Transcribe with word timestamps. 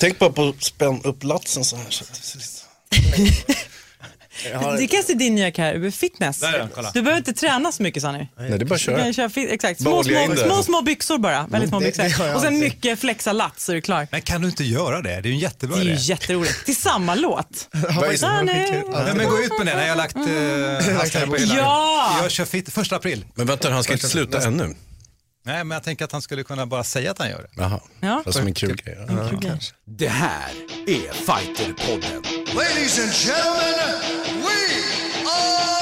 Tänk 0.00 0.18
bara 0.18 0.30
på 0.30 0.48
att 0.48 0.62
spänna 0.62 0.98
upp 1.04 1.24
latsen 1.24 1.64
så 1.64 1.76
här. 1.76 1.86
Så 1.90 2.04
att 2.04 2.66
det 4.78 4.86
kanske 4.86 5.12
är 5.12 5.16
din 5.16 5.34
nya 5.34 5.50
karriär, 5.50 5.90
fitness. 5.90 6.40
Där 6.40 6.58
den. 6.58 6.68
Du 6.94 7.02
behöver 7.02 7.18
inte 7.18 7.32
träna 7.32 7.72
så 7.72 7.82
mycket 7.82 8.02
ni. 8.02 8.28
Nej, 8.38 8.48
det 8.50 8.54
är 8.54 8.64
bara 8.64 8.74
att 8.74 8.80
köra. 8.80 9.28
fit, 9.30 9.50
exakt. 9.50 9.80
Små, 9.80 10.04
små, 10.04 10.36
små, 10.36 10.62
små 10.62 10.82
byxor 10.82 11.18
bara. 11.18 11.46
Väldigt 11.46 11.70
små 11.70 11.80
det- 11.80 11.86
byxor. 11.86 12.02
det 12.02 12.10
har 12.10 12.34
och 12.34 12.40
sen 12.40 12.58
mycket 12.58 13.00
flexa 13.00 13.32
lat 13.32 13.60
så 13.60 13.72
är 13.72 13.76
du 13.76 13.80
klar. 13.80 14.08
Men 14.10 14.22
kan 14.22 14.42
du 14.42 14.48
inte 14.48 14.64
göra 14.64 15.02
det? 15.02 15.08
Det 15.08 15.14
är 15.16 15.22
ju 15.22 15.32
en 15.32 15.38
jättebra 15.38 15.76
Det 15.76 15.82
är 15.82 15.84
ju 15.84 15.90
idé. 15.92 16.00
jätteroligt. 16.00 16.64
Till 16.64 16.76
samma 16.76 17.14
låt. 17.14 17.68
Nu. 17.72 17.82
Nej, 18.92 19.14
men 19.14 19.28
gå 19.28 19.42
ut 19.42 19.52
med 19.58 19.66
det 19.66 19.74
när 19.76 19.82
jag 19.82 19.88
har 19.88 19.96
lagt 19.96 20.16
eh, 20.16 20.22
handskarna 20.96 21.26
på 21.26 21.36
hyllan. 21.36 21.56
Ja! 21.56 22.18
Jag 22.22 22.30
kör 22.30 22.44
fit 22.44 22.72
första 22.72 22.96
april. 22.96 23.24
Men 23.34 23.46
vänta, 23.46 23.70
han 23.70 23.84
ska 23.84 23.92
inte 23.92 24.08
sluta 24.08 24.42
ännu. 24.42 24.74
Nej, 25.42 25.64
men 25.64 25.70
jag 25.76 25.82
tänker 25.82 26.04
att 26.04 26.12
han 26.12 26.22
skulle 26.22 26.42
kunna 26.42 26.66
bara 26.66 26.84
säga 26.84 27.10
att 27.10 27.18
han 27.18 27.28
gör 27.30 27.38
det. 27.42 27.62
Jaha, 27.62 27.80
Ja. 28.00 28.22
fast 28.24 28.38
som 28.38 28.46
en 28.46 28.54
kul 28.54 28.76
grej. 28.76 28.98
Ja. 29.08 29.54
Det 29.84 30.08
här 30.08 30.50
är 30.86 31.12
Fighterpodden. 31.12 32.22
Ladies 32.54 32.98
and 32.98 33.12
gentlemen, 33.12 34.00
we 34.44 34.58
are. 35.26 35.80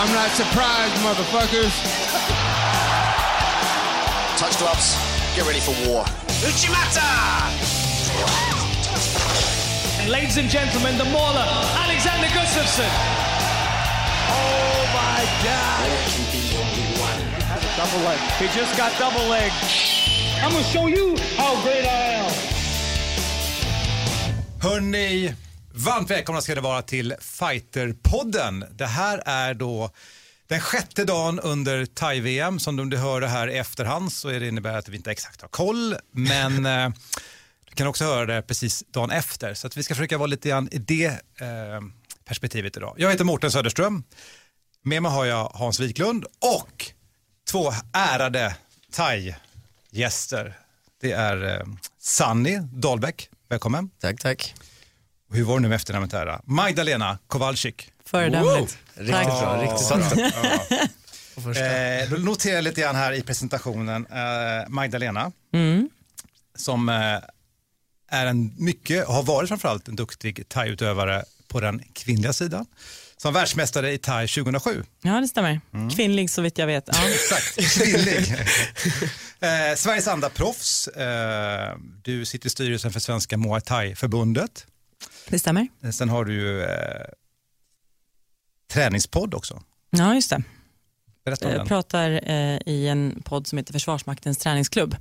I'm 0.00 0.12
not 0.14 0.30
surprised, 0.36 1.02
motherfuckers. 1.02 1.72
Touch 4.38 4.58
gloves. 4.58 4.96
Get 5.36 5.46
ready 5.46 5.60
for 5.60 5.74
war. 5.88 6.06
Ladies 10.08 10.36
and 10.38 10.50
gentlemen, 10.50 10.98
the 10.98 11.04
mauler, 11.04 11.46
Alexander 11.84 12.28
Gustafsson. 12.28 12.90
Oh 14.30 14.82
my 14.94 15.24
God. 15.44 16.29
Double 17.80 18.04
leg. 18.08 18.18
He 18.18 18.60
just 18.60 18.76
got 18.76 18.92
double 18.98 19.28
leg. 19.28 19.52
I'm 20.42 20.52
gonna 20.52 20.64
show 20.64 20.88
you 20.88 21.16
how 21.36 21.64
great 21.64 21.84
I 21.84 22.14
am. 22.14 22.30
Hörni, 24.62 25.34
varmt 25.74 26.10
välkomna 26.10 26.40
ska 26.40 26.54
det 26.54 26.60
vara 26.60 26.82
till 26.82 27.14
Fighterpodden. 27.20 28.64
Det 28.70 28.86
här 28.86 29.22
är 29.26 29.54
då 29.54 29.90
den 30.46 30.60
sjätte 30.60 31.04
dagen 31.04 31.40
under 31.40 31.86
thai-VM. 31.86 32.58
Som 32.58 32.78
om 32.78 32.90
du 32.90 32.96
hör 32.96 33.20
det 33.20 33.28
här 33.28 33.48
i 33.48 33.58
efterhand 33.58 34.12
så 34.12 34.28
är 34.28 34.40
det 34.40 34.48
innebär 34.48 34.78
att 34.78 34.88
vi 34.88 34.96
inte 34.96 35.10
exakt 35.10 35.40
har 35.40 35.48
koll. 35.48 35.96
Men 36.12 36.66
eh, 36.84 36.90
du 37.68 37.74
kan 37.74 37.86
också 37.86 38.04
höra 38.04 38.26
det 38.26 38.42
precis 38.42 38.84
dagen 38.90 39.10
efter. 39.10 39.54
Så 39.54 39.66
att 39.66 39.76
vi 39.76 39.82
ska 39.82 39.94
försöka 39.94 40.18
vara 40.18 40.26
lite 40.26 40.48
grann 40.48 40.68
i 40.72 40.78
det 40.78 41.06
eh, 41.06 41.80
perspektivet 42.24 42.76
idag. 42.76 42.94
Jag 42.98 43.10
heter 43.10 43.24
Mårten 43.24 43.50
Söderström. 43.50 44.02
Med 44.82 45.02
mig 45.02 45.12
har 45.12 45.24
jag 45.24 45.44
Hans 45.44 45.80
Wiklund 45.80 46.24
och 46.24 46.92
två 47.50 47.72
ärade 47.92 48.56
thai-gäster. 48.92 50.54
Det 51.00 51.12
är 51.12 51.60
eh, 51.60 51.66
Sanni 52.00 52.60
Dahlbäck. 52.72 53.28
Välkommen. 53.48 53.90
Tack, 54.00 54.20
tack. 54.20 54.54
Och 55.28 55.36
Hur 55.36 55.44
var 55.44 55.54
det 55.54 55.62
nu 55.62 55.68
med 55.68 55.76
efternamnet 55.76 56.12
här? 56.12 56.40
Magdalena 56.44 57.18
Kowalczyk. 57.26 57.92
Föredömligt. 58.04 58.78
Riktigt 58.94 59.14
Tack. 59.14 59.26
bra, 59.26 59.62
riktigt 59.62 59.88
bra. 60.16 60.78
Första. 61.44 61.66
Eh, 61.66 62.10
då 62.10 62.16
noterar 62.16 62.54
jag 62.54 62.64
lite 62.64 62.80
grann 62.80 62.96
här 62.96 63.12
i 63.12 63.22
presentationen 63.22 64.06
eh, 64.06 64.68
Magdalena 64.68 65.32
som 66.56 66.88
eh, 66.88 67.18
är 68.10 68.26
en 68.26 68.54
mycket, 68.58 69.06
har 69.06 69.22
varit 69.22 69.48
framförallt 69.48 69.88
en 69.88 69.96
duktig 69.96 70.48
thaiutövare 70.48 71.24
på 71.48 71.60
den 71.60 71.82
kvinnliga 71.92 72.32
sidan. 72.32 72.66
Som 73.20 73.34
världsmästare 73.34 73.92
i 73.92 73.98
thai 73.98 74.28
2007. 74.28 74.84
Ja, 75.02 75.20
det 75.20 75.28
stämmer. 75.28 75.60
Kvinnlig 75.96 76.30
så 76.30 76.42
vitt 76.42 76.58
jag 76.58 76.66
vet. 76.66 76.84
Ja. 76.92 77.08
Exakt, 77.14 77.78
kvinnlig. 77.78 78.16
eh, 79.40 79.76
Sveriges 79.76 80.08
andra 80.08 80.28
proffs. 80.30 80.88
Eh, 80.88 81.76
du 82.02 82.24
sitter 82.24 82.46
i 82.46 82.50
styrelsen 82.50 82.92
för 82.92 83.00
Svenska 83.00 83.36
Muay 83.36 83.60
Thai-förbundet. 83.60 84.66
Det 85.28 85.38
stämmer. 85.38 85.68
Eh, 85.84 85.90
Sen 85.90 86.08
har 86.08 86.24
du 86.24 86.34
ju 86.34 86.62
eh, 86.62 87.06
träningspodd 88.72 89.34
också. 89.34 89.62
Ja, 89.90 90.14
just 90.14 90.30
det. 90.30 90.42
Berätta 91.30 91.50
Jag 91.50 91.58
den. 91.60 91.66
pratar 91.66 92.10
eh, 92.30 92.58
i 92.66 92.88
en 92.88 93.22
podd 93.24 93.46
som 93.46 93.58
heter 93.58 93.72
Försvarsmaktens 93.72 94.38
träningsklubb. 94.38 94.96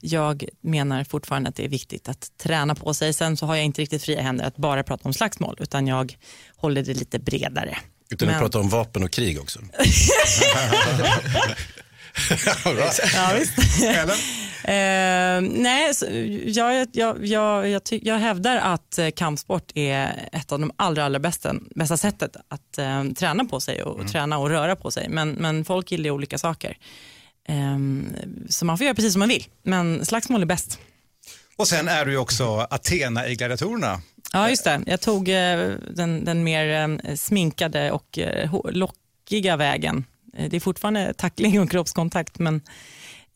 Jag 0.00 0.44
menar 0.60 1.04
fortfarande 1.04 1.48
att 1.48 1.56
det 1.56 1.64
är 1.64 1.68
viktigt 1.68 2.08
att 2.08 2.30
träna 2.42 2.74
på 2.74 2.94
sig. 2.94 3.12
Sen 3.12 3.36
så 3.36 3.46
har 3.46 3.56
jag 3.56 3.64
inte 3.64 3.82
riktigt 3.82 4.02
fria 4.02 4.22
händer 4.22 4.44
att 4.44 4.56
bara 4.56 4.82
prata 4.82 5.08
om 5.08 5.14
slagsmål 5.14 5.56
utan 5.60 5.86
jag 5.86 6.16
håller 6.56 6.82
det 6.82 6.94
lite 6.94 7.18
bredare. 7.18 7.78
Utan 8.10 8.28
att 8.28 8.34
Men- 8.34 8.42
prata 8.42 8.58
om 8.58 8.68
vapen 8.68 9.02
och 9.04 9.10
krig 9.10 9.40
också. 9.40 9.60
Ja, 13.14 13.32
visst. 13.38 13.52
Eh, 14.64 15.40
nej, 15.40 15.92
jag, 16.46 16.88
jag, 16.92 17.26
jag, 17.26 17.68
jag, 17.68 17.84
ty, 17.84 18.00
jag 18.02 18.18
hävdar 18.18 18.56
att 18.56 18.98
eh, 18.98 19.10
kampsport 19.10 19.72
är 19.74 20.28
ett 20.32 20.52
av 20.52 20.60
de 20.60 20.72
allra, 20.76 21.04
allra 21.04 21.18
bästa, 21.18 21.54
bästa 21.74 21.96
sättet 21.96 22.36
att 22.48 22.78
eh, 22.78 23.04
träna 23.04 23.44
på 23.44 23.60
sig 23.60 23.82
och 23.82 24.08
träna 24.08 24.38
och 24.38 24.50
röra 24.50 24.76
på 24.76 24.90
sig. 24.90 25.08
Men, 25.08 25.30
men 25.30 25.64
folk 25.64 25.92
gillar 25.92 26.10
olika 26.10 26.38
saker. 26.38 26.76
Eh, 27.48 27.78
så 28.48 28.64
man 28.64 28.78
får 28.78 28.84
göra 28.84 28.94
precis 28.94 29.12
som 29.12 29.20
man 29.20 29.28
vill. 29.28 29.46
Men 29.62 30.06
slagsmål 30.06 30.42
är 30.42 30.46
bäst. 30.46 30.78
Och 31.56 31.68
sen 31.68 31.88
är 31.88 32.04
du 32.04 32.10
ju 32.10 32.18
också 32.18 32.66
Athena 32.70 33.28
i 33.28 33.34
Gladiatorerna. 33.34 34.00
Ja, 34.32 34.50
just 34.50 34.64
det. 34.64 34.82
Jag 34.86 35.00
tog 35.00 35.28
eh, 35.28 35.70
den, 35.94 36.24
den 36.24 36.44
mer 36.44 36.98
eh, 37.04 37.14
sminkade 37.14 37.92
och 37.92 38.18
lockiga 38.70 39.56
vägen. 39.56 40.04
Det 40.50 40.56
är 40.56 40.60
fortfarande 40.60 41.14
tackling 41.14 41.60
och 41.60 41.70
kroppskontakt, 41.70 42.38
men 42.38 42.60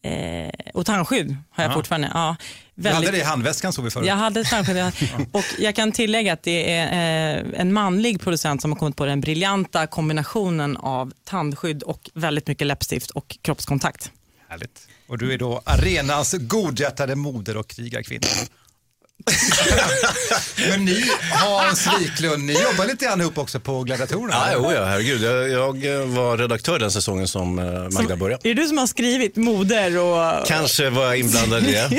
eh, 0.03 0.51
och 0.75 0.87
tandskydd 0.87 1.37
har 1.51 1.65
jag 1.65 1.71
Ja. 1.71 1.75
fortfarande. 1.75 2.11
Ja, 2.15 2.37
Du 2.75 2.89
hade 2.89 2.95
väldigt, 2.95 3.13
det 3.13 3.19
i 3.19 3.25
handväskan 3.25 3.73
såg 3.73 3.85
vi 3.85 3.91
förut. 3.91 4.07
jag 4.07 4.17
hade 4.17 4.45
tandskydd 4.45 4.93
och 5.33 5.45
jag 5.59 5.75
kan 5.75 5.93
tillägga 5.93 6.33
att 6.33 6.43
det 6.43 6.73
är 6.73 7.37
eh, 7.45 7.61
en 7.61 7.73
manlig 7.73 8.21
producent 8.21 8.63
som 8.63 8.73
har 8.73 8.79
kommit 8.79 8.97
på 8.97 9.07
den 9.07 9.21
briljanta 9.21 9.87
kombinationen 9.87 10.77
av 10.77 11.13
tandskydd 11.25 11.83
och 11.83 12.11
väldigt 12.15 12.47
mycket 12.47 12.67
läppstift 12.67 13.11
och 13.11 13.37
kroppskontakt. 13.43 14.11
Härligt. 14.49 14.89
Och 15.09 15.19
du 15.19 15.33
är 15.33 15.39
då 15.39 15.63
arenans 15.65 16.35
godhjärtade 16.39 17.15
moder 17.17 17.57
och 17.57 17.69
krigarkvinna. 17.69 18.27
Men 20.69 20.85
ni, 20.85 21.05
Hans 21.31 21.89
Wiklund, 22.01 22.45
ni 22.45 22.53
jobbar 22.53 22.87
lite 22.87 23.05
grann 23.05 23.21
ihop 23.21 23.39
också 23.39 23.61
på 23.61 23.83
Gladiatorerna. 23.83 24.33
Ja, 24.33 24.47
eller? 24.47 24.63
jo, 24.63 24.73
ja, 24.73 24.85
herregud. 24.85 25.23
Jag, 25.23 25.51
jag 25.51 26.01
eh, 26.01 26.07
var 26.07 26.39
redaktör 26.39 26.79
den 26.79 26.91
säsongen 26.91 27.29
som 27.29 27.59
eh, 27.59 27.65
Magda 27.91 28.17
började. 28.17 28.49
Är 28.49 28.55
det 28.55 28.63
du 28.63 28.69
som 28.69 28.79
har 28.79 28.87
skrivit 28.87 29.37
moder 29.37 29.99
och... 29.99 30.47
Kanske 30.47 30.91
var 30.91 31.05
jag 31.05 31.19
inblandad 31.19 31.67
i 31.67 31.73
det. 31.73 31.91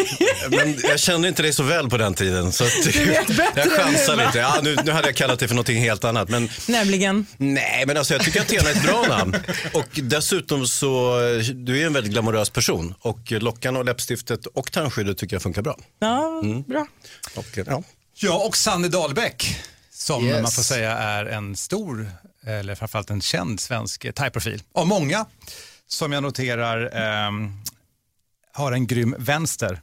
Men 0.49 0.77
jag 0.83 0.99
kände 0.99 1.27
inte 1.27 1.41
dig 1.41 1.53
så 1.53 1.63
väl 1.63 1.89
på 1.89 1.97
den 1.97 2.13
tiden. 2.13 2.51
Så 2.51 2.63
att, 2.63 2.95
jag 3.55 3.71
chansar 3.71 4.25
lite. 4.25 4.37
Ja, 4.37 4.59
nu, 4.63 4.75
nu 4.85 4.91
hade 4.91 5.07
jag 5.07 5.15
kallat 5.15 5.39
det 5.39 5.47
för 5.47 5.55
någonting 5.55 5.77
helt 5.77 6.03
annat. 6.03 6.29
Men 6.29 6.49
Nämligen? 6.67 7.25
nej, 7.37 7.83
men 7.87 7.97
alltså, 7.97 8.13
jag 8.13 8.23
tycker 8.23 8.41
att 8.41 8.45
Athena 8.45 8.69
är 8.69 8.75
ett 8.75 8.83
bra 8.83 9.05
namn. 9.09 9.35
Och 9.73 9.89
dessutom 9.93 10.67
så, 10.67 11.21
eh, 11.21 11.37
du 11.39 11.81
är 11.81 11.85
en 11.85 11.93
väldigt 11.93 12.13
glamorös 12.13 12.49
person. 12.49 12.93
Och 12.99 13.31
lockan 13.31 13.75
och 13.75 13.85
läppstiftet 13.85 14.45
och 14.45 14.71
tandskyddet 14.71 15.17
tycker 15.17 15.35
jag 15.35 15.43
funkar 15.43 15.61
bra. 15.61 15.77
Ja, 15.99 16.43
bra. 16.67 16.87
Och, 17.35 17.57
eh, 17.57 17.65
ja. 17.67 17.83
Ja, 18.13 18.45
och 18.45 18.57
Sanne 18.57 18.87
Dahlbäck, 18.87 19.59
som 19.91 20.25
Yes. 20.25 20.41
man 20.41 20.51
får 20.51 20.63
säga 20.63 20.91
är 20.97 21.25
en 21.25 21.55
stor, 21.55 22.11
eller 22.45 22.75
framförallt 22.75 23.09
en 23.09 23.21
känd 23.21 23.59
svensk 23.59 24.13
thai-profil. 24.15 24.63
Av 24.73 24.87
många, 24.87 25.25
som 25.87 26.11
jag 26.11 26.23
noterar 26.23 26.89
ehm, 26.93 27.51
har 28.51 28.71
en 28.71 28.87
grym 28.87 29.15
vänster. 29.19 29.81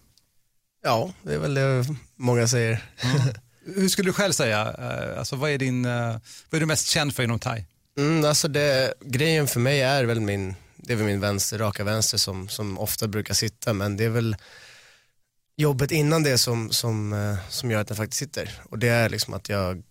Ja, 0.85 1.13
det 1.23 1.35
är 1.35 1.39
väl 1.39 1.55
det 1.55 1.85
många 2.17 2.49
säger. 2.49 2.83
Hur 3.77 3.89
skulle 3.89 4.09
du 4.09 4.12
själv 4.12 4.33
säga? 4.33 4.75
Eh, 4.79 5.19
alltså, 5.19 5.37
vad, 5.37 5.51
är 5.51 5.59
din, 5.59 5.85
eh, 5.85 6.09
vad 6.51 6.59
är 6.59 6.61
du 6.61 6.67
mest 6.67 6.87
känd 6.87 7.15
för 7.15 7.23
inom 7.23 7.39
thai? 7.39 7.65
Mm, 7.99 8.25
alltså 8.25 8.49
det, 8.49 8.95
grejen 9.01 9.47
för 9.47 9.61
mig 9.61 9.83
är 9.83 10.05
väl 10.05 10.21
min, 10.21 10.55
det 10.77 10.93
är 10.93 10.97
väl 10.97 11.07
min 11.07 11.21
vänster, 11.21 11.59
raka 11.59 11.85
vänster 11.85 12.19
som, 12.19 12.49
som 12.49 12.79
ofta 12.79 13.09
brukar 13.09 13.35
sitta 13.35 13.73
men 13.73 13.97
det 13.97 14.05
är 14.05 14.09
väl 14.09 14.37
jobbet 15.60 15.91
innan 15.91 16.22
det 16.22 16.38
som, 16.38 16.70
som, 16.70 17.12
eh, 17.12 17.37
som 17.49 17.70
gör 17.70 17.81
att 17.81 17.88
den 17.88 17.96
faktiskt 17.96 18.19
sitter. 18.19 18.61
Och 18.70 18.79
det 18.79 18.88
är 18.88 19.08
liksom 19.08 19.35
att 19.35 19.49
jag 19.49 19.82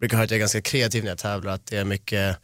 brukar 0.00 0.16
höra 0.16 0.24
att 0.24 0.30
jag 0.30 0.36
är 0.36 0.40
ganska 0.40 0.62
kreativ 0.62 1.04
när 1.04 1.10
jag 1.10 1.18
tävlar, 1.18 1.52
att 1.52 1.66
det 1.66 1.76
är 1.76 1.84
mycket, 1.84 2.36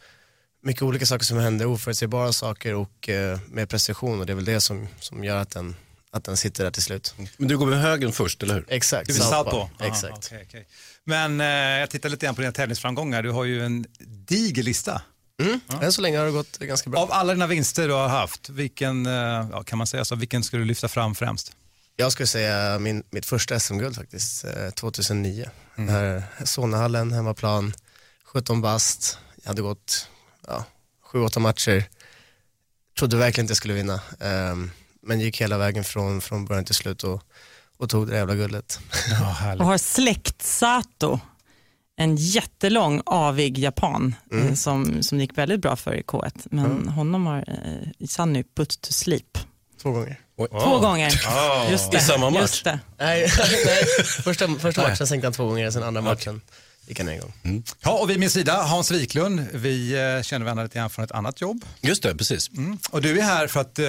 mycket 0.63 0.81
olika 0.81 1.05
saker 1.05 1.25
som 1.25 1.37
händer, 1.37 1.65
oförutsägbara 1.65 2.33
saker 2.33 2.73
och 2.73 3.09
eh, 3.09 3.39
med 3.47 3.69
precision 3.69 4.19
och 4.19 4.25
det 4.25 4.33
är 4.33 4.35
väl 4.35 4.45
det 4.45 4.61
som, 4.61 4.87
som 4.99 5.23
gör 5.23 5.37
att 5.37 5.49
den, 5.49 5.75
att 6.11 6.23
den 6.23 6.37
sitter 6.37 6.63
där 6.63 6.71
till 6.71 6.83
slut. 6.83 7.15
Men 7.37 7.47
du 7.47 7.57
går 7.57 7.65
med 7.65 7.81
högen 7.81 8.11
först, 8.11 8.43
eller 8.43 8.53
hur? 8.53 8.65
Exakt, 8.67 9.07
Du 9.07 9.13
vill 9.13 9.21
southpaw? 9.21 9.69
Exakt. 9.79 10.13
Ah, 10.13 10.17
okej, 10.17 10.45
okej. 10.47 10.67
Men 11.03 11.41
eh, 11.41 11.47
jag 11.79 11.89
tittar 11.89 12.09
lite 12.09 12.25
grann 12.25 12.35
på 12.35 12.41
dina 12.41 12.51
tävlingsframgångar. 12.53 13.23
Du 13.23 13.31
har 13.31 13.43
ju 13.43 13.65
en 13.65 13.85
diger 14.27 14.63
lista. 14.63 15.01
Mm. 15.41 15.59
Än 15.81 15.91
så 15.91 16.01
länge 16.01 16.17
har 16.17 16.25
det 16.25 16.31
gått 16.31 16.57
ganska 16.59 16.89
bra. 16.89 16.99
Av 16.99 17.11
alla 17.11 17.33
dina 17.33 17.47
vinster 17.47 17.87
du 17.87 17.93
har 17.93 18.07
haft, 18.07 18.49
vilken, 18.49 19.05
eh, 19.05 19.11
ja, 19.51 19.63
kan 19.63 19.77
man 19.77 19.87
säga 19.87 20.05
så, 20.05 20.15
vilken 20.15 20.43
skulle 20.43 20.61
du 20.61 20.67
lyfta 20.67 20.87
fram 20.87 21.15
främst? 21.15 21.51
Jag 21.99 22.11
skulle 22.11 22.27
säga 22.27 22.79
min, 22.79 23.03
mitt 23.09 23.25
första 23.25 23.59
SM-guld 23.59 23.95
faktiskt, 23.95 24.45
eh, 24.45 24.69
2009. 24.69 25.49
Mm. 25.77 25.89
Här, 25.89 26.23
Solnahallen, 26.45 27.11
hemmaplan, 27.11 27.73
17 28.23 28.61
bast. 28.61 29.17
Jag 29.43 29.47
hade 29.49 29.61
gått 29.61 30.09
ja, 30.47 30.65
7-8 31.13 31.39
matcher. 31.39 31.83
Trodde 32.99 33.17
verkligen 33.17 33.43
inte 33.43 33.51
jag 33.51 33.57
skulle 33.57 33.73
vinna. 33.73 34.01
ehm, 34.19 34.71
men 35.01 35.19
gick 35.19 35.41
hela 35.41 35.57
vägen 35.57 35.83
från, 35.83 36.21
från 36.21 36.45
början 36.45 36.65
till 36.65 36.75
slut 36.75 37.03
och, 37.03 37.23
och 37.77 37.89
tog 37.89 38.07
det 38.07 38.17
jävla 38.17 38.35
guldet. 38.35 38.79
Ja, 39.09 39.55
Och 39.59 39.65
har 39.65 39.77
släkt 39.77 40.41
Sato, 40.41 41.19
en 41.95 42.15
jättelång 42.15 43.01
avig 43.05 43.57
japan 43.57 44.15
Mm. 44.31 44.47
eh, 44.47 44.53
som, 44.53 45.03
som 45.03 45.19
gick 45.19 45.37
väldigt 45.37 45.61
bra 45.61 45.75
för 45.75 45.93
i 45.93 46.01
K1. 46.01 46.47
Men 46.51 46.87
honom 46.87 47.25
har 47.25 47.37
eh, 47.47 48.07
Sunny 48.07 48.43
put 48.55 48.81
to 48.81 48.93
sleep. 48.93 49.37
Två 49.81 49.91
gånger. 49.91 50.19
Två 50.37 50.79
gånger. 50.79 51.21
Just 51.71 51.91
det. 51.91 51.97
I 51.97 52.01
samma 52.01 52.29
match? 52.29 52.41
Just 52.41 52.63
det. 52.63 52.79
Nej, 52.99 53.21
nej. 53.65 53.83
Första, 54.23 54.47
första 54.59 54.81
matchen 54.81 55.07
sänkte 55.07 55.25
han 55.27 55.33
två 55.33 55.45
gånger, 55.45 55.71
sen 55.71 55.83
andra 55.83 56.01
matchen 56.01 56.41
gick 56.87 56.99
han 56.99 57.07
en 57.09 57.19
gång. 57.19 57.63
Ja, 57.83 57.91
och 57.91 58.09
vid 58.09 58.19
min 58.19 58.29
sida, 58.29 58.53
Hans 58.53 58.91
Wiklund. 58.91 59.47
Vi 59.53 59.91
eh, 60.17 60.23
känner 60.23 60.45
varandra 60.45 60.63
lite 60.63 60.77
grann 60.79 60.89
från 60.89 61.05
ett 61.05 61.11
annat 61.11 61.41
jobb. 61.41 61.65
Just 61.81 62.03
det, 62.03 62.15
precis. 62.15 62.49
Mm. 62.57 62.77
Och 62.91 63.01
du 63.01 63.19
är 63.19 63.23
här 63.23 63.47
för 63.47 63.59
att, 63.61 63.79
eh, 63.79 63.85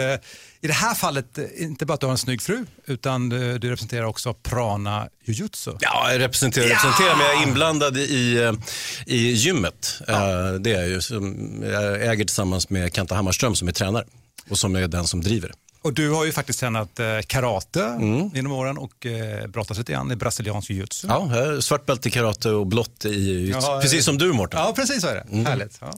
i 0.61 0.67
det 0.67 0.73
här 0.73 0.95
fallet, 0.95 1.39
eh, 1.39 1.45
inte 1.57 1.87
bara 1.87 1.95
att 1.95 2.01
du 2.01 2.07
har 2.07 2.13
en 2.13 2.19
snygg 2.19 2.43
fru, 2.43 2.67
utan 2.87 3.29
du, 3.29 3.59
du 3.59 3.71
representerar 3.71 4.05
också 4.05 4.35
Prana 4.35 5.09
Jujutsu. 5.25 5.73
Ja, 5.81 6.13
jag 6.13 6.21
representerar, 6.21 6.67
representerar 6.67 7.17
men 7.17 7.27
jag 7.27 7.43
är 7.43 7.47
inblandad 7.49 7.97
i, 7.97 8.53
i 9.07 9.33
gymmet. 9.33 10.01
Eh, 10.09 10.17
Det 10.61 10.73
är 10.73 10.79
jag 10.81 10.89
ju. 10.89 11.01
Som 11.01 11.55
jag 11.65 12.03
äger 12.07 12.25
tillsammans 12.25 12.71
med 12.71 12.95
Kenta 12.95 13.15
Hammarström 13.15 13.55
som 13.55 13.69
är 13.69 13.73
tränare 13.73 14.05
och 14.51 14.59
som 14.59 14.77
är 14.77 14.89
den 14.89 15.07
som 15.07 15.21
driver. 15.23 15.53
Och 15.83 15.93
du 15.93 16.11
har 16.11 16.25
ju 16.25 16.33
faktiskt 16.33 16.61
tränat 16.61 17.01
eh, 17.01 17.07
karate 17.27 17.83
Mm. 17.83 18.31
genom 18.35 18.53
åren 18.53 18.79
och 18.79 19.07
eh, 19.07 19.47
brottats 19.47 19.79
lite 19.79 19.93
grann 19.93 20.13
i 20.13 20.17
brasiliansk 20.17 20.71
jujutsu. 20.71 21.09
Ja, 21.09 21.31
svart 21.61 21.87
bälte 21.87 22.09
i 22.09 22.11
karate 22.11 22.51
och 22.51 22.67
blått 22.67 23.05
i 23.05 23.51
Ja, 23.51 23.79
Precis 23.83 24.05
som 24.05 24.19
du 24.19 24.33
Mårten. 24.33 24.61
Ja, 24.61 24.73
precis 24.77 25.01
så 25.03 25.09
är 25.09 25.15
det. 25.15 25.37
Härligt. 25.49 25.79
Ja. 25.81 25.93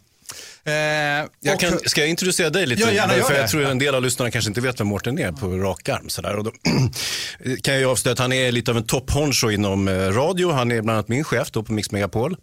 Eh, 0.64 0.72
Jag 0.72 1.54
och- 1.54 1.60
kan, 1.60 1.78
ska 1.86 2.00
jag 2.00 2.10
introducera 2.10 2.50
dig 2.50 2.66
lite? 2.66 2.82
Ja, 2.82 2.92
gärna 2.92 3.12
för 3.12 3.34
jag 3.34 3.48
tror 3.50 3.64
en 3.64 3.78
del 3.78 3.94
av 3.94 4.02
lyssnarna 4.02 4.30
kanske 4.30 4.48
inte 4.50 4.60
vet 4.60 4.80
vem 4.80 4.86
Mårten 4.86 5.18
är 5.18 5.32
på 5.32 5.46
rak 5.48 5.88
arm. 5.88 6.08
Sådär. 6.08 6.36
Och 6.36 6.44
då 6.44 6.52
kan 7.62 7.80
jag 7.80 7.90
avslöja 7.90 8.12
att 8.12 8.18
han 8.18 8.32
är 8.32 8.52
lite 8.52 8.70
av 8.70 8.76
en 8.76 8.84
topphoncho 8.86 9.50
inom 9.50 9.88
eh, 9.88 9.92
radio. 9.94 10.50
Han 10.52 10.70
är 10.72 10.82
bland 10.82 10.90
annat 10.90 11.08
min 11.08 11.24
chef 11.24 11.50
då 11.50 11.62
på 11.62 11.72
Mix 11.72 11.90
Megapol. 11.90 12.36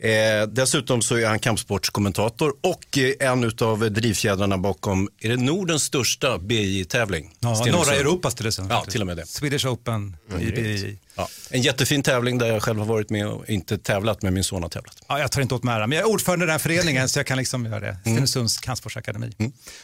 Eh, 0.00 0.48
dessutom 0.48 1.02
så 1.02 1.16
är 1.16 1.26
han 1.26 1.38
kampsportskommentator 1.38 2.52
och 2.62 2.98
eh, 2.98 3.28
en 3.32 3.52
av 3.60 3.90
drivfjädrarna 3.92 4.58
bakom, 4.58 5.08
är 5.20 5.28
det 5.28 5.36
Nordens 5.36 5.82
största 5.82 6.38
BJ-tävling? 6.38 7.30
Ja, 7.40 7.54
Stenungsund. 7.56 7.86
norra 7.88 8.00
Europas 8.00 8.34
till 8.34 8.46
exempel. 8.46 8.76
Ja, 8.84 8.90
till 8.90 9.00
och 9.00 9.06
med 9.06 9.16
det. 9.16 9.26
Swedish 9.26 9.66
Open 9.66 10.16
i 10.40 10.44
BJJ. 10.44 10.98
Ja. 11.16 11.28
En 11.50 11.62
jättefin 11.62 12.02
tävling 12.02 12.38
där 12.38 12.46
jag 12.46 12.62
själv 12.62 12.78
har 12.78 12.86
varit 12.86 13.10
med 13.10 13.26
och 13.26 13.50
inte 13.50 13.78
tävlat, 13.78 14.22
men 14.22 14.34
min 14.34 14.44
son 14.44 14.62
har 14.62 14.70
tävlat. 14.70 14.96
Ja, 15.08 15.18
jag 15.18 15.32
tar 15.32 15.40
inte 15.40 15.54
åt 15.54 15.64
mig 15.64 15.74
äran, 15.74 15.88
men 15.88 15.98
jag 15.98 16.08
är 16.08 16.12
ordförande 16.12 16.44
i 16.44 16.46
den 16.46 16.52
här 16.52 16.58
föreningen 16.58 17.08
så 17.08 17.18
jag 17.18 17.26
kan 17.26 17.37
liksom 17.38 17.64
göra 17.66 17.80
det. 17.80 17.98
Stenungsunds 18.00 18.56
kampsportsakademi. 18.58 19.32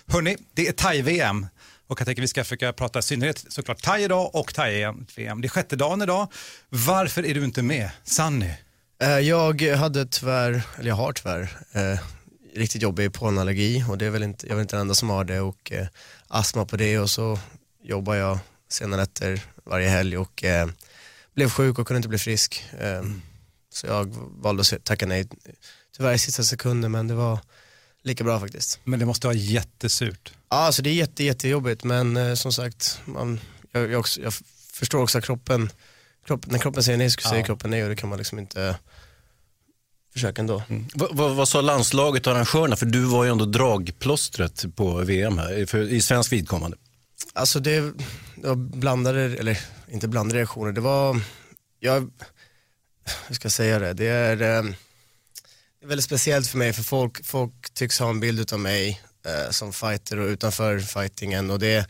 Hörni, 0.06 0.36
det 0.54 0.68
är 0.68 0.72
thai-VM 0.72 1.46
och 1.86 2.00
jag 2.00 2.06
tänker 2.06 2.22
vi 2.22 2.28
ska 2.28 2.44
försöka 2.44 2.72
prata 2.72 2.98
i 2.98 3.02
synnerhet 3.02 3.44
såklart 3.48 3.82
thai 3.82 4.04
idag 4.04 4.34
och 4.34 4.54
thai-VM. 4.54 5.40
Det 5.40 5.46
är 5.46 5.48
sjätte 5.48 5.76
dagen 5.76 6.02
idag. 6.02 6.28
Varför 6.68 7.26
är 7.26 7.34
du 7.34 7.44
inte 7.44 7.62
med? 7.62 7.90
Sanny? 8.04 8.50
Eh, 9.02 9.08
Jag 9.18 9.62
hade 9.62 10.06
tyvärr, 10.06 10.62
eller 10.78 10.88
jag 10.88 10.96
har 10.96 11.12
tyvärr, 11.12 11.42
eh, 11.72 11.98
riktigt 12.56 12.82
jobbig 12.82 13.12
pollenallergi 13.12 13.84
och 13.88 13.98
det 13.98 14.06
är 14.06 14.10
väl 14.10 14.22
inte, 14.22 14.46
jag 14.46 14.50
är 14.52 14.56
väl 14.56 14.62
inte 14.62 14.76
den 14.76 14.80
enda 14.80 14.94
som 14.94 15.10
har 15.10 15.24
det 15.24 15.40
och 15.40 15.72
eh, 15.72 15.86
astma 16.28 16.64
på 16.64 16.76
det 16.76 16.98
och 16.98 17.10
så 17.10 17.38
jobbar 17.82 18.14
jag 18.14 18.38
sena 18.68 18.96
nätter 18.96 19.40
varje 19.64 19.88
helg 19.88 20.18
och 20.18 20.44
eh, 20.44 20.68
blev 21.34 21.50
sjuk 21.50 21.78
och 21.78 21.86
kunde 21.86 21.96
inte 21.96 22.08
bli 22.08 22.18
frisk. 22.18 22.64
Eh, 22.80 23.02
Så 23.72 23.86
jag 23.86 24.14
valde 24.42 24.60
att 24.60 24.84
tacka 24.84 25.06
nej, 25.06 25.28
tyvärr 25.96 26.14
i 26.14 26.18
sista 26.18 26.42
sekunden 26.42 26.92
men 26.92 27.08
det 27.08 27.14
var 27.14 27.38
lika 28.02 28.24
bra 28.24 28.40
faktiskt. 28.40 28.80
Men 28.84 28.98
det 28.98 29.06
måste 29.06 29.26
vara 29.26 29.36
jättesurt. 29.36 30.32
Ja, 30.48 30.56
alltså 30.56 30.82
det 30.82 30.90
är 30.90 30.94
jätte, 30.94 31.24
jättejobbigt 31.24 31.84
men 31.84 32.16
eh, 32.16 32.34
som 32.34 32.52
sagt, 32.52 33.00
man, 33.04 33.40
jag, 33.72 33.90
jag, 33.90 34.00
också, 34.00 34.20
jag 34.20 34.34
förstår 34.72 35.02
också 35.02 35.18
att 35.18 35.24
kroppen, 35.24 35.70
kroppen, 36.26 36.52
när 36.52 36.58
kroppen 36.58 36.82
säger 36.82 36.98
nej 36.98 37.10
så 37.10 37.28
säger 37.28 37.44
kroppen 37.44 37.70
nej 37.70 37.82
och 37.82 37.88
det 37.88 37.96
kan 37.96 38.08
man 38.08 38.18
liksom 38.18 38.38
inte 38.38 38.76
försöka 40.12 40.42
ändå. 40.42 40.62
Vad, 40.94 41.16
vad, 41.16 41.36
vad 41.36 41.48
sa 41.48 41.60
landslaget 41.60 42.26
och 42.26 42.32
arrangörerna? 42.32 42.76
För 42.76 42.86
du 42.86 43.00
var 43.00 43.24
ju 43.24 43.30
ändå 43.30 43.44
dragplåstret 43.44 44.76
på 44.76 44.94
VM 44.94 45.38
här, 45.38 45.66
för, 45.66 45.78
i 45.78 46.00
svensk 46.00 46.32
vidkommande. 46.32 46.76
Alltså 47.32 47.60
det, 47.60 47.80
det 48.36 48.48
var 48.48 48.54
blandade, 48.54 49.20
eller 49.20 49.58
inte 49.88 50.08
blandade 50.08 50.38
reaktioner, 50.38 50.72
det 50.72 50.80
var, 50.80 51.20
jag, 51.80 52.10
hur 53.26 53.34
ska 53.34 53.44
jag 53.44 53.52
säga 53.52 53.78
det, 53.78 53.92
det 53.92 54.06
är, 54.06 54.42
eh, 54.42 54.70
det 55.84 55.86
är 55.86 55.88
väldigt 55.88 56.04
speciellt 56.04 56.46
för 56.46 56.58
mig 56.58 56.72
för 56.72 56.82
folk, 56.82 57.24
folk 57.24 57.74
tycks 57.74 57.98
ha 57.98 58.10
en 58.10 58.20
bild 58.20 58.52
av 58.52 58.60
mig 58.60 59.02
eh, 59.26 59.50
som 59.50 59.72
fighter 59.72 60.18
och 60.18 60.26
utanför 60.26 60.78
fightingen. 60.78 61.50
Och 61.50 61.58
det, 61.58 61.88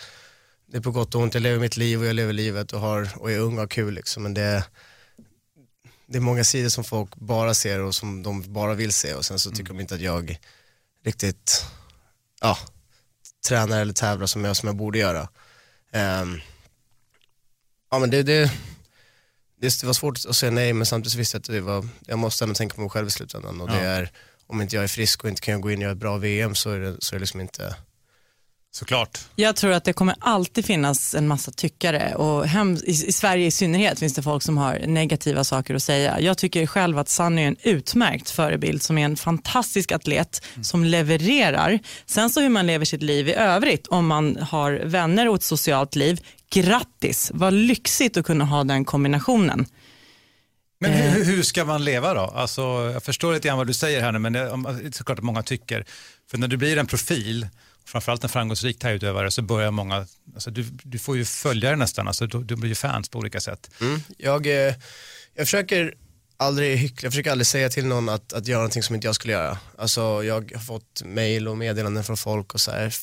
det 0.67 0.77
är 0.77 0.81
på 0.81 0.91
gott 0.91 1.15
och 1.15 1.21
ont, 1.21 1.35
jag 1.35 1.43
lever 1.43 1.59
mitt 1.59 1.77
liv 1.77 2.01
och 2.01 2.07
jag 2.07 2.17
lever 2.17 2.33
livet 2.33 2.73
och, 2.73 2.81
har, 2.81 3.09
och 3.17 3.33
är 3.33 3.39
ung 3.39 3.55
och 3.55 3.61
har 3.61 3.67
kul 3.67 3.95
liksom. 3.95 4.23
Men 4.23 4.35
det, 4.35 4.65
det 6.07 6.19
är 6.19 6.21
många 6.21 6.45
sidor 6.45 6.69
som 6.69 6.85
folk 6.85 7.17
bara 7.17 7.55
ser 7.55 7.81
och 7.81 7.95
som 7.95 8.23
de 8.23 8.53
bara 8.53 8.75
vill 8.75 8.93
se. 8.93 9.15
Och 9.15 9.25
sen 9.25 9.39
så 9.39 9.51
tycker 9.51 9.69
de 9.69 9.81
inte 9.81 9.95
att 9.95 10.01
jag 10.01 10.41
riktigt, 11.05 11.65
ja, 12.41 12.59
tränar 13.49 13.81
eller 13.81 13.95
tävlar 13.95 14.27
som 14.27 14.45
jag, 14.45 14.57
som 14.57 14.67
jag 14.67 14.77
borde 14.77 14.99
göra. 14.99 15.29
Ehm, 15.93 16.41
ja 17.91 17.99
men 17.99 18.11
det, 18.11 18.23
det, 18.23 18.53
det, 19.65 19.85
var 19.85 19.93
svårt 19.93 20.19
att 20.29 20.37
säga 20.37 20.51
nej 20.51 20.73
men 20.73 20.87
samtidigt 20.87 21.13
så 21.13 21.19
visste 21.19 21.37
jag 21.37 21.41
att 21.41 21.47
det 21.47 21.61
var, 21.61 21.89
jag 22.07 22.19
måste 22.19 22.45
ändå 22.45 22.55
tänka 22.55 22.75
på 22.75 22.81
mig 22.81 22.91
själv 22.91 23.07
i 23.07 23.11
slutändan. 23.11 23.61
Och 23.61 23.69
det 23.69 23.81
är, 23.81 24.11
om 24.47 24.63
inte 24.63 24.77
jag 24.77 24.85
är 24.85 24.89
frisk 24.89 25.25
och 25.25 25.31
inte 25.31 25.41
kan 25.43 25.61
gå 25.61 25.71
in 25.71 25.79
och 25.79 25.83
göra 25.83 25.93
ett 25.93 25.99
bra 25.99 26.17
VM 26.17 26.55
så 26.55 26.71
är 26.71 26.81
det, 26.81 26.97
så 26.99 27.15
är 27.15 27.19
det 27.19 27.21
liksom 27.21 27.41
inte, 27.41 27.77
Såklart. 28.75 29.19
Jag 29.37 29.57
tror 29.57 29.73
att 29.73 29.85
det 29.85 29.93
kommer 29.93 30.15
alltid 30.19 30.65
finnas 30.65 31.15
en 31.15 31.29
massa 31.29 31.51
tyckare 31.51 32.15
och 32.15 32.47
hem, 32.47 32.75
i, 32.75 32.91
i 32.91 33.13
Sverige 33.13 33.47
i 33.47 33.51
synnerhet 33.51 33.99
finns 33.99 34.15
det 34.15 34.23
folk 34.23 34.43
som 34.43 34.59
har 34.59 34.79
negativa 34.87 35.45
saker 35.45 35.75
att 35.75 35.83
säga. 35.83 36.21
Jag 36.21 36.39
tycker 36.39 36.67
själv 36.67 36.99
att 36.99 37.09
Sanny 37.09 37.43
är 37.43 37.49
en 37.49 37.57
utmärkt 37.63 38.31
förebild 38.31 38.83
som 38.83 38.99
är 38.99 39.05
en 39.05 39.17
fantastisk 39.17 39.93
atlet 39.93 40.43
som 40.63 40.85
levererar. 40.85 41.79
Sen 42.07 42.31
så 42.31 42.41
hur 42.41 42.49
man 42.49 42.67
lever 42.67 42.85
sitt 42.85 43.03
liv 43.03 43.29
i 43.29 43.35
övrigt, 43.35 43.87
om 43.87 44.07
man 44.07 44.37
har 44.37 44.73
vänner 44.73 45.29
och 45.29 45.35
ett 45.35 45.43
socialt 45.43 45.97
liv, 45.97 46.21
grattis, 46.51 47.31
vad 47.35 47.53
lyxigt 47.53 48.17
att 48.17 48.27
kunna 48.27 48.45
ha 48.45 48.65
den 48.65 48.85
kombinationen. 48.85 49.67
Men 50.81 50.93
hur, 50.93 51.25
hur 51.25 51.43
ska 51.43 51.65
man 51.65 51.85
leva 51.85 52.15
då? 52.15 52.21
Alltså, 52.21 52.63
jag 52.93 53.03
förstår 53.03 53.33
lite 53.33 53.49
grann 53.49 53.59
vad 53.59 53.67
du 53.67 53.75
säger 53.75 54.01
här 54.01 54.13
nu, 54.13 54.19
men 54.19 54.33
det 54.33 54.41
är 54.41 54.97
såklart 54.97 55.19
att 55.19 55.25
många 55.25 55.43
tycker. 55.43 55.87
För 56.31 56.39
när 56.39 56.49
du 56.49 56.57
blir 56.57 56.79
en 56.79 56.87
profil, 56.87 57.49
framförallt 57.87 58.25
en 58.25 58.31
framgångsrik 58.31 58.79
thaiutövare, 58.79 59.31
så 59.31 59.43
börjar 59.43 59.71
många, 59.71 60.07
alltså, 60.35 60.51
du, 60.51 60.65
du 60.83 60.99
får 60.99 61.17
ju 61.17 61.25
följare 61.25 61.77
nästan, 61.77 62.09
alltså, 62.09 62.27
du, 62.27 62.45
du 62.45 62.57
blir 62.57 62.69
ju 62.69 62.75
fans 62.75 63.09
på 63.09 63.19
olika 63.19 63.41
sätt. 63.41 63.71
Mm. 63.81 64.01
jag, 64.19 64.47
eh, 64.47 64.75
jag 65.35 65.47
försöker 65.47 65.95
aldrig 66.37 66.79
hyckla, 66.79 67.07
jag 67.07 67.13
försöker 67.13 67.31
aldrig 67.31 67.47
säga 67.47 67.69
till 67.69 67.87
någon 67.87 68.09
att, 68.09 68.33
att 68.33 68.47
göra 68.47 68.59
någonting 68.59 68.83
som 68.83 68.95
inte 68.95 69.07
jag 69.07 69.15
skulle 69.15 69.33
göra. 69.33 69.59
Alltså 69.79 70.25
jag 70.25 70.53
har 70.55 70.61
fått 70.61 71.03
mail 71.05 71.49
och 71.49 71.59
meddelanden 71.59 72.05
från 72.05 72.17
folk 72.17 72.55
och 72.55 72.61
så 72.61 72.71
här, 72.71 72.95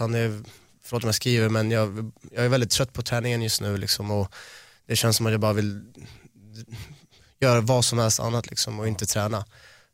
han 0.00 0.14
är, 0.14 0.42
förlåt 0.84 1.04
om 1.04 1.08
jag 1.08 1.14
skriver 1.14 1.48
men 1.48 1.70
jag, 1.70 2.12
jag 2.32 2.44
är 2.44 2.48
väldigt 2.48 2.70
trött 2.70 2.92
på 2.92 3.02
träningen 3.02 3.42
just 3.42 3.60
nu 3.60 3.76
liksom 3.76 4.10
och 4.10 4.32
det 4.86 4.96
känns 4.96 5.16
som 5.16 5.26
att 5.26 5.32
jag 5.32 5.40
bara 5.40 5.52
vill 5.52 5.80
göra 7.40 7.60
vad 7.60 7.84
som 7.84 7.98
helst 7.98 8.20
annat 8.20 8.50
liksom 8.50 8.80
och 8.80 8.88
inte 8.88 9.06
träna. 9.06 9.44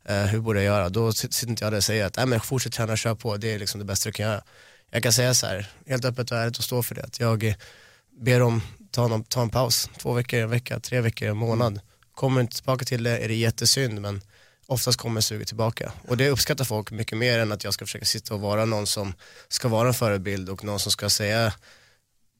Eh, 0.05 0.23
hur 0.25 0.39
borde 0.39 0.63
jag 0.63 0.65
göra? 0.65 0.89
Då 0.89 1.09
sit- 1.11 1.33
sitter 1.33 1.49
inte 1.49 1.63
jag 1.63 1.73
där 1.73 1.77
och 1.77 1.83
säger 1.83 2.05
att 2.05 2.17
Nej, 2.17 2.25
men 2.25 2.39
fortsätt 2.39 2.73
träna, 2.73 2.95
kör 2.95 3.15
på, 3.15 3.37
det 3.37 3.53
är 3.53 3.59
liksom 3.59 3.79
det 3.79 3.85
bästa 3.85 4.09
du 4.09 4.13
kan 4.13 4.25
göra. 4.25 4.41
Jag 4.91 5.03
kan 5.03 5.13
säga 5.13 5.33
så 5.33 5.47
här, 5.47 5.71
helt 5.87 6.05
öppet 6.05 6.31
och 6.31 6.37
ärligt 6.37 6.57
och 6.57 6.63
stå 6.63 6.83
för 6.83 6.95
det, 6.95 7.03
att 7.03 7.19
jag 7.19 7.55
ber 8.21 8.39
dem 8.39 8.61
ta, 8.91 9.07
någon, 9.07 9.23
ta 9.23 9.41
en 9.41 9.49
paus, 9.49 9.89
två 9.97 10.13
veckor, 10.13 10.39
en 10.39 10.49
vecka, 10.49 10.79
tre 10.79 11.01
veckor, 11.01 11.29
en 11.29 11.37
månad. 11.37 11.79
Kommer 12.15 12.35
du 12.35 12.41
inte 12.41 12.55
tillbaka 12.55 12.85
till 12.85 13.03
det 13.03 13.17
är 13.17 13.27
det 13.27 13.35
jättesynd 13.35 14.01
men 14.01 14.21
oftast 14.67 14.99
kommer 14.99 15.21
suget 15.21 15.47
tillbaka. 15.47 15.91
Och 16.07 16.17
det 16.17 16.29
uppskattar 16.29 16.65
folk 16.65 16.91
mycket 16.91 17.17
mer 17.17 17.39
än 17.39 17.51
att 17.51 17.63
jag 17.63 17.73
ska 17.73 17.85
försöka 17.85 18.05
sitta 18.05 18.33
och 18.33 18.41
vara 18.41 18.65
någon 18.65 18.87
som 18.87 19.13
ska 19.47 19.67
vara 19.67 19.87
en 19.87 19.93
förebild 19.93 20.49
och 20.49 20.63
någon 20.63 20.79
som 20.79 20.91
ska 20.91 21.09
säga 21.09 21.53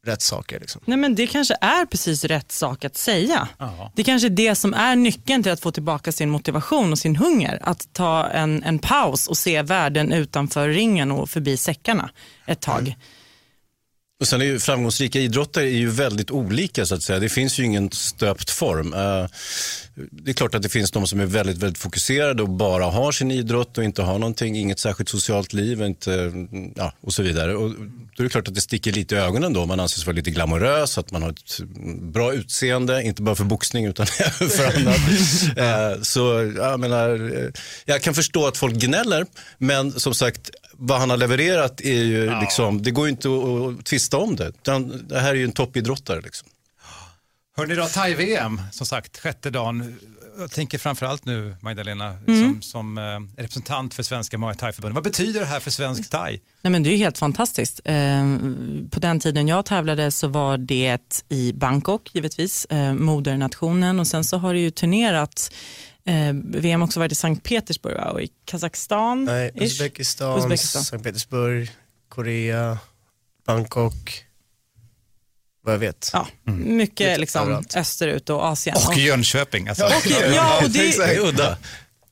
rätt 0.05 0.21
saker. 0.21 0.59
Liksom. 0.59 0.81
Nej, 0.85 0.97
men 0.97 1.15
det 1.15 1.27
kanske 1.27 1.55
är 1.61 1.85
precis 1.85 2.23
rätt 2.23 2.51
sak 2.51 2.85
att 2.85 2.97
säga. 2.97 3.47
Ja. 3.57 3.91
Det 3.95 4.03
kanske 4.03 4.27
är 4.27 4.29
det 4.29 4.55
som 4.55 4.73
är 4.73 4.95
nyckeln 4.95 5.43
till 5.43 5.51
att 5.51 5.59
få 5.59 5.71
tillbaka 5.71 6.11
sin 6.11 6.29
motivation 6.29 6.91
och 6.91 6.99
sin 6.99 7.15
hunger. 7.15 7.59
Att 7.61 7.93
ta 7.93 8.27
en, 8.27 8.63
en 8.63 8.79
paus 8.79 9.27
och 9.27 9.37
se 9.37 9.61
världen 9.61 10.11
utanför 10.11 10.69
ringen 10.69 11.11
och 11.11 11.29
förbi 11.29 11.57
säckarna 11.57 12.09
ett 12.45 12.61
tag. 12.61 12.95
Och 14.19 14.27
sen 14.27 14.41
är 14.41 14.45
ju 14.45 14.59
framgångsrika 14.59 15.19
idrottare 15.19 15.65
är 15.65 15.77
ju 15.77 15.89
väldigt 15.89 16.31
olika 16.31 16.85
så 16.85 16.95
att 16.95 17.03
säga. 17.03 17.19
Det 17.19 17.29
finns 17.29 17.59
ju 17.59 17.63
ingen 17.63 17.91
stöpt 17.91 18.49
form. 18.49 18.93
Eh, 18.93 19.27
det 20.11 20.31
är 20.31 20.33
klart 20.33 20.55
att 20.55 20.61
det 20.61 20.69
finns 20.69 20.91
de 20.91 21.07
som 21.07 21.19
är 21.19 21.25
väldigt, 21.25 21.57
väldigt 21.57 21.77
fokuserade 21.77 22.43
och 22.43 22.49
bara 22.49 22.85
har 22.85 23.11
sin 23.11 23.31
idrott 23.31 23.77
och 23.77 23.83
inte 23.83 24.01
har 24.01 24.19
någonting, 24.19 24.57
inget 24.57 24.79
särskilt 24.79 25.09
socialt 25.09 25.53
liv 25.53 25.81
inte, 25.81 26.13
mm, 26.13 26.73
ja, 26.75 26.93
och 27.01 27.13
så 27.13 27.23
vidare. 27.23 27.55
Och 27.55 27.69
då 28.15 28.23
är 28.23 28.23
det 28.23 28.29
klart 28.29 28.47
att 28.47 28.55
det 28.55 28.61
sticker 28.61 28.91
lite 28.91 29.15
i 29.15 29.17
ögonen 29.17 29.53
då. 29.53 29.65
Man 29.65 29.79
anses 29.79 30.05
vara 30.05 30.15
lite 30.15 30.31
glamorös, 30.31 30.97
att 30.97 31.11
man 31.11 31.23
har 31.23 31.29
ett 31.29 31.59
mm, 31.59 32.11
bra 32.11 32.33
utseende, 32.33 33.03
inte 33.03 33.21
bara 33.21 33.35
för 33.35 33.43
boxning 33.43 33.85
utan 33.85 34.05
även 34.19 34.49
för 34.49 34.65
annat. 34.65 34.97
Eh, 35.57 36.01
så 36.01 36.53
jag 36.57 36.79
menar, 36.79 37.37
eh, 37.43 37.49
jag 37.85 38.01
kan 38.01 38.13
förstå 38.13 38.47
att 38.47 38.57
folk 38.57 38.75
gnäller, 38.75 39.25
men 39.57 39.99
som 39.99 40.15
sagt, 40.15 40.49
vad 40.77 40.99
han 40.99 41.09
har 41.09 41.17
levererat 41.17 41.81
är 41.81 42.03
ju 42.03 42.39
liksom, 42.39 42.81
det 42.81 42.91
går 42.91 43.05
ju 43.05 43.11
inte 43.11 43.27
att, 43.29 43.79
att 43.79 43.85
tvista 43.85 44.17
om 44.17 44.35
det. 44.35 44.47
Utan 44.47 45.07
Det 45.07 45.19
här 45.19 45.29
är 45.29 45.35
ju 45.35 45.43
en 45.43 45.51
toppidrottare 45.51 46.21
liksom. 46.21 46.47
Hörni 47.57 47.75
då, 47.75 47.85
thai-VM, 47.85 48.61
som 48.71 48.85
sagt, 48.87 49.19
sjätte 49.19 49.49
dagen. 49.49 49.95
Jag 50.39 50.51
tänker 50.51 50.77
framförallt 50.77 51.25
nu, 51.25 51.55
Magdalena, 51.61 52.17
Mm. 52.27 52.43
som, 52.43 52.61
som 52.61 52.97
eh, 52.97 53.41
representant 53.41 53.93
för 53.93 54.03
Svenska 54.03 54.37
Muay 54.37 54.55
Thai-förbundet. 54.55 54.95
Vad 54.95 55.03
betyder 55.03 55.39
det 55.39 55.45
här 55.45 55.59
för 55.59 55.71
svensk 55.71 56.09
thai? 56.09 56.39
Nej, 56.61 56.71
men 56.71 56.83
det 56.83 56.89
är 56.93 56.97
helt 56.97 57.17
fantastiskt. 57.17 57.81
Eh, 57.85 58.23
på 58.91 58.99
den 58.99 59.19
tiden 59.19 59.47
jag 59.47 59.65
tävlade 59.65 60.11
så 60.11 60.27
var 60.27 60.57
det 60.57 61.23
i 61.29 61.53
Bangkok 61.53 62.09
givetvis, 62.13 62.65
eh, 62.65 62.93
modernationen 62.93 63.99
och 63.99 64.07
sen 64.07 64.23
så 64.23 64.37
har 64.37 64.53
det 64.53 64.59
ju 64.59 64.71
turnerat 64.71 65.51
eh, 66.07 66.33
VM 66.33 66.81
också 66.81 66.99
varit 66.99 67.11
i 67.11 67.15
Sankt 67.15 67.43
Petersburg 67.43 67.95
va? 67.95 68.11
och 68.11 68.21
i 68.21 68.29
Kazakstan. 68.45 69.23
Nej. 69.25 69.51
Uzbekistan, 69.55 70.39
Uzbekistan. 70.39 70.83
Sankt 70.83 71.05
Petersburg, 71.05 71.71
Korea, 72.09 72.77
Bangkok, 73.45 74.25
vad 75.63 75.73
jag 75.73 75.79
vet. 75.79 76.09
Ja, 76.13 76.27
mycket 76.43 77.07
Lite 77.07 77.17
liksom 77.17 77.63
österut 77.75 78.29
och 78.29 78.45
Asien. 78.45 78.77
Och 78.87 78.97
Jönköping. 78.97 79.67
Alltså. 79.67 79.89
ja, 80.09 80.59
och 80.63 80.69
det, 80.69 80.97
Det 80.97 81.03
är 81.03 81.19
udda. 81.19 81.57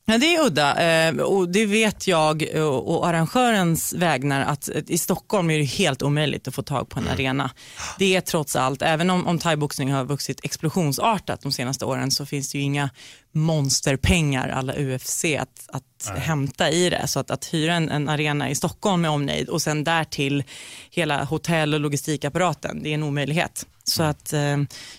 Ja, 0.06 0.18
det 0.18 0.36
är 0.36 0.46
udda 0.46 1.08
eh, 1.08 1.16
och 1.16 1.50
det 1.50 1.66
vet 1.66 2.08
jag 2.08 2.56
eh, 2.56 2.64
och 2.64 3.08
arrangörens 3.08 3.94
vägnar 3.94 4.42
att 4.42 4.70
eh, 4.70 4.82
i 4.88 4.98
Stockholm 4.98 5.50
är 5.50 5.58
det 5.58 5.64
helt 5.64 6.02
omöjligt 6.02 6.48
att 6.48 6.56
få 6.56 6.62
tag 6.62 6.90
på 6.90 7.00
en 7.00 7.08
arena. 7.08 7.52
Det 8.00 8.16
är 8.16 8.22
trots 8.22 8.56
allt, 8.56 8.82
även 8.82 9.10
om, 9.10 9.28
om 9.28 9.40
thaiboxning 9.40 9.92
har 9.92 10.06
vuxit 10.06 10.40
explosionsartat 10.44 11.42
de 11.42 11.52
senaste 11.52 11.86
åren 11.86 12.12
så 12.12 12.26
finns 12.26 12.52
det 12.52 12.58
ju 12.58 12.64
inga 12.64 12.90
monsterpengar 13.32 14.50
alla 14.50 14.74
UFC 14.74 15.26
att, 15.40 15.68
att 15.68 16.20
hämta 16.20 16.70
i 16.70 16.90
det. 16.90 17.08
Så 17.08 17.20
att, 17.20 17.32
att 17.32 17.54
hyra 17.54 17.74
en, 17.74 17.90
en 17.90 18.10
arena 18.10 18.50
i 18.50 18.56
Stockholm 18.56 19.02
med 19.02 19.12
omnejd 19.12 19.50
och 19.50 19.62
sen 19.62 19.84
därtill 19.84 20.44
hela 20.92 21.24
hotell 21.24 21.74
och 21.74 21.80
logistikapparaten, 21.80 22.84
det 22.84 22.90
är 22.90 22.94
en 22.94 23.04
omöjlighet. 23.04 23.66
Så 23.84 24.04
att 24.04 24.34
eh, 24.34 24.58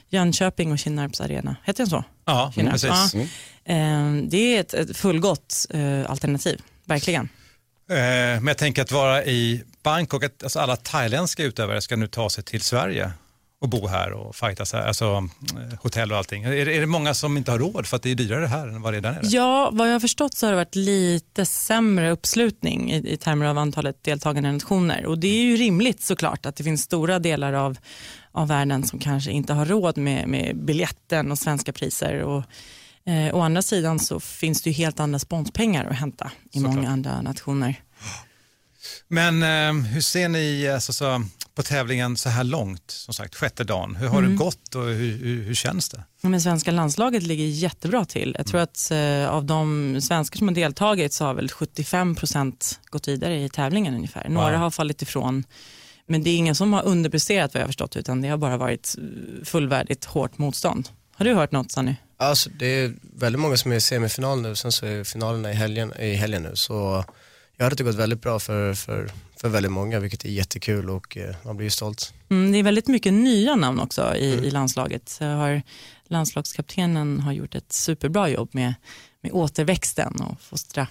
Jönköping 0.09 0.73
och 0.73 0.79
Kinnarps 0.79 1.21
arena, 1.21 1.57
heter 1.65 1.79
den 1.79 1.91
så? 1.91 2.05
Ja, 2.25 2.53
Kinnarps, 2.55 2.83
precis. 2.83 3.15
ja. 3.65 3.75
Eh, 3.75 4.13
det 4.23 4.57
är 4.57 4.61
ett, 4.61 4.75
ett 4.75 4.97
fullgott 4.97 5.67
eh, 5.71 6.11
alternativ, 6.11 6.63
verkligen. 6.85 7.29
Eh, 7.91 7.97
men 7.97 8.47
jag 8.47 8.59
tänker 8.59 8.83
att 8.83 8.93
vara 8.93 9.25
i 9.25 9.63
Bangkok, 9.83 10.25
att 10.25 10.43
alltså 10.43 10.61
alla 10.61 10.77
thailändska 10.77 11.43
utövare 11.45 11.81
ska 11.81 11.97
nu 11.97 12.07
ta 12.07 12.31
sig 12.31 12.45
till 12.45 12.61
Sverige 12.61 13.11
och 13.65 13.71
bo 13.71 13.87
här 13.87 14.13
och 14.13 14.37
fightas 14.37 14.73
här, 14.73 14.87
alltså 14.87 15.05
eh, 15.05 15.79
hotell 15.83 16.13
och 16.13 16.19
allting. 16.19 16.43
Är, 16.43 16.69
är 16.69 16.81
det 16.81 16.87
många 16.87 17.15
som 17.15 17.37
inte 17.37 17.51
har 17.51 17.59
råd 17.59 17.87
för 17.87 17.97
att 17.97 18.03
det 18.03 18.11
är 18.11 18.15
dyrare 18.15 18.47
här 18.47 18.69
än 18.69 18.83
vad 18.83 18.93
det 18.93 18.97
är 18.97 19.01
där 19.01 19.13
nere? 19.13 19.23
Ja, 19.27 19.71
vad 19.73 19.89
jag 19.89 19.93
har 19.93 20.01
förstått 20.01 20.35
så 20.35 20.47
har 20.47 20.51
det 20.51 20.57
varit 20.57 20.75
lite 20.75 21.47
sämre 21.47 22.11
uppslutning 22.11 22.93
i, 22.93 23.13
i 23.13 23.17
termer 23.17 23.47
av 23.47 23.59
antalet 23.59 24.05
deltagande 24.05 24.53
nationer. 24.53 25.07
Och 25.07 25.19
det 25.19 25.29
är 25.29 25.43
ju 25.43 25.57
rimligt 25.57 26.03
såklart 26.03 26.47
att 26.47 26.57
det 26.57 26.65
finns 26.65 26.83
stora 26.83 27.19
delar 27.19 27.53
av, 27.53 27.79
av 28.33 28.49
världen 28.49 28.85
som 28.85 28.99
kanske 28.99 29.31
inte 29.31 29.53
har 29.53 29.67
råd 29.67 29.97
med, 29.99 30.29
med 30.29 30.57
biljetten 30.57 31.33
och 31.33 31.39
svenska 31.39 31.73
priser. 31.73 32.23
Och, 32.23 32.43
eh, 33.07 33.37
å 33.37 33.41
andra 33.41 33.63
sidan 33.63 33.99
så 33.99 34.21
finns 34.21 34.63
det 34.63 34.71
ju 34.71 34.75
helt 34.75 35.01
andra 35.01 35.19
sponspengar 35.19 35.85
att 35.85 35.97
hämta 35.97 36.31
i 36.53 36.59
Såklart. 36.59 36.75
många 36.75 36.91
andra 36.91 37.23
nationer. 37.23 37.81
Men 39.09 39.43
eh, 39.43 39.87
hur 39.87 40.01
ser 40.01 40.29
ni 40.29 40.69
alltså, 40.69 40.93
så, 40.93 41.25
på 41.55 41.63
tävlingen 41.63 42.17
så 42.17 42.29
här 42.29 42.45
långt, 42.45 42.91
som 42.91 43.15
sagt, 43.15 43.35
sjätte 43.35 43.65
dagen? 43.65 43.97
Hur 43.97 44.09
har 44.09 44.19
Mm. 44.19 44.31
det 44.31 44.37
gått 44.37 44.75
och 44.75 44.83
hur, 44.85 45.17
hur, 45.19 45.43
hur 45.43 45.55
känns 45.55 45.89
det? 45.89 46.03
Men 46.21 46.41
svenska 46.41 46.71
landslaget 46.71 47.23
ligger 47.23 47.45
jättebra 47.45 48.05
till. 48.05 48.35
Jag 48.39 48.47
tror 48.47 48.61
att 48.61 48.91
eh, 48.91 49.29
av 49.29 49.45
de 49.45 49.99
svenskar 50.01 50.39
som 50.39 50.49
har 50.49 50.55
deltagit 50.55 51.13
så 51.13 51.25
har 51.25 51.35
väl 51.35 51.51
75 51.51 52.15
procent 52.15 52.81
gått 52.87 53.09
vidare 53.09 53.43
i 53.45 53.49
tävlingen 53.49 53.95
ungefär. 53.95 54.29
Några 54.29 54.51
Wow. 54.51 54.59
har 54.59 54.71
fallit 54.71 55.03
ifrån. 55.03 55.45
Men 56.07 56.23
det 56.23 56.31
är 56.31 56.37
ingen 56.37 56.55
som 56.55 56.73
har 56.73 56.83
underpresterat 56.83 57.55
vad 57.55 57.61
jag 57.61 57.65
har 57.65 57.69
förstått 57.69 57.97
utan 57.97 58.21
det 58.21 58.29
har 58.29 58.37
bara 58.37 58.57
varit 58.57 58.95
fullvärdigt 59.45 60.05
hårt 60.05 60.39
motstånd. 60.39 60.89
Har 61.15 61.25
du 61.25 61.35
hört 61.35 61.53
något 61.53 61.73
Sanny? 61.73 61.95
Alltså, 62.17 62.51
det 62.59 62.67
är 62.67 62.95
väldigt 63.17 63.41
många 63.41 63.57
som 63.57 63.73
är 63.73 63.77
i 63.77 63.81
semifinal 63.81 64.41
nu, 64.41 64.57
sen 64.57 64.73
så 64.73 64.87
är 64.87 65.05
finalerna 65.05 65.51
i 65.51 65.55
helgen, 65.55 65.93
i 66.01 66.15
helgen 66.15 66.43
nu. 66.43 66.51
Så 66.55 67.05
jag 67.57 67.65
hade 67.65 67.77
det 67.77 67.85
gått 67.85 67.95
väldigt 67.95 68.21
bra 68.23 68.39
för, 68.41 68.75
för, 68.75 69.11
för 69.45 69.49
väldigt 69.49 69.73
många, 69.73 70.01
vilket 70.01 70.25
är 70.25 70.29
jättekul 70.29 70.91
och 70.91 71.17
eh, 71.17 71.35
man 71.43 71.57
blir 71.57 71.67
ju 71.67 71.71
stolt. 71.71 72.15
Mm, 72.31 72.53
det 72.53 72.59
är 72.59 72.63
väldigt 72.63 72.89
mycket 72.89 73.13
nya 73.13 73.57
namn 73.57 73.81
också 73.81 74.17
i, 74.17 74.27
i 74.27 74.51
landslaget. 74.51 75.09
Så 75.09 75.25
har, 75.25 75.63
landslagskaptenen 76.09 77.21
har 77.21 77.33
gjort 77.33 77.55
ett 77.55 77.73
superbra 77.73 78.29
jobb 78.29 78.49
med, 78.53 78.75
med 79.21 79.33
återväxten 79.33 80.21
och 80.21 80.41
fostra. 80.41 80.87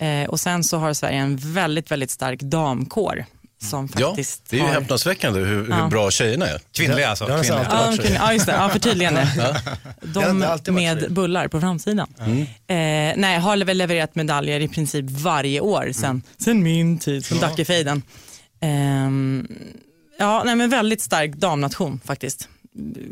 Eh, 0.00 0.28
och 0.28 0.40
sen 0.40 0.64
så 0.64 0.78
har 0.78 0.92
Sverige 0.92 1.18
en 1.18 1.36
väldigt, 1.36 1.90
väldigt 1.90 2.10
stark 2.10 2.40
damkår 2.40 3.24
som 3.62 3.88
Ja, 3.98 4.06
faktiskt 4.08 4.42
det 4.50 4.56
är 4.56 4.60
ju 4.60 4.66
har... 4.66 4.72
häpnadsväckande 4.72 5.40
hur, 5.40 5.70
Ja. 5.70 5.76
hur 5.82 5.88
bra 5.90 6.10
tjejerna 6.10 6.46
är. 6.46 6.60
Kvinnliga 6.72 7.08
alltså? 7.08 7.24
har 7.24 7.38
nästan 7.38 7.56
Kvinnliga. 7.58 7.78
Ja, 7.80 7.86
alltid 7.86 8.00
de 8.00 8.02
varit 8.02 8.02
kunde, 8.06 8.18
ja, 8.26 8.32
just 8.32 8.46
det. 8.46 8.52
Ja, 8.52 8.68
förtydligande. 8.68 9.20
Har 9.20 9.56
De 10.00 10.42
alltid 10.42 10.74
varit 10.74 10.98
med 11.00 11.12
bullar 11.12 11.48
på 11.48 11.60
framsidan. 11.60 12.08
Eh, 12.18 12.74
nej, 13.16 13.38
har 13.38 13.64
väl 13.64 13.78
levererat 13.78 14.14
medaljer 14.14 14.60
i 14.60 14.68
princip 14.68 15.04
varje 15.10 15.60
år 15.60 15.90
sen, 15.92 16.22
sen 16.38 16.62
min 16.62 16.98
tid, 16.98 17.24
sen 17.24 17.38
Dackefejden. 17.38 18.02
Ehm, 18.60 19.48
ja, 20.18 20.42
nej, 20.44 20.56
men 20.56 20.70
väldigt 20.70 21.00
stark 21.00 21.30
damnation 21.34 22.00
faktiskt. 22.04 22.48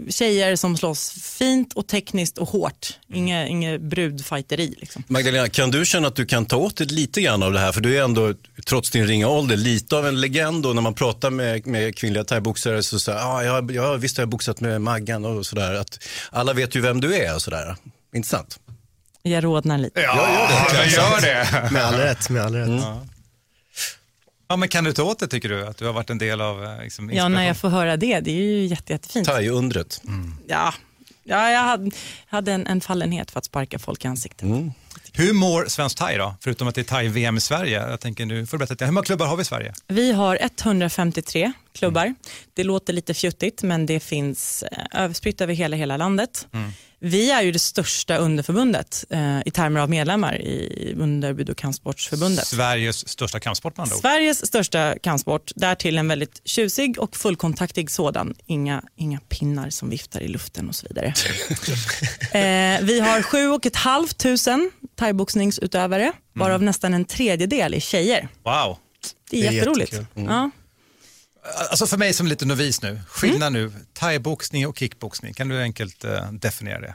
Tjejer 0.08 0.56
som 0.56 0.76
slåss 0.76 1.10
fint 1.10 1.72
och 1.72 1.86
tekniskt 1.86 2.38
och 2.38 2.48
hårt. 2.48 2.98
Inge, 3.12 3.48
inget 3.48 3.80
brudfighteri. 3.80 4.74
Liksom. 4.78 5.04
Magdalena, 5.06 5.48
kan 5.48 5.70
du 5.70 5.86
känna 5.86 6.08
att 6.08 6.16
du 6.16 6.26
kan 6.26 6.46
ta 6.46 6.56
åt 6.56 6.76
dig 6.76 6.86
lite 6.86 7.20
grann 7.20 7.42
av 7.42 7.52
det 7.52 7.58
här? 7.58 7.72
För 7.72 7.80
du 7.80 7.98
är 7.98 8.04
ändå, 8.04 8.34
trots 8.66 8.90
din 8.90 9.06
ringa 9.06 9.28
ålder, 9.28 9.56
lite 9.56 9.96
av 9.96 10.06
en 10.06 10.20
legend 10.20 10.66
och 10.66 10.74
när 10.74 10.82
man 10.82 10.94
pratar 10.94 11.30
med, 11.30 11.66
med 11.66 11.96
kvinnliga 11.96 12.24
thaiboxare 12.24 12.82
så 12.82 13.00
säger 13.00 13.18
ah, 13.18 13.42
jag, 13.42 13.70
jag 13.70 13.98
visst 13.98 14.16
har 14.16 14.22
jag 14.22 14.28
boxat 14.28 14.60
med 14.60 14.80
Maggan 14.80 15.24
och 15.24 15.46
sådär. 15.46 15.74
Att 15.74 15.98
alla 16.30 16.52
vet 16.52 16.74
ju 16.74 16.80
vem 16.80 17.00
du 17.00 17.16
är 17.16 17.34
och 17.34 17.42
sådär. 17.42 17.76
Intressant. 18.14 18.58
Jag 19.22 19.44
rodnar 19.44 19.78
lite. 19.78 20.00
Ja, 20.00 20.48
jag 20.74 20.88
gör 20.88 21.20
det. 21.20 21.72
Med 21.72 21.84
all 21.84 21.94
rätt, 21.94 22.30
med 22.30 22.42
all 22.42 22.54
rätt. 22.54 22.68
Mm. 22.68 22.82
Ja, 24.50 24.56
men 24.56 24.68
kan 24.68 24.84
du 24.84 24.92
ta 24.92 25.02
åt 25.02 25.18
det 25.18 25.28
tycker 25.28 25.48
du? 25.48 25.66
Att 25.66 25.76
du 25.76 25.86
har 25.86 25.92
varit 25.92 26.10
en 26.10 26.18
del 26.18 26.40
av 26.40 26.64
eh, 26.64 26.82
liksom, 26.82 27.10
Ja, 27.12 27.28
när 27.28 27.46
jag 27.46 27.56
får 27.56 27.68
höra 27.68 27.96
det, 27.96 28.20
det 28.20 28.30
är 28.30 28.34
ju 28.34 28.66
jätte, 28.66 28.92
jättefint. 28.92 29.28
Thai-undret. 29.28 30.02
Ja, 30.46 30.74
ja, 31.24 31.50
jag 31.50 31.60
hade, 31.60 31.90
hade 32.26 32.52
en, 32.52 32.66
en 32.66 32.80
fallenhet 32.80 33.30
för 33.30 33.38
att 33.38 33.44
sparka 33.44 33.78
folk 33.78 34.04
i 34.04 34.08
ansiktet. 34.08 34.48
Hur 35.12 35.32
mår 35.32 35.64
Svensk 35.68 35.98
Thai 35.98 36.16
då? 36.16 36.34
Förutom 36.40 36.68
att 36.68 36.74
det 36.74 36.80
är 36.80 36.84
Thai-VM 36.84 37.36
i 37.36 37.40
Sverige. 37.40 37.90
Jag 37.90 38.00
tänker 38.00 38.26
nu, 38.26 38.46
får 38.46 38.58
du 38.58 38.66
berätta, 38.66 38.84
hur 38.84 38.92
många 38.92 39.04
klubbar 39.04 39.26
har 39.26 39.36
vi 39.36 39.42
i 39.42 39.44
Sverige? 39.44 39.74
Vi 39.88 40.12
har 40.12 40.38
153 40.40 41.52
klubbar. 41.74 42.14
Det 42.54 42.64
låter 42.64 42.92
lite 42.92 43.14
fjuttigt 43.14 43.62
men 43.62 43.86
det 43.86 44.00
finns 44.00 44.62
eh, 44.62 45.02
överspritt 45.02 45.40
över 45.40 45.54
hela, 45.54 45.76
hela 45.76 45.96
landet. 45.96 46.46
Vi 47.02 47.30
är 47.30 47.42
ju 47.42 47.52
det 47.52 47.58
största 47.58 48.16
underförbundet 48.16 49.04
eh, 49.10 49.38
i 49.46 49.50
termer 49.50 49.80
av 49.80 49.90
medlemmar 49.90 50.40
i 50.40 50.94
under 50.98 51.32
Bud 51.32 51.50
och 51.50 51.56
kampsportsförbundet. 51.56 52.46
Sveriges 52.46 53.08
största 53.08 53.40
kampsport 53.40 53.78
andra 53.78 53.94
ord. 53.94 54.00
Sveriges 54.00 54.46
största 54.46 54.94
kampsport, 55.02 55.52
därtill 55.56 55.98
en 55.98 56.08
väldigt 56.08 56.40
tjusig 56.44 56.98
och 56.98 57.16
fullkontaktig 57.16 57.90
sådan. 57.90 58.34
Inga, 58.46 58.82
inga 58.96 59.20
pinnar 59.20 59.70
som 59.70 59.90
viftar 59.90 60.20
i 60.20 60.28
luften 60.28 60.68
och 60.68 60.74
så 60.74 60.86
vidare. 60.88 61.06
eh, 62.32 62.84
vi 62.84 63.00
har 63.00 63.22
7 63.22 63.70
500 63.74 64.70
thaiboxningsutövare, 64.96 66.12
varav 66.32 66.62
nästan 66.62 66.94
en 66.94 67.04
tredjedel 67.04 67.74
är 67.74 67.80
tjejer. 67.80 68.28
Wow. 68.42 68.76
Det 69.30 69.36
är, 69.36 69.42
Det 69.42 69.48
är 69.48 69.52
jätteroligt. 69.52 69.92
jättekul. 69.92 70.24
Ja. 70.24 70.50
Alltså 71.70 71.86
för 71.86 71.96
mig 71.96 72.12
som 72.12 72.26
lite 72.26 72.46
novis 72.46 72.82
nu, 72.82 73.00
skillnad 73.08 73.52
nu, 73.52 73.72
thaiboxning 73.92 74.66
och 74.66 74.78
kickboxning, 74.78 75.34
kan 75.34 75.48
du 75.48 75.62
enkelt 75.62 76.04
eh, 76.04 76.32
definiera 76.32 76.80
det? 76.80 76.94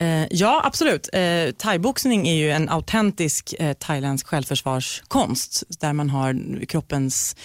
Eh, 0.00 0.26
ja, 0.30 0.62
absolut. 0.64 1.08
Eh, 1.12 1.50
thaiboxning 1.50 2.28
är 2.28 2.34
ju 2.34 2.50
en 2.50 2.68
autentisk 2.68 3.54
eh, 3.58 3.72
thailändsk 3.72 4.26
självförsvarskonst 4.26 5.62
där 5.80 5.92
man 5.92 6.10
har 6.10 6.64
kroppens 6.66 7.36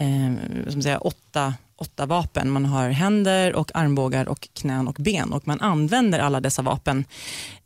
eh, 0.00 0.80
säga, 0.80 0.98
åtta, 0.98 1.54
åtta 1.76 2.06
vapen. 2.06 2.50
Man 2.50 2.64
har 2.64 2.90
händer, 2.90 3.54
och 3.54 3.70
armbågar, 3.74 4.28
och 4.28 4.48
knän 4.52 4.88
och 4.88 4.96
ben 4.98 5.32
och 5.32 5.46
man 5.46 5.60
använder 5.60 6.18
alla 6.18 6.40
dessa 6.40 6.62
vapen. 6.62 7.04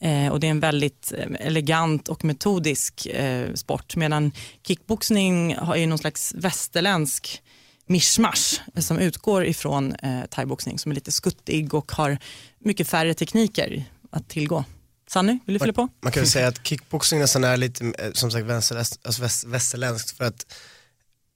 Eh, 0.00 0.28
och 0.28 0.40
Det 0.40 0.46
är 0.46 0.50
en 0.50 0.60
väldigt 0.60 1.12
eh, 1.18 1.46
elegant 1.46 2.08
och 2.08 2.24
metodisk 2.24 3.06
eh, 3.06 3.54
sport 3.54 3.96
medan 3.96 4.32
kickboxning 4.66 5.56
har 5.56 5.76
ju 5.76 5.86
någon 5.86 5.98
slags 5.98 6.34
västerländsk 6.34 7.42
mischmasch 7.86 8.60
som 8.78 8.98
utgår 8.98 9.44
ifrån 9.44 9.94
eh, 9.94 10.24
thaiboxning 10.30 10.78
som 10.78 10.90
är 10.92 10.94
lite 10.94 11.12
skuttig 11.12 11.74
och 11.74 11.92
har 11.92 12.18
mycket 12.58 12.88
färre 12.88 13.14
tekniker 13.14 13.84
att 14.10 14.28
tillgå. 14.28 14.64
Sanny, 15.08 15.38
vill 15.46 15.54
du 15.54 15.58
fylla 15.58 15.72
på? 15.72 15.88
Man 16.00 16.12
kan 16.12 16.20
väl 16.20 16.30
säga 16.30 16.48
att 16.48 16.66
kickboxing 16.66 17.18
nästan 17.20 17.44
är 17.44 17.56
lite, 17.56 17.84
eh, 17.98 18.12
som 18.12 18.30
sagt, 18.30 18.50
alltså 18.50 19.22
väst, 19.22 19.44
västerländskt 19.44 20.10
för 20.10 20.24
att 20.24 20.46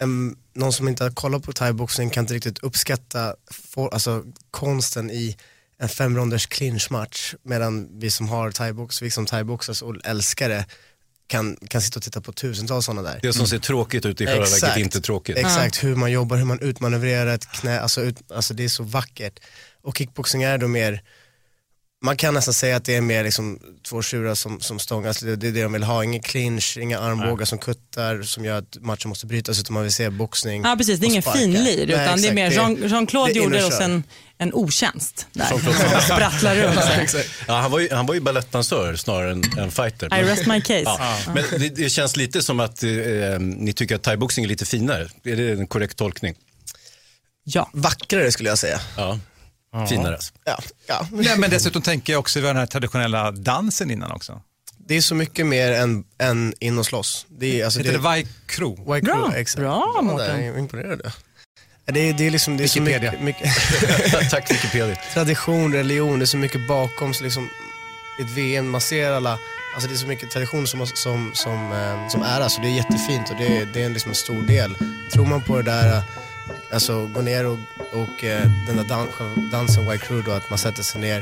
em, 0.02 0.36
någon 0.54 0.72
som 0.72 0.88
inte 0.88 1.04
har 1.04 1.10
kollat 1.10 1.42
på 1.42 1.52
thaiboxning 1.52 2.10
kan 2.10 2.24
inte 2.24 2.34
riktigt 2.34 2.58
uppskatta 2.58 3.34
for, 3.50 3.94
alltså, 3.94 4.24
konsten 4.50 5.10
i 5.10 5.36
en 5.78 5.88
femronders 5.88 6.46
clinchmatch 6.46 7.34
medan 7.42 7.98
vi 7.98 8.10
som 8.10 8.28
har 8.28 8.50
thaibox, 8.50 9.02
vi 9.02 9.10
som 9.10 9.26
thaiboxas 9.26 9.82
och 9.82 9.96
älskar 10.04 10.48
det 10.48 10.66
kan, 11.26 11.56
kan 11.68 11.80
sitta 11.82 11.98
och 11.98 12.02
titta 12.02 12.20
på 12.20 12.32
tusentals 12.32 12.84
sådana 12.84 13.02
där. 13.02 13.18
Det 13.22 13.32
som 13.32 13.46
ser 13.46 13.58
tråkigt 13.58 14.06
ut 14.06 14.20
i 14.20 14.26
själva 14.26 14.46
verket 14.46 14.76
inte 14.76 15.00
tråkigt. 15.00 15.36
Exakt, 15.36 15.84
hur 15.84 15.96
man 15.96 16.12
jobbar, 16.12 16.36
hur 16.36 16.44
man 16.44 16.60
utmanövrerar 16.60 17.34
ett 17.34 17.52
knä, 17.52 17.80
alltså, 17.80 18.00
ut, 18.00 18.16
alltså 18.32 18.54
det 18.54 18.64
är 18.64 18.68
så 18.68 18.82
vackert. 18.82 19.40
och 19.82 19.98
kickboxing 19.98 20.42
är 20.42 20.58
då 20.58 20.68
mer, 20.68 21.02
man 22.06 22.16
kan 22.16 22.34
nästan 22.34 22.54
säga 22.54 22.76
att 22.76 22.84
det 22.84 22.94
är 22.94 23.00
mer 23.00 23.24
liksom 23.24 23.58
två 23.88 24.02
tjurar 24.02 24.34
som, 24.34 24.60
som 24.60 24.78
stångas, 24.78 25.20
det, 25.20 25.36
det 25.36 25.48
är 25.48 25.52
det 25.52 25.62
de 25.62 25.72
vill 25.72 25.82
ha, 25.82 26.04
ingen 26.04 26.22
clinch, 26.22 26.76
inga 26.80 26.98
armbågar 26.98 27.44
som 27.44 27.58
kuttar 27.58 28.22
som 28.22 28.44
gör 28.44 28.58
att 28.58 28.76
matchen 28.80 29.08
måste 29.08 29.26
brytas 29.26 29.60
utan 29.60 29.74
man 29.74 29.82
vill 29.82 29.92
se 29.92 30.10
boxning 30.10 30.62
Ja, 30.64 30.74
precis. 30.78 31.00
Det 31.00 31.06
är 31.06 31.08
ingen 31.08 31.22
finlir, 31.22 31.62
Nej, 31.62 31.82
utan 31.82 31.96
det 31.96 32.00
är 32.02 32.12
exakt. 32.14 32.34
mer 32.34 32.50
Jean- 32.50 32.88
Jean-Claude 32.88 33.30
är 33.30 33.34
gjorde 33.34 33.64
oss 33.64 33.80
en, 33.80 34.02
en 34.38 34.54
otjänst 34.54 35.26
där. 35.32 35.46
Som 35.46 35.60
sprattlar 36.02 36.56
runt. 36.56 36.78
Exakt. 37.00 37.28
Ja, 37.48 37.60
han 37.60 37.70
var 37.70 37.78
ju, 37.78 37.88
han 37.92 38.06
var 38.06 38.14
ju 38.14 38.20
balettdansör 38.20 38.96
snarare 38.96 39.32
än, 39.32 39.42
än 39.58 39.70
fighter. 39.70 40.18
I 40.18 40.22
rest 40.22 40.46
my 40.46 40.60
case. 40.60 40.82
Ja. 40.84 41.16
Men 41.26 41.44
det, 41.50 41.68
det 41.68 41.90
känns 41.90 42.16
lite 42.16 42.42
som 42.42 42.60
att 42.60 42.82
eh, 42.82 42.90
ni 43.40 43.72
tycker 43.72 43.94
att 43.94 44.02
thaiboxning 44.02 44.44
är 44.44 44.48
lite 44.48 44.66
finare. 44.66 45.08
Är 45.24 45.36
det 45.36 45.50
en 45.52 45.66
korrekt 45.66 45.96
tolkning? 45.96 46.34
Ja. 47.44 47.70
Vackrare 47.72 48.32
skulle 48.32 48.48
jag 48.48 48.58
säga. 48.58 48.80
Ja. 48.96 49.18
Finare 49.88 50.14
alltså. 50.14 50.32
Ja, 50.44 50.58
ja. 50.86 51.06
Nej, 51.12 51.38
men 51.38 51.50
dessutom 51.50 51.82
tänker 51.82 52.12
jag 52.12 52.20
också 52.20 52.40
på 52.40 52.46
den 52.46 52.56
här 52.56 52.66
traditionella 52.66 53.30
dansen 53.30 53.90
innan 53.90 54.10
också. 54.12 54.42
Det 54.88 54.94
är 54.96 55.00
så 55.00 55.14
mycket 55.14 55.46
mer 55.46 55.72
än, 55.72 56.04
än 56.18 56.54
in 56.60 56.78
och 56.78 56.86
slåss. 56.86 57.26
Det 57.28 57.60
är, 57.60 57.64
alltså, 57.64 57.78
Heter 57.80 57.92
det 57.92 57.98
Vai 57.98 58.26
Kro? 58.46 58.92
White 58.94 59.04
Bra. 59.04 59.32
Exakt. 59.36 59.60
Bra, 59.60 60.00
Mårten. 60.02 60.44
Jag 60.44 60.54
är 60.54 60.58
imponerad. 60.58 61.12
Det 61.84 62.00
är, 62.08 62.12
det 62.12 62.26
är, 62.26 62.30
liksom, 62.30 62.56
det 62.56 62.64
är 62.64 62.68
så 62.68 62.80
Wikipedia. 62.80 63.12
mycket, 63.20 63.42
mycket 63.42 64.30
Tack 64.30 64.50
Wikipedia. 64.50 64.96
tradition, 65.14 65.72
religion, 65.72 66.18
det 66.18 66.24
är 66.24 66.26
så 66.26 66.36
mycket 66.36 66.68
bakom. 66.68 67.14
Så 67.14 67.24
liksom, 67.24 67.48
ett 68.20 68.30
VM, 68.30 68.70
man 68.70 68.80
ser 68.80 69.10
alla, 69.12 69.38
alltså 69.74 69.88
det 69.88 69.94
är 69.94 69.98
så 69.98 70.06
mycket 70.06 70.30
tradition 70.30 70.66
som, 70.66 70.86
som, 70.86 71.30
som, 71.34 71.72
eh, 71.72 72.08
som 72.08 72.22
är 72.22 72.48
så 72.48 72.60
det 72.60 72.68
är 72.68 72.72
jättefint 72.76 73.30
och 73.30 73.36
det 73.36 73.46
är, 73.46 73.66
det 73.74 73.82
är 73.82 73.86
en, 73.86 73.92
liksom 73.92 74.10
en 74.10 74.14
stor 74.14 74.42
del. 74.42 74.76
Tror 75.12 75.26
man 75.26 75.42
på 75.42 75.56
det 75.56 75.62
där, 75.62 76.02
alltså 76.72 77.06
gå 77.06 77.20
ner 77.20 77.46
och, 77.46 77.58
och 77.92 78.24
eh, 78.24 78.42
den 78.66 78.76
där 78.76 78.84
dan, 78.84 79.08
dansen 79.52 79.90
White 79.90 80.06
Crew 80.06 80.30
då, 80.30 80.36
att 80.36 80.50
man 80.50 80.58
sätter 80.58 80.82
sig 80.82 81.00
ner, 81.00 81.18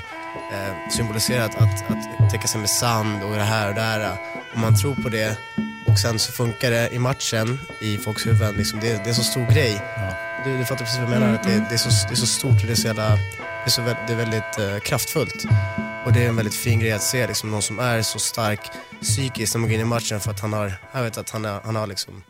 eh, 0.53 0.91
symboliserar 0.97 1.45
att, 1.45 1.55
att, 1.63 1.91
att 1.91 2.31
täcka 2.31 2.49
sig 2.49 2.61
med 2.61 2.71
sand 2.71 3.23
och 3.23 3.33
det 3.37 3.43
här 3.43 3.69
och 3.69 3.75
det 3.75 3.81
här. 3.81 4.01
eh, 4.01 4.17
Om 4.55 4.61
man 4.61 4.77
tror 4.77 4.95
på 4.95 5.09
det 5.09 5.39
och 5.87 5.99
sen 5.99 6.19
så 6.19 6.33
funkar 6.33 6.71
det 6.71 6.91
i 6.95 6.99
matchen 6.99 7.61
i 7.81 7.99
folks 7.99 8.27
huvuden, 8.27 8.55
liksom, 8.55 8.81
det, 8.81 9.05
det 9.05 9.11
är 9.11 9.15
så 9.15 9.25
stor 9.25 9.47
grej. 9.53 9.83
Du, 10.45 10.59
du 10.59 10.65
fattar 10.65 10.85
precis 10.85 10.99
vad 11.01 11.13
jag 11.13 11.21
menar, 11.21 11.35
att 11.35 11.43
det, 11.43 11.67
det, 11.69 11.75
är 11.75 11.79
så, 11.79 12.09
det 12.09 12.15
är 12.15 12.17
så 12.17 12.27
stort 12.27 12.51
och 12.61 12.67
det 12.67 12.73
är 12.73 12.75
så 12.75 12.87
jävla, 12.87 13.09
det 13.11 13.67
är, 13.67 13.71
så, 13.71 13.83
vä- 13.83 14.07
det 14.07 14.13
är 14.13 14.17
väldigt 14.17 14.59
eh, 14.59 14.79
kraftfullt. 14.79 15.45
Och 16.07 16.13
det 16.13 16.25
är 16.25 16.29
en 16.29 16.37
väldigt 16.37 16.55
fin 16.55 16.81
grej 16.81 16.93
att 16.93 17.03
se, 17.03 17.27
liksom, 17.27 17.51
någon 17.51 17.63
som 17.63 17.79
är 17.79 18.03
så 18.03 18.19
stark 18.19 18.61
psykiskt 19.03 19.55
när 19.55 19.61
man 19.61 19.69
går 19.71 19.75
in 19.75 19.81
i 19.81 19.85
matchen 19.85 20.21
för 20.21 20.31
att 20.31 20.41
han 20.41 20.53
har, 20.53 20.73
jag 20.93 21.03
vet 21.03 21.19
att 21.19 21.31
han, 21.31 21.45
är, 21.45 21.61
han 21.65 21.77
har 21.77 21.87
liksom 21.87 22.23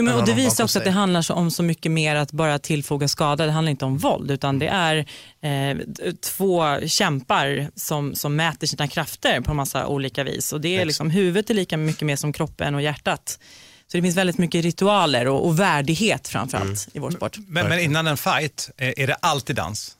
Jo, 0.00 0.04
men, 0.04 0.14
en 0.14 0.20
och 0.20 0.26
det 0.26 0.34
visar 0.34 0.64
också 0.64 0.78
att 0.78 0.84
det 0.84 0.90
handlar 0.90 1.32
om 1.32 1.50
så 1.50 1.62
mycket 1.62 1.92
mer 1.92 2.16
att 2.16 2.32
bara 2.32 2.58
tillfoga 2.58 3.08
skada. 3.08 3.46
Det 3.46 3.52
handlar 3.52 3.70
inte 3.70 3.84
om 3.84 3.98
våld 3.98 4.30
utan 4.30 4.58
det 4.58 4.68
är 4.68 4.96
eh, 5.40 5.76
två 6.22 6.80
kämpar 6.86 7.70
som, 7.76 8.14
som 8.14 8.36
mäter 8.36 8.66
sina 8.66 8.88
krafter 8.88 9.40
på 9.40 9.50
en 9.50 9.56
massa 9.56 9.86
olika 9.86 10.24
vis. 10.24 10.52
Och 10.52 10.60
det 10.60 10.76
är 10.76 10.84
liksom, 10.84 11.10
huvudet 11.10 11.50
är 11.50 11.54
lika 11.54 11.76
mycket 11.76 12.02
mer 12.02 12.16
som 12.16 12.32
kroppen 12.32 12.74
och 12.74 12.82
hjärtat. 12.82 13.38
Så 13.86 13.96
det 13.96 14.02
finns 14.02 14.16
väldigt 14.16 14.38
mycket 14.38 14.64
ritualer 14.64 15.28
och, 15.28 15.46
och 15.46 15.60
värdighet 15.60 16.28
framförallt 16.28 16.66
Mm. 16.66 16.76
i 16.92 16.98
vår 16.98 17.10
sport. 17.10 17.36
Men, 17.46 17.68
men 17.68 17.78
innan 17.80 18.06
en 18.06 18.16
fight, 18.16 18.70
är 18.76 19.06
det 19.06 19.14
alltid 19.14 19.56
dans? 19.56 19.96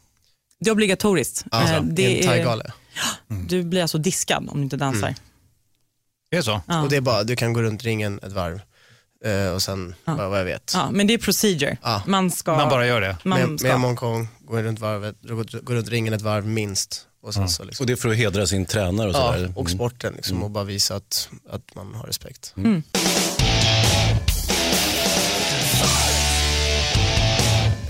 Det 0.60 0.70
är 0.70 0.72
obligatoriskt. 0.72 1.44
alltså, 1.50 1.74
Eh, 1.74 1.82
det 1.82 2.06
är 2.06 2.10
en 2.10 2.16
är, 2.16 2.22
thaigale. 2.22 2.72
du 3.48 3.62
blir 3.64 3.82
alltså 3.82 3.98
diskad 3.98 4.48
om 4.50 4.56
du 4.56 4.62
inte 4.62 4.76
dansar. 4.76 5.08
Mm. 5.08 5.20
Det 6.30 6.36
är 6.36 6.42
så? 6.42 6.60
Ja. 6.66 6.82
Och 6.82 6.88
det 6.88 6.96
är 6.96 7.00
bara, 7.00 7.22
du 7.24 7.36
kan 7.36 7.52
gå 7.52 7.62
runt 7.62 7.84
ringen 7.84 8.20
ett 8.22 8.32
varv 8.32 8.60
och 9.54 9.62
sen, 9.62 9.94
vad, 10.04 10.30
vad 10.30 10.40
jag 10.40 10.44
vet. 10.44 10.72
Ja, 10.74 10.90
men 10.90 11.06
det 11.06 11.14
är 11.14 11.18
procedure. 11.18 11.76
Ja. 11.82 12.02
Man 12.06 12.30
ska... 12.30 12.56
Man 12.56 12.68
bara 12.68 12.86
gör 12.86 13.00
det? 13.00 13.16
man 13.24 13.50
med, 13.50 13.60
ska 13.60 13.68
med 13.68 13.80
Monkong, 13.80 14.28
gå 14.40 14.62
runt, 14.62 14.80
varvet, 14.80 15.16
gå, 15.22 15.44
gå 15.62 15.74
runt 15.74 15.88
ringen 15.88 16.14
ett 16.14 16.22
varv 16.22 16.46
minst. 16.46 17.06
Och, 17.22 17.34
sen 17.34 17.48
så 17.48 17.64
liksom, 17.64 17.82
Och 17.82 17.86
det 17.86 17.92
är 17.92 17.96
för 17.96 18.08
att 18.08 18.16
hedra 18.16 18.46
sin 18.46 18.66
tränare 18.66 19.08
och 19.08 19.14
ja, 19.14 19.32
sådär. 19.32 19.52
och 19.56 19.70
sporten 19.70 20.12
liksom, 20.16 20.42
och 20.42 20.50
bara 20.50 20.64
visa 20.64 20.96
att, 20.96 21.28
att 21.50 21.74
man 21.74 21.94
har 21.94 22.06
respekt. 22.06 22.54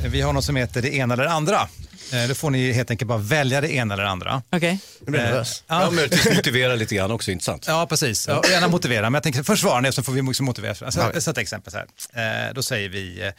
Vi 0.06 0.20
har 0.20 0.32
något 0.32 0.44
som 0.44 0.56
heter 0.56 0.82
det 0.82 0.94
ena 0.94 1.14
eller 1.14 1.24
det 1.24 1.30
andra. 1.30 1.68
Eh, 2.12 2.28
Då 2.28 2.34
får 2.34 2.50
ni 2.50 2.72
helt 2.72 2.90
enkelt 2.90 3.08
bara 3.08 3.18
välja 3.18 3.60
det 3.60 3.72
ena 3.72 3.94
eller 3.94 4.04
det 4.04 4.10
andra. 4.10 4.42
Okej. 4.50 4.78
Blir 5.00 5.18
jag 5.20 5.26
Eh, 5.28 5.32
nervös. 5.32 5.64
Ja, 5.66 5.82
Ja, 5.82 5.90
möjligtvis 5.90 6.36
motivera 6.36 6.74
lite 6.74 6.94
grann 6.94 7.10
också, 7.10 7.30
inte 7.30 7.44
sant? 7.44 7.64
ja 7.66 7.86
precis. 7.86 8.28
Ja, 8.28 8.42
gärna 8.50 8.68
motivera, 8.68 9.02
men 9.02 9.14
jag 9.14 9.22
tänker 9.22 9.42
först 9.42 9.62
svara 9.62 9.80
ner 9.80 9.90
så 9.90 10.02
får 10.02 10.12
vi 10.12 10.20
också 10.22 10.42
motivera. 10.42 10.70
Alltså, 10.86 11.10
jag 11.14 11.22
sätter 11.22 11.40
exempel 11.42 11.72
så 11.72 11.78
här. 12.14 12.48
Eh, 12.48 12.54
Då 12.54 12.62
säger 12.62 12.88
vi 12.88 13.32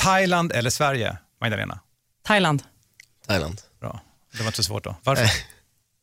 Thailand 0.00 0.52
eller 0.52 0.70
Sverige, 0.70 1.16
Magdalena? 1.40 1.80
Thailand. 2.26 2.62
Thailand. 3.26 3.60
Bra. 3.80 4.00
Det 4.32 4.38
var 4.38 4.46
inte 4.46 4.56
så 4.56 4.62
svårt 4.62 4.84
då. 4.84 4.96
Varför? 5.04 5.24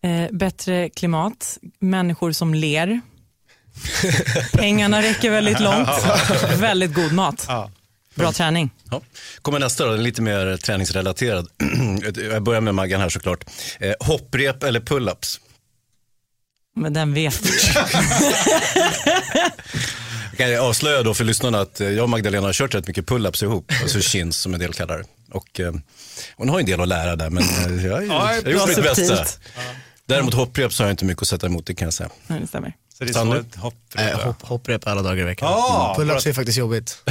Eh, 0.03 0.27
bättre 0.31 0.89
klimat, 0.89 1.57
människor 1.79 2.31
som 2.31 2.53
ler. 2.53 3.01
Pengarna 4.51 5.01
räcker 5.01 5.29
väldigt 5.31 5.59
långt. 5.59 5.89
väldigt 6.57 6.93
god 6.93 7.13
mat. 7.13 7.45
Ja. 7.47 7.71
Bra 8.15 8.31
träning. 8.31 8.69
Ja. 8.91 9.01
Kommer 9.41 9.59
nästa 9.59 9.85
då, 9.85 9.91
den 9.91 9.99
är 9.99 10.03
lite 10.03 10.21
mer 10.21 10.57
träningsrelaterad. 10.57 11.47
Jag 12.31 12.43
börjar 12.43 12.61
med 12.61 12.75
Maggan 12.75 13.01
här 13.01 13.09
såklart. 13.09 13.45
Eh, 13.79 13.93
hopprep 13.99 14.63
eller 14.63 14.79
pull-ups? 14.79 15.39
Men 16.75 16.93
den 16.93 17.13
vet 17.13 17.43
du. 17.43 17.49
Jag 20.37 20.55
kan 20.57 20.65
avslöja 20.67 21.03
då 21.03 21.13
för 21.13 21.23
lyssnarna 21.23 21.59
att 21.59 21.81
eh, 21.81 21.89
jag 21.89 22.03
och 22.03 22.09
Magdalena 22.09 22.47
har 22.47 22.53
kört 22.53 22.75
rätt 22.75 22.87
mycket 22.87 23.05
pull-ups 23.05 23.43
ihop, 23.43 23.71
alltså 23.81 24.01
chins 24.01 24.37
som 24.37 24.53
en 24.53 24.59
del 24.59 24.73
kallar 24.73 24.97
det. 24.97 25.05
Och, 25.31 25.59
eh, 25.59 25.73
hon 26.35 26.49
har 26.49 26.59
ju 26.59 26.61
en 26.61 26.65
del 26.65 26.81
att 26.81 26.87
lära 26.87 27.15
där, 27.15 27.29
men 27.29 27.43
eh, 27.43 27.85
jag, 27.85 28.07
har 28.07 28.49
gjort 28.49 28.67
mitt 28.67 28.83
bästa. 28.83 29.25
Däremot 30.05 30.33
hopprep 30.33 30.73
så 30.73 30.83
har 30.83 30.87
jag 30.87 30.93
inte 30.93 31.05
mycket 31.05 31.21
att 31.21 31.27
sätta 31.27 31.47
emot, 31.47 31.65
det 31.65 31.75
kan 31.75 31.85
jag 31.85 31.93
säga. 31.93 32.09
Nej, 32.27 32.39
det 32.39 32.47
stämmer. 32.47 32.73
Så 32.97 33.03
det 33.03 33.09
är 33.09 33.13
Sanne? 33.13 33.31
så 33.31 33.39
ett 33.39 33.55
hopp. 33.55 33.73
Hopp, 34.23 34.41
hopprep 34.41 34.87
alla 34.87 35.01
dagar 35.01 35.21
i 35.21 35.25
veckan. 35.25 35.47
Ah, 35.51 35.95
Pull-ups 35.97 36.27
är 36.29 36.33
faktiskt 36.33 36.57
jobbigt. 36.57 36.97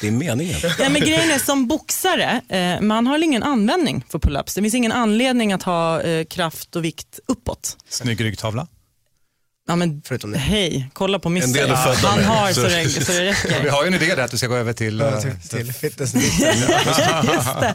det 0.00 0.06
är 0.06 0.10
meningen. 0.10 0.60
Nej, 0.78 0.90
men 0.90 1.00
grejen 1.00 1.30
är 1.30 1.38
som 1.38 1.68
boxare, 1.68 2.40
eh, 2.48 2.80
man 2.80 3.06
har 3.06 3.24
ingen 3.24 3.42
användning 3.42 4.04
för 4.08 4.18
pull-ups. 4.18 4.52
Det 4.54 4.62
finns 4.62 4.74
ingen 4.74 4.92
anledning 4.92 5.52
att 5.52 5.62
ha 5.62 6.00
eh, 6.02 6.24
kraft 6.24 6.76
och 6.76 6.84
vikt 6.84 7.18
uppåt. 7.28 7.76
Snygg 7.88 8.24
ryggtavla. 8.24 8.66
Ja, 9.68 9.76
men, 9.76 10.02
Förutom 10.04 10.32
det. 10.32 10.38
Hej, 10.38 10.90
kolla 10.92 11.18
på 11.18 11.28
Misse. 11.28 11.58
Födda 11.60 11.74
Han 11.76 12.18
med. 12.18 12.26
har 12.28 12.48
Så- 12.48 12.54
så 12.60 12.66
det, 12.68 12.88
så 12.90 13.12
det 13.12 13.18
Vi 13.44 13.54
räcker. 13.54 13.70
har 13.70 13.82
ju 13.82 13.88
en 13.88 13.94
idé 13.94 14.14
där 14.14 14.22
att 14.24 14.30
du 14.30 14.38
ska 14.38 14.46
gå 14.46 14.56
över 14.56 14.72
till... 14.72 15.00
eh, 15.00 15.20
till, 15.20 15.48
till 15.48 15.72
fitness. 15.72 16.14
Just 16.14 16.40
det. 17.60 17.74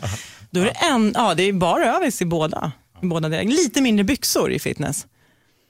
Då 0.50 0.62
är 0.62 0.66
det, 0.66 0.72
en, 0.72 1.12
ja, 1.16 1.34
det 1.34 1.44
är 1.44 1.54
bara 1.54 1.96
övis 1.96 2.22
i 2.22 2.26
båda. 2.26 2.72
I 3.04 3.06
båda 3.06 3.30
delar. 3.30 3.44
Lite 3.44 3.82
mindre 3.82 4.04
byxor 4.04 4.52
i 4.52 4.60
fitness. 4.60 5.06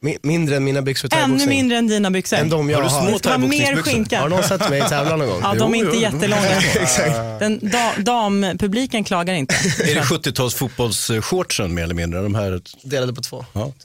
Mi- 0.02 0.18
mindre 0.24 0.56
än 0.56 0.64
mina 0.64 0.82
byxor 0.82 1.14
i 1.14 1.16
Ännu 1.16 1.24
thaiboxning. 1.24 1.50
mindre 1.50 1.78
än 1.78 1.88
dina 1.88 2.12
byxor. 2.12 2.38
Än 2.38 2.50
de 2.50 2.70
jag 2.70 2.78
Har 2.78 2.84
du 2.84 2.90
har. 2.90 3.08
små 3.08 3.18
det 3.18 3.28
vara 3.30 3.38
mer 3.38 3.48
thaiboxningsbyxor? 3.50 3.92
skinka. 3.92 4.20
Har 4.22 4.30
någon 4.30 4.44
sett 4.44 4.70
mig 4.70 4.82
tävla 4.90 5.16
någon 5.16 5.28
gång? 5.28 5.40
Ja, 5.44 5.54
de 5.54 5.76
är 5.76 5.78
inte 5.86 5.98
jättelånga. 5.98 6.50
Exakt. 6.76 7.16
Den 7.40 7.60
da, 7.70 7.94
dampubliken 7.98 9.04
klagar 9.04 9.34
inte. 9.34 9.56
Är 9.84 9.96
det 9.96 10.02
70-tals 10.02 10.56
fotbollsshortsen 10.56 11.74
mer 11.74 11.84
eller 11.84 11.96
mindre? 11.96 12.22
De 12.22 12.36
här, 12.36 12.62
Delade 12.84 13.14
på 13.14 13.22
två. 13.22 13.46
ja. 13.54 13.72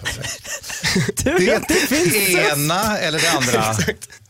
Du, 1.24 1.30
Det 1.38 1.60
det 1.68 1.74
finns 1.74 2.28
ena 2.52 2.98
eller 2.98 3.18
det 3.18 3.30
andra. 3.30 3.62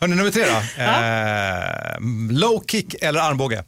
Hörrni, 0.01 0.14
nummer 0.16 0.31
tre 0.31 0.45
då. 0.45 0.83
Eh, 0.83 2.38
low 2.40 2.64
kick 2.66 2.95
eller 3.01 3.21
armbåge? 3.21 3.64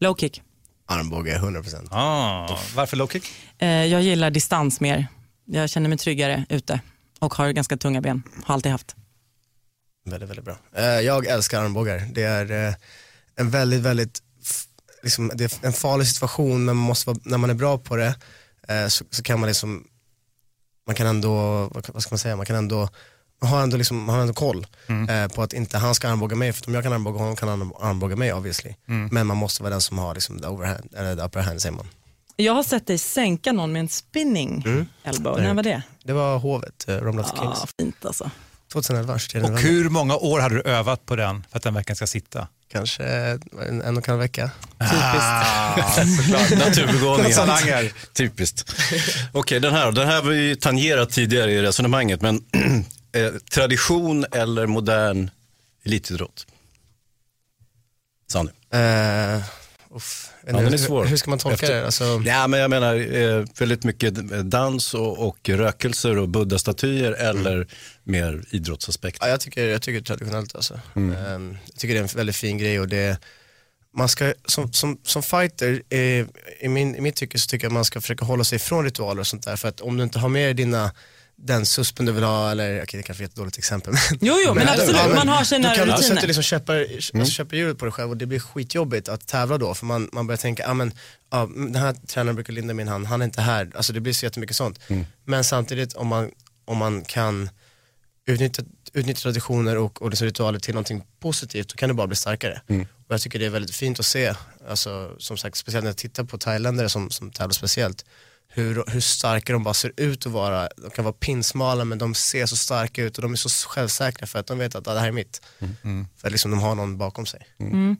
Low 0.00 0.16
kick. 0.16 0.42
Armbåge, 0.88 1.38
100%. 1.38 1.88
Ah, 1.90 2.58
varför 2.74 2.96
low 2.96 3.08
kick? 3.08 3.24
Eh, 3.58 3.68
jag 3.68 4.02
gillar 4.02 4.30
distans 4.30 4.80
mer. 4.80 5.06
Jag 5.46 5.70
känner 5.70 5.88
mig 5.88 5.98
tryggare 5.98 6.44
ute 6.48 6.80
och 7.24 7.34
har 7.34 7.50
ganska 7.50 7.76
tunga 7.76 8.00
ben. 8.00 8.22
Har 8.44 8.54
alltid 8.54 8.72
haft. 8.72 8.96
Väldigt, 10.04 10.30
väldigt 10.30 10.44
bra. 10.44 10.56
Eh, 10.72 10.84
jag 10.84 11.26
älskar 11.26 11.64
armbågar. 11.64 12.08
Det 12.12 12.22
är 12.22 12.68
eh, 12.68 12.74
en 13.36 13.50
väldigt, 13.50 13.80
väldigt, 13.80 14.22
liksom, 15.02 15.30
det 15.34 15.44
är 15.44 15.66
en 15.66 15.72
farlig 15.72 16.06
situation 16.06 16.64
men 16.64 16.76
man 16.76 16.86
måste 16.86 17.10
vara, 17.10 17.18
när 17.22 17.38
man 17.38 17.50
är 17.50 17.54
bra 17.54 17.78
på 17.78 17.96
det 17.96 18.14
eh, 18.68 18.86
så, 18.86 19.04
så 19.10 19.22
kan 19.22 19.40
man 19.40 19.46
liksom, 19.46 19.84
man 20.86 20.96
kan 20.96 21.06
ändå, 21.06 21.32
vad, 21.74 22.02
ska 22.02 22.12
man 22.12 22.18
säga, 22.18 22.36
man 22.36 22.46
kan 22.46 22.56
ändå 22.56 22.88
man 23.40 23.50
har 23.50 23.62
ändå, 23.62 23.76
liksom, 23.76 24.04
man 24.04 24.14
har 24.14 24.22
ändå 24.22 24.34
koll 24.34 24.66
eh, 25.08 25.28
på 25.28 25.42
att 25.42 25.52
inte 25.52 25.78
han 25.78 25.94
ska 25.94 26.08
armbåga 26.08 26.36
mig, 26.36 26.52
för 26.52 26.68
om 26.68 26.74
jag 26.74 26.82
kan 26.82 26.92
armbåga 26.92 27.18
honom 27.18 27.36
kan 27.36 27.48
han 27.48 27.72
armbåga 27.80 28.16
mig 28.16 28.32
obviously. 28.32 28.74
Men 28.86 29.26
man 29.26 29.36
måste 29.36 29.62
vara 29.62 29.70
den 29.70 29.80
som 29.80 29.98
har 29.98 30.14
liksom, 30.14 30.40
the, 30.40 30.46
overhand, 30.46 30.94
eller 30.96 31.16
the 31.16 31.22
upper 31.22 31.40
hand 31.40 31.62
säger 31.62 31.76
man. 31.76 31.88
Jag 32.36 32.52
har 32.54 32.62
sett 32.62 32.86
dig 32.86 32.98
sänka 32.98 33.52
någon 33.52 33.72
med 33.72 33.80
en 33.80 33.88
spinning 33.88 34.64
elbow. 35.04 35.40
När 35.42 35.54
var 35.54 35.62
det? 35.62 35.82
Det 36.04 36.12
var 36.12 36.38
hovet, 36.38 36.88
eh, 36.88 36.96
Romlots 36.96 37.30
Kings. 37.30 37.58
Ja, 37.60 37.66
fint 37.78 38.04
alltså. 38.04 38.30
2011, 38.72 39.18
23 39.18 39.40
Och 39.40 39.48
november. 39.50 39.62
hur 39.70 39.88
många 39.88 40.16
år 40.16 40.40
hade 40.40 40.54
du 40.54 40.62
övat 40.62 41.06
på 41.06 41.16
den 41.16 41.44
för 41.50 41.56
att 41.56 41.62
den 41.62 41.74
verkligen 41.74 41.96
ska 41.96 42.06
sitta? 42.06 42.48
Kanske 42.72 43.04
en, 43.04 43.82
en 43.82 43.96
och 43.96 44.08
en 44.08 44.12
halv 44.12 44.18
vecka. 44.20 44.50
Typiskt. 44.80 46.58
Naturbegåvning. 46.58 47.32
Talanger. 47.32 47.92
Typiskt. 48.12 48.74
Okej, 49.32 49.60
den 49.60 49.72
här 49.74 49.92
Den 49.92 50.06
här 50.08 50.14
har 50.22 50.30
vi 50.30 50.56
tangerat 50.56 51.10
tidigare 51.10 51.52
i 51.52 51.62
resonemanget, 51.62 52.22
men 52.22 52.36
eh, 53.12 53.32
tradition 53.50 54.24
eller 54.32 54.66
modern 54.66 55.30
elitidrott? 55.84 56.46
Sanny? 58.32 58.50
Eh, 58.72 59.42
Uff, 59.94 60.30
Ja, 60.46 60.52
den 60.52 60.66
är 60.66 60.70
hur, 60.70 60.78
svår. 60.78 61.04
hur 61.04 61.16
ska 61.16 61.30
man 61.30 61.38
tolka 61.38 61.54
Efter- 61.54 61.74
det? 61.74 61.84
Alltså, 61.84 62.22
Ja, 62.26 62.46
men 62.46 62.60
jag 62.60 62.70
menar 62.70 63.16
eh, 63.16 63.44
väldigt 63.58 63.84
mycket 63.84 64.14
dans 64.50 64.94
och, 64.94 65.28
och 65.28 65.48
rökelser 65.48 66.18
och 66.18 66.28
buddha-statyer 66.28 67.12
eller 67.12 67.66
mer 68.04 68.44
idrottsaspekt. 68.50 69.18
Ja, 69.20 69.28
jag, 69.28 69.40
tycker, 69.40 69.68
jag 69.68 69.82
tycker 69.82 70.00
traditionellt 70.00 70.54
alltså. 70.54 70.80
Mm. 70.96 71.16
Ehm, 71.26 71.56
jag 71.66 71.78
tycker 71.78 71.94
det 71.94 72.00
är 72.00 72.02
en 72.02 72.08
väldigt 72.16 72.36
fin 72.36 72.58
grej 72.58 72.80
och 72.80 72.88
det, 72.88 73.18
man 73.96 74.08
ska, 74.08 74.32
som, 74.46 74.72
som, 74.72 74.98
som 75.02 75.22
fighter, 75.22 75.82
eh, 75.90 75.98
i, 76.60 76.68
min, 76.68 76.94
i 76.96 77.00
mitt 77.00 77.16
tycke 77.16 77.38
så 77.38 77.46
tycker 77.46 77.64
jag 77.64 77.70
att 77.70 77.74
man 77.74 77.84
ska 77.84 78.00
försöka 78.00 78.24
hålla 78.24 78.44
sig 78.44 78.56
ifrån 78.56 78.84
ritualer 78.84 79.20
och 79.20 79.26
sånt 79.26 79.44
där 79.44 79.56
för 79.56 79.68
att 79.68 79.80
om 79.80 79.96
du 79.96 80.02
inte 80.04 80.18
har 80.18 80.28
med 80.28 80.56
dina 80.56 80.92
den 81.36 81.66
suspen 81.66 82.06
du 82.06 82.12
vill 82.12 82.24
ha, 82.24 82.50
eller 82.50 82.82
okej 82.82 82.98
det 82.98 83.02
kanske 83.02 83.24
är 83.24 83.26
ett 83.26 83.34
dåligt 83.34 83.58
exempel. 83.58 83.92
Men, 83.92 84.18
Jo, 84.20 84.34
jo, 84.46 84.54
men 84.54 84.68
absolut, 84.68 84.96
Ja, 84.96 85.06
men 85.06 85.16
man 85.16 85.28
har 85.28 85.44
sina 85.44 85.74
kan 85.74 85.86
du 85.86 85.92
rutiner. 85.92 86.14
sätta 86.14 86.26
liksom 86.26 86.42
köper, 86.42 86.86
alltså, 86.94 87.24
köper 87.24 87.56
hjulet 87.56 87.78
på 87.78 87.84
dig 87.84 87.92
själv 87.92 88.10
och 88.10 88.16
det 88.16 88.26
blir 88.26 88.38
skitjobbigt 88.40 89.08
att 89.08 89.26
tävla 89.26 89.58
då 89.58 89.74
för 89.74 89.86
man, 89.86 90.08
man 90.12 90.26
börjar 90.26 90.36
tänka, 90.38 90.68
ah, 90.68 90.74
men, 90.74 90.92
ja, 91.30 91.48
den 91.56 91.74
här 91.74 91.92
tränaren 92.06 92.34
brukar 92.34 92.52
linda 92.52 92.74
min 92.74 92.88
hand, 92.88 93.06
han 93.06 93.20
är 93.20 93.24
inte 93.24 93.40
här, 93.40 93.70
alltså 93.76 93.92
det 93.92 94.00
blir 94.00 94.12
så 94.12 94.26
jättemycket 94.26 94.56
sånt. 94.56 94.78
Men 95.24 95.44
samtidigt 95.44 95.92
om 95.94 96.06
man, 96.06 96.30
om 96.64 96.78
man 96.78 97.04
kan 97.04 97.50
utnyttja, 98.26 98.62
utnyttja 98.92 99.20
traditioner 99.22 99.76
och, 99.78 100.02
och 100.02 100.10
liksom 100.10 100.24
ritualer 100.26 100.58
till 100.58 100.74
någonting 100.74 101.04
positivt, 101.20 101.68
då 101.68 101.74
kan 101.76 101.88
det 101.88 101.94
bara 101.94 102.06
bli 102.06 102.16
starkare. 102.16 102.60
Och 103.08 103.14
jag 103.14 103.20
tycker 103.20 103.38
det 103.38 103.46
är 103.46 103.50
väldigt 103.50 103.76
fint 103.76 103.98
att 104.00 104.06
se, 104.06 104.34
alltså, 104.68 105.14
som 105.18 105.36
sagt, 105.36 105.56
speciellt 105.56 105.84
när 105.84 105.90
jag 105.90 105.96
tittar 105.96 106.24
på 106.24 106.38
thailändare 106.38 106.88
som, 106.88 107.10
som 107.10 107.30
tävlar 107.30 107.52
speciellt, 107.52 108.04
hur, 108.54 108.84
hur 108.86 109.00
starka 109.00 109.52
de 109.52 109.62
bara 109.62 109.74
ser 109.74 109.92
ut 109.96 110.26
att 110.26 110.32
vara. 110.32 110.68
De 110.76 110.90
kan 110.90 111.04
vara 111.04 111.14
pinsmala 111.14 111.84
men 111.84 111.98
de 111.98 112.14
ser 112.14 112.46
så 112.46 112.56
starka 112.56 113.02
ut 113.02 113.16
och 113.16 113.22
de 113.22 113.32
är 113.32 113.36
så 113.36 113.68
självsäkra 113.68 114.26
för 114.26 114.38
att 114.38 114.46
de 114.46 114.58
vet 114.58 114.74
att 114.74 114.88
ah, 114.88 114.94
det 114.94 115.00
här 115.00 115.08
är 115.08 115.12
mitt. 115.12 115.42
För 116.20 116.28
att 116.28 116.32
liksom 116.32 116.50
de 116.50 116.60
har 116.60 116.74
någon 116.74 116.98
bakom 116.98 117.26
sig. 117.26 117.40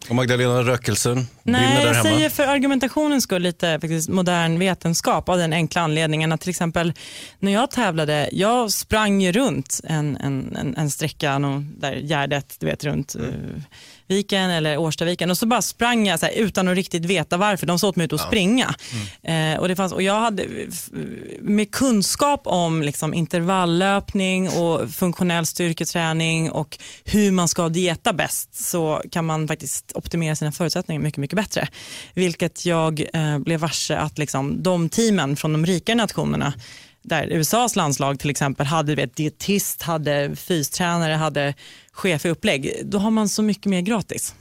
Och 0.09 0.15
Magdalena 0.15 0.63
Rökelsen 0.63 1.27
Nej, 1.43 1.77
där 1.77 1.87
jag 1.87 1.95
hemma. 1.95 2.03
säger 2.03 2.31
för 2.31 2.47
argumentationens 2.47 3.25
skull 3.25 3.43
lite 3.43 3.81
faktiskt, 3.81 4.09
modern 4.09 4.59
vetenskap 4.59 5.29
av 5.29 5.39
den 5.39 5.53
enkla 5.53 5.81
anledningen 5.81 6.33
att 6.33 6.41
till 6.41 6.51
exempel 6.51 6.93
när 7.39 7.53
jag 7.53 7.71
tävlade, 7.71 8.29
jag 8.33 8.73
sprang 8.73 9.21
ju 9.21 9.33
runt 9.33 9.81
en, 9.85 10.17
en, 10.17 10.57
en, 10.57 10.77
en 10.77 10.91
sträcka, 10.91 11.39
där 11.79 11.95
Gärdet, 11.95 12.57
du 12.59 12.67
vet 12.67 12.85
runt 12.85 13.15
Mm. 13.15 13.63
Viken 14.07 14.51
eller 14.51 14.77
Årstaviken 14.77 15.31
och 15.31 15.39
så 15.39 15.47
bara 15.47 15.63
sprang 15.63 16.07
jag 16.07 16.19
här, 16.19 16.31
utan 16.31 16.69
att 16.69 16.77
riktigt 16.77 17.05
veta 17.05 17.37
varför. 17.37 17.67
De 17.67 17.79
sa 17.79 17.89
åt 17.89 17.97
mig 17.97 18.05
ut 18.05 18.13
att 18.13 18.21
springa. 18.21 18.75
Mm. 19.23 19.55
Eh, 19.55 19.61
och, 19.61 19.69
det 19.69 19.77
fanns, 19.77 19.93
och 19.93 20.03
jag 20.03 20.21
hade 20.21 20.47
med 21.41 21.71
kunskap 21.71 22.43
om 22.45 22.83
liksom, 22.83 23.15
intervalllöpning 23.15 24.49
och 24.49 24.91
funktionell 24.91 25.47
styrketräning 25.47 26.51
och 26.51 26.79
hur 27.05 27.33
man 27.33 27.49
ska 27.49 27.69
dieta 27.69 28.13
bäst 28.13 28.55
så 28.55 29.03
kan 29.11 29.25
man 29.25 29.49
faktiskt 29.49 29.93
optimera 29.95 30.37
sina 30.37 30.53
förutsättningar 30.53 31.03
mycket, 31.03 31.19
mycket 31.19 31.37
bättre. 31.37 31.69
Vilket 32.15 32.67
jag 32.67 33.05
eh, 33.15 33.39
blev 33.39 33.61
varse 33.61 33.97
att 33.97 34.19
liksom, 34.19 34.63
de 34.63 34.89
teamen 34.89 35.37
från 35.37 35.53
de 35.53 35.67
rika 35.67 35.95
nationerna 35.95 36.53
där 37.05 37.27
USAs 37.33 37.77
landslag 37.77 38.19
till 38.21 38.31
exempel 38.31 38.67
hade 38.67 38.95
vet, 38.95 39.17
dietist, 39.17 39.83
hade 39.83 40.37
fystränare, 40.37 41.13
hade 41.13 41.55
chef 41.93 42.25
i 42.27 42.29
upplägg. 42.29 42.81
Då 42.85 42.99
har 42.99 43.11
man 43.11 43.29
så 43.29 43.43
mycket 43.43 43.67
mer 43.67 43.81
gratis. 43.81 44.35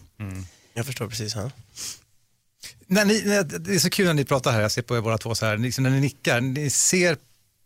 Jag 0.74 0.86
förstår 0.86 1.08
precis. 1.08 1.36
Ja. 1.36 1.52
När 2.88 3.06
ni, 3.06 3.22
när, 3.26 3.44
det 3.44 3.76
är 3.76 3.80
så 3.80 3.90
kul 3.90 4.06
när 4.06 4.14
ni 4.14 4.26
pratar 4.26 4.52
här, 4.52 4.62
jag 4.62 4.72
ser 4.72 4.82
på 4.82 4.98
er 4.98 5.02
båda 5.02 5.18
två 5.18 5.36
så 5.36 5.46
här, 5.46 5.58
liksom 5.58 5.84
när 5.84 5.92
ni 5.92 6.00
nickar, 6.00 6.42
ni 6.42 6.70
ser 6.70 7.18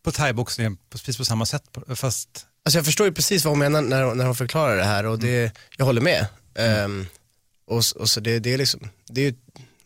på 0.03 0.11
thaiboxningen 0.11 0.75
på- 0.75 0.81
precis 0.97 1.17
på 1.17 1.25
samma 1.25 1.45
sätt, 1.45 1.63
fast 1.95 2.45
Alltså 2.65 2.77
jag 2.77 2.85
förstår 2.85 3.07
ju 3.07 3.13
precis 3.13 3.45
vad 3.45 3.51
hon 3.51 3.59
menar 3.59 3.81
när, 3.81 4.15
när 4.15 4.25
hon 4.25 4.35
förklarar 4.35 4.77
det 4.77 4.83
här 4.83 5.05
och 5.05 5.19
det, 5.19 5.51
jag 5.77 5.85
håller 5.85 6.01
med. 6.01 6.25
Ehm, 6.55 7.05
och, 7.67 7.79
s- 7.79 7.91
och 7.91 8.09
så 8.09 8.19
det, 8.19 8.39
det 8.39 8.53
är 8.53 8.57
liksom, 8.57 8.89
det 9.09 9.21
är 9.21 9.25
ju, 9.25 9.35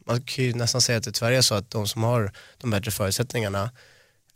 man 0.05 0.21
kan 0.21 0.45
ju 0.45 0.53
nästan 0.53 0.81
säga 0.81 0.97
att 0.97 1.03
det 1.03 1.11
tyvärr 1.11 1.31
är 1.31 1.41
så 1.41 1.55
att 1.55 1.69
de 1.71 1.87
som 1.87 2.03
har 2.03 2.31
de 2.57 2.69
bättre 2.69 2.91
förutsättningarna 2.91 3.71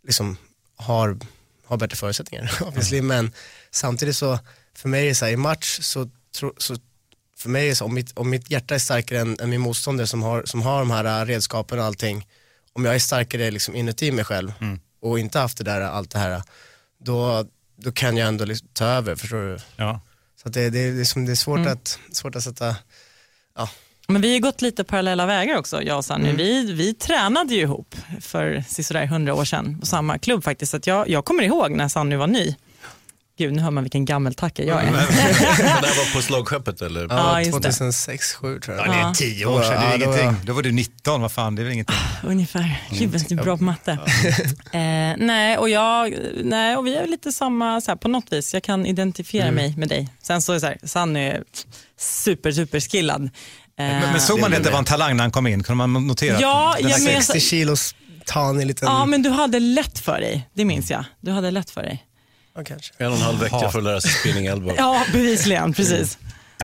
liksom 0.03 0.37
har, 0.75 1.17
har 1.65 1.77
bättre 1.77 1.95
förutsättningar 1.95 2.51
obviously. 2.61 3.01
men 3.01 3.31
samtidigt 3.71 4.15
så, 4.15 4.39
för 4.75 4.89
mig 4.89 5.03
är 5.03 5.09
det 5.09 5.15
så 5.15 5.25
här, 5.25 5.31
i 5.31 5.37
match 5.37 5.79
så, 5.81 6.09
tro, 6.39 6.53
så 6.57 6.75
för 7.37 7.49
mig 7.49 7.65
är 7.65 7.69
det 7.69 7.75
så, 7.75 7.85
om 7.85 7.93
mitt, 7.93 8.17
om 8.17 8.29
mitt 8.29 8.51
hjärta 8.51 8.75
är 8.75 8.79
starkare 8.79 9.19
än, 9.19 9.39
än 9.39 9.49
min 9.49 9.61
motståndare 9.61 10.07
som 10.07 10.23
har, 10.23 10.43
som 10.45 10.61
har 10.61 10.79
de 10.79 10.91
här 10.91 11.21
äh, 11.21 11.25
redskapen 11.25 11.79
och 11.79 11.85
allting, 11.85 12.27
om 12.73 12.85
jag 12.85 12.95
är 12.95 12.99
starkare 12.99 13.51
liksom 13.51 13.75
inuti 13.75 14.11
mig 14.11 14.25
själv 14.25 14.53
och 15.01 15.19
inte 15.19 15.39
haft 15.39 15.57
det 15.57 15.63
där, 15.63 15.81
allt 15.81 16.11
det 16.11 16.19
här, 16.19 16.41
då, 16.97 17.45
då 17.75 17.91
kan 17.91 18.17
jag 18.17 18.27
ändå 18.27 18.45
liksom 18.45 18.67
ta 18.73 18.85
över, 18.85 19.15
förstår 19.15 19.37
du? 19.37 19.57
ja. 19.75 19.99
Så 20.41 20.47
att 20.47 20.53
det, 20.53 20.69
det, 20.69 20.91
det, 20.91 21.01
är 21.01 21.05
som, 21.05 21.25
det 21.25 21.31
är 21.31 21.35
svårt, 21.35 21.67
att, 21.67 21.99
svårt 22.11 22.35
att 22.35 22.43
sätta, 22.43 22.75
ja, 23.55 23.69
Men 24.07 24.21
vi 24.21 24.33
har 24.33 24.39
gått 24.39 24.61
lite 24.61 24.83
parallella 24.83 25.25
vägar 25.25 25.57
också, 25.57 25.81
jag 25.83 25.97
och 25.97 26.05
Sanny. 26.05 26.23
Mm. 26.25 26.37
Vi, 26.37 26.73
vi 26.73 26.93
tränade 26.93 27.53
ju 27.53 27.61
ihop 27.61 27.95
för 28.21 28.63
sådär 28.83 29.05
hundra 29.05 29.33
år 29.33 29.45
sedan 29.45 29.79
på 29.79 29.85
samma 29.85 30.17
klubb 30.17 30.43
faktiskt. 30.43 30.71
Så 30.71 30.77
att 30.77 30.87
jag, 30.87 31.09
jag 31.09 31.25
kommer 31.25 31.43
ihåg 31.43 31.71
när 31.71 31.87
Sanny 31.87 32.15
var 32.15 32.27
ny. 32.27 32.55
Gud, 33.37 33.53
nu 33.53 33.61
hör 33.61 33.71
man 33.71 33.83
vilken 33.83 34.05
gammeltacka 34.05 34.63
jag 34.63 34.83
är. 34.83 34.91
Det 35.57 35.63
där 35.63 35.81
var 35.81 36.15
på 36.15 36.21
slagskeppet 36.21 36.81
eller? 36.81 37.01
Ja, 37.01 37.07
ja 37.09 37.39
just 37.39 37.51
det. 37.51 37.71
2006, 37.71 38.33
2007 38.33 38.59
tror 38.59 38.77
jag. 38.77 38.87
Ja, 38.87 38.91
det 38.91 38.97
är 38.99 39.13
tio 39.13 39.45
år 39.45 39.61
sedan, 39.61 39.81
det 39.81 39.87
är 39.87 39.91
Ja, 39.91 39.97
då 39.97 40.05
var 40.11 40.17
ingenting. 40.17 40.25
jag- 40.25 40.45
Då 40.45 40.53
var 40.53 40.61
du 40.63 40.71
19, 40.71 41.21
vad 41.21 41.31
fan, 41.31 41.55
det 41.55 41.61
är 41.61 41.63
väl 41.63 41.73
ingenting. 41.73 41.95
Ungefär. 42.23 42.81
Gud, 42.91 43.11
vad 43.11 43.21
du 43.29 43.35
är 43.39 43.43
bra 43.43 43.57
på 43.57 43.63
matte. 43.63 43.91
eh, 44.71 44.79
nej, 45.25 45.57
och 45.57 45.69
jag, 45.69 46.15
nej, 46.43 46.77
och 46.77 46.87
vi 46.87 46.95
är 46.95 47.07
lite 47.07 47.31
samma 47.31 47.81
så 47.81 47.91
här, 47.91 47.95
på 47.95 48.07
något 48.07 48.33
vis. 48.33 48.53
Jag 48.53 48.63
kan 48.63 48.85
identifiera 48.85 49.43
Mm. 49.47 49.55
mig 49.55 49.73
med 49.77 49.89
dig. 49.89 50.09
Sen 50.21 50.41
så 50.41 50.51
är 50.51 50.53
det 50.53 50.59
så 50.59 50.65
här, 50.67 50.77
Sanny 50.83 51.19
är 51.19 51.43
super, 51.99 52.51
super 52.51 52.79
skillad. 52.79 53.29
Eh, 53.79 53.85
Men, 53.85 54.11
men 54.11 54.21
såg 54.21 54.39
man 54.39 54.51
det 54.51 54.55
det 54.55 54.57
att 54.57 54.63
det 54.63 54.67
med. 54.69 54.73
var 54.73 54.79
en 54.79 54.85
talang 54.85 55.15
när 55.17 55.23
han 55.23 55.31
kom 55.31 55.47
in? 55.47 55.63
Kunde 55.63 55.87
man 55.87 56.07
notera? 56.07 56.39
Ja, 56.41 56.75
den 56.81 56.89
jag 56.89 57.03
men- 57.03 57.23
60 57.23 57.39
kilos 57.39 57.95
tanig 58.25 58.65
liten, 58.65 58.87
ja, 58.87 59.05
men 59.05 59.21
du 59.23 59.29
hade 59.29 59.59
lätt 59.59 59.99
för 59.99 60.19
dig. 60.19 60.49
Det 60.53 60.65
minns 60.65 60.91
jag. 60.91 61.05
Du 61.21 61.31
hade 61.31 61.51
lätt 61.51 61.69
för 61.69 61.81
dig. 61.83 62.05
ja, 62.55 62.63
kanske. 62.63 62.93
En 62.97 63.07
och 63.11 63.13
en 63.17 63.21
halv 63.21 63.39
vecka 63.39 63.69
för 63.69 63.77
att 63.77 63.83
lära 63.83 64.01
sig 64.01 64.11
spinning 64.11 64.45
elbow. 64.45 64.75
Ja, 64.77 65.03
bevisligen. 65.11 65.73
Precis. 65.73 66.17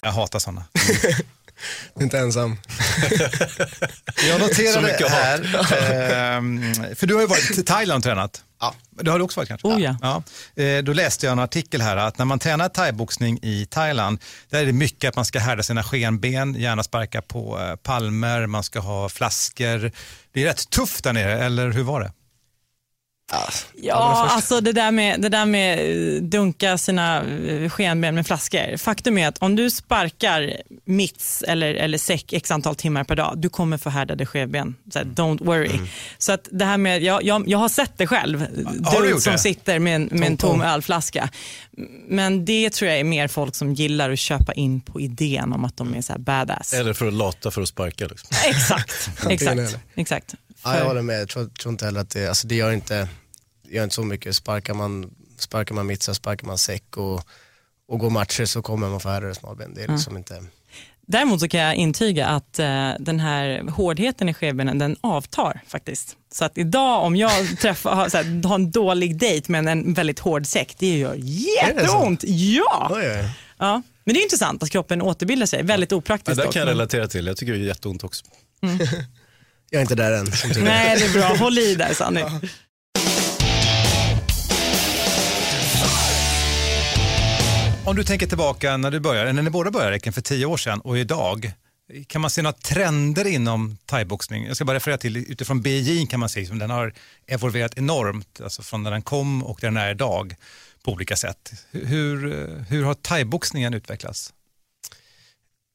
Jag 0.00 0.12
hatar 0.12 0.38
sådana. 0.38 0.64
Du 1.94 2.00
är 2.00 2.04
inte 2.04 2.18
ensam. 2.18 2.56
Jag 4.28 4.40
Så 4.40 4.46
noterade 4.46 5.08
här, 5.08 5.42
ehm, 6.36 6.74
för 6.94 7.06
du 7.06 7.14
har 7.14 7.20
ju 7.20 7.26
varit 7.26 7.58
i 7.58 7.62
Thailand 7.62 7.98
och 7.98 8.04
tränat. 8.04 8.42
Ja. 8.60 8.74
Det 8.90 9.10
har 9.10 9.18
du 9.18 9.24
också 9.24 9.40
varit 9.40 9.48
kanske? 9.48 9.68
Oh, 9.68 9.82
ja. 9.82 9.96
ja. 10.02 10.22
Eh, 10.62 10.82
Då 10.82 10.92
läste 10.92 11.26
jag 11.26 11.32
en 11.32 11.38
artikel 11.38 11.80
här 11.82 11.96
att 11.96 12.18
när 12.18 12.24
man 12.24 12.38
tränar 12.38 12.68
thaiboxning 12.68 13.38
i 13.42 13.66
Thailand, 13.70 14.18
där 14.50 14.62
är 14.62 14.66
det 14.66 14.72
mycket 14.72 15.08
att 15.08 15.16
man 15.16 15.24
ska 15.24 15.38
härda 15.38 15.62
sina 15.62 15.82
skenben, 15.82 16.54
gärna 16.54 16.82
sparka 16.82 17.22
på 17.22 17.60
eh, 17.60 17.76
palmer, 17.76 18.46
man 18.46 18.62
ska 18.64 18.80
ha 18.80 19.08
flaskor. 19.08 19.92
Det 20.32 20.42
är 20.42 20.46
rätt 20.46 20.70
tufft 20.70 21.04
där 21.04 21.12
nere, 21.12 21.44
eller 21.44 21.70
hur 21.70 21.82
var 21.82 22.00
det? 22.00 22.12
Ja, 23.74 24.28
alltså 24.30 24.60
det 24.60 24.72
där 24.72 24.90
med, 24.90 25.20
det 25.20 25.28
där 25.28 25.46
med 25.46 25.78
eh, 25.78 26.22
dunka 26.22 26.78
sina 26.78 27.22
eh, 27.24 27.70
skenben 27.70 28.14
med 28.14 28.26
flaskor. 28.26 28.76
Faktum 28.76 29.18
är 29.18 29.28
att 29.28 29.38
om 29.38 29.56
du 29.56 29.70
sparkar 29.70 30.56
mitts 30.84 31.42
eller, 31.42 31.74
eller 31.74 31.98
säck 31.98 32.32
x 32.32 32.50
antal 32.50 32.74
timmar 32.76 33.04
per 33.04 33.16
dag, 33.16 33.32
du 33.36 33.48
kommer 33.48 33.78
få 33.78 33.90
härdade 33.90 34.26
skevben. 34.26 34.74
Så 34.92 34.98
här, 34.98 35.06
Don't 35.06 35.44
worry. 35.44 35.70
Så 36.18 36.32
att 36.32 36.48
det 36.50 36.64
här 36.64 36.78
med, 36.78 37.02
jag, 37.02 37.22
jag, 37.24 37.48
jag 37.48 37.58
har 37.58 37.68
sett 37.68 37.92
det 37.98 38.06
själv. 38.06 38.40
har 38.84 39.02
du 39.02 39.20
som 39.20 39.32
det? 39.32 39.38
sitter 39.38 39.78
med 39.78 39.96
en, 39.96 40.08
med 40.12 40.28
en 40.28 40.36
tom 40.36 40.60
ölflaska. 40.60 41.28
Men 42.08 42.44
det 42.44 42.70
tror 42.72 42.90
jag 42.90 43.00
är 43.00 43.04
mer 43.04 43.28
folk 43.28 43.54
som 43.54 43.74
gillar 43.74 44.10
att 44.10 44.18
köpa 44.18 44.52
in 44.52 44.80
på 44.80 45.00
idén 45.00 45.52
om 45.52 45.64
att 45.64 45.76
de 45.76 45.94
är 45.94 46.02
så 46.02 46.12
här 46.12 46.20
badass. 46.20 46.72
Eller 46.72 46.92
för 46.92 47.06
att 47.06 47.14
lata 47.14 47.50
för 47.50 47.62
att 47.62 47.68
sparka. 47.68 48.06
Liksom. 48.06 48.28
Exakt, 48.46 49.10
exakt. 49.30 49.78
exakt. 49.94 50.34
Ja, 50.64 50.70
jag 50.70 50.78
För- 50.78 50.86
håller 50.86 51.02
med, 51.02 51.20
jag 51.20 51.28
tror, 51.28 51.46
tror 51.46 51.72
inte 51.72 51.84
heller 51.84 52.00
att 52.00 52.10
det, 52.10 52.28
alltså 52.28 52.46
det 52.46 52.54
gör 52.54 52.72
inte, 52.72 53.08
gör 53.74 53.84
inte 53.84 53.94
så 53.94 54.02
mycket. 54.02 54.36
Sparkar 54.36 54.74
man, 54.74 55.10
sparkar 55.38 55.74
man 55.74 55.86
mitt 55.86 56.02
så 56.02 56.14
sparkar 56.14 56.46
man 56.46 56.58
säck 56.58 56.96
och, 56.96 57.22
och 57.88 57.98
går 57.98 58.10
matcher 58.10 58.44
så 58.44 58.62
kommer 58.62 58.88
man 58.88 59.00
få 59.00 59.08
härligare 59.08 59.34
smalben. 59.34 59.74
Det 59.74 59.82
är 59.82 59.88
liksom 59.88 60.16
inte, 60.16 60.44
Däremot 61.06 61.40
så 61.40 61.48
kan 61.48 61.60
jag 61.60 61.74
intyga 61.74 62.26
att 62.26 62.58
eh, 62.58 62.90
den 62.98 63.20
här 63.20 63.70
hårdheten 63.70 64.28
i 64.28 64.34
skevbenen 64.34 64.78
den 64.78 64.96
avtar 65.00 65.60
faktiskt. 65.66 66.16
Så 66.32 66.44
att 66.44 66.58
idag 66.58 67.04
om 67.04 67.16
jag 67.16 67.58
träffar, 67.60 67.94
har, 67.94 68.16
här, 68.16 68.48
har 68.48 68.54
en 68.54 68.70
dålig 68.70 69.18
dejt 69.18 69.52
med 69.52 69.68
en 69.68 69.94
väldigt 69.94 70.18
hård 70.18 70.46
säck, 70.46 70.74
det 70.78 70.98
gör 70.98 71.14
jätteont. 71.18 72.24
Ja! 72.26 72.90
oj, 72.90 73.10
oj. 73.10 73.28
ja! 73.58 73.82
Men 74.04 74.14
det 74.14 74.20
är 74.20 74.22
intressant 74.22 74.62
att 74.62 74.70
kroppen 74.70 75.02
återbildar 75.02 75.46
sig, 75.46 75.62
väldigt 75.62 75.90
Ja, 75.90 75.96
opraktiskt 75.96 76.36
det 76.36 76.44
dock, 76.44 76.52
kan 76.52 76.60
jag 76.60 76.68
relatera 76.68 77.08
till. 77.08 77.26
Jag 77.26 77.36
tycker 77.36 77.52
det 77.52 77.58
är 77.58 77.62
jätteont 77.62 78.04
också. 78.04 78.24
jag 79.70 79.78
är 79.78 79.80
inte 79.80 79.94
där 79.94 80.12
än. 80.12 80.24
Nej, 80.64 80.96
det 80.98 81.04
är 81.04 81.12
bra. 81.12 81.36
Håll 81.36 81.58
i 81.58 81.74
där 81.74 81.94
Sanny. 81.94 82.20
Om 87.84 87.96
du 87.96 88.04
tänker 88.04 88.26
tillbaka 88.26 88.76
när 88.76 88.90
du 88.90 89.00
började, 89.00 89.32
när 89.32 89.42
ni 89.42 89.50
båda 89.50 89.70
började 89.70 89.92
Räcken, 89.92 90.12
för 90.12 90.20
tio 90.20 90.46
år 90.46 90.56
sedan 90.56 90.80
och 90.80 90.98
idag. 90.98 91.52
Kan 92.06 92.20
man 92.20 92.30
se 92.30 92.42
några 92.42 92.52
trender 92.56 93.26
inom 93.26 93.76
thaiboxning? 93.86 94.46
Jag 94.46 94.56
ska 94.56 94.64
bara 94.64 94.76
referera 94.76 94.98
till 94.98 95.16
utifrån 95.16 95.62
BJ 95.62 96.06
kan 96.06 96.20
man 96.20 96.28
se 96.28 96.46
som 96.46 96.58
den 96.58 96.70
har 96.70 96.94
evolverat 97.26 97.78
enormt, 97.78 98.40
alltså 98.40 98.62
från 98.62 98.82
när 98.82 98.90
den 98.90 99.02
kom 99.02 99.44
och 99.44 99.58
där 99.60 99.68
den 99.68 99.76
är 99.76 99.90
idag 99.90 100.34
på 100.84 100.92
olika 100.92 101.16
sätt. 101.16 101.52
Hur, 101.70 102.18
hur 102.68 102.84
har 102.84 102.94
thaiboxningen 102.94 103.74
utvecklats? 103.74 104.32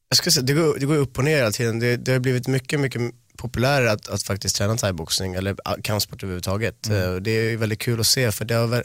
Jag 0.10 0.18
ska 0.18 0.32
säga, 0.32 0.44
det, 0.44 0.54
går, 0.54 0.78
det 0.80 0.86
går 0.86 0.96
upp 0.96 1.18
och 1.18 1.24
ner 1.24 1.38
hela 1.38 1.52
tiden. 1.52 1.80
Det, 1.80 1.98
det 1.98 2.12
har 2.12 2.20
blivit 2.20 2.48
mycket, 2.48 2.80
mycket 2.80 3.02
populärare 3.38 3.92
att, 3.92 4.10
att 4.10 4.24
faktiskt 4.24 4.56
träna 4.56 4.78
thaiboxning 4.78 5.34
eller 5.34 5.56
kampsport 5.84 6.24
överhuvudtaget. 6.24 6.88
Mm. 6.88 7.02
Eh, 7.02 7.16
Det 7.16 7.32
är 7.32 7.58
väldigt 7.58 7.80
kul 7.80 8.00
att 8.00 8.08
se 8.08 8.32
för 8.32 8.46
det 8.46 8.56
har 8.56 8.84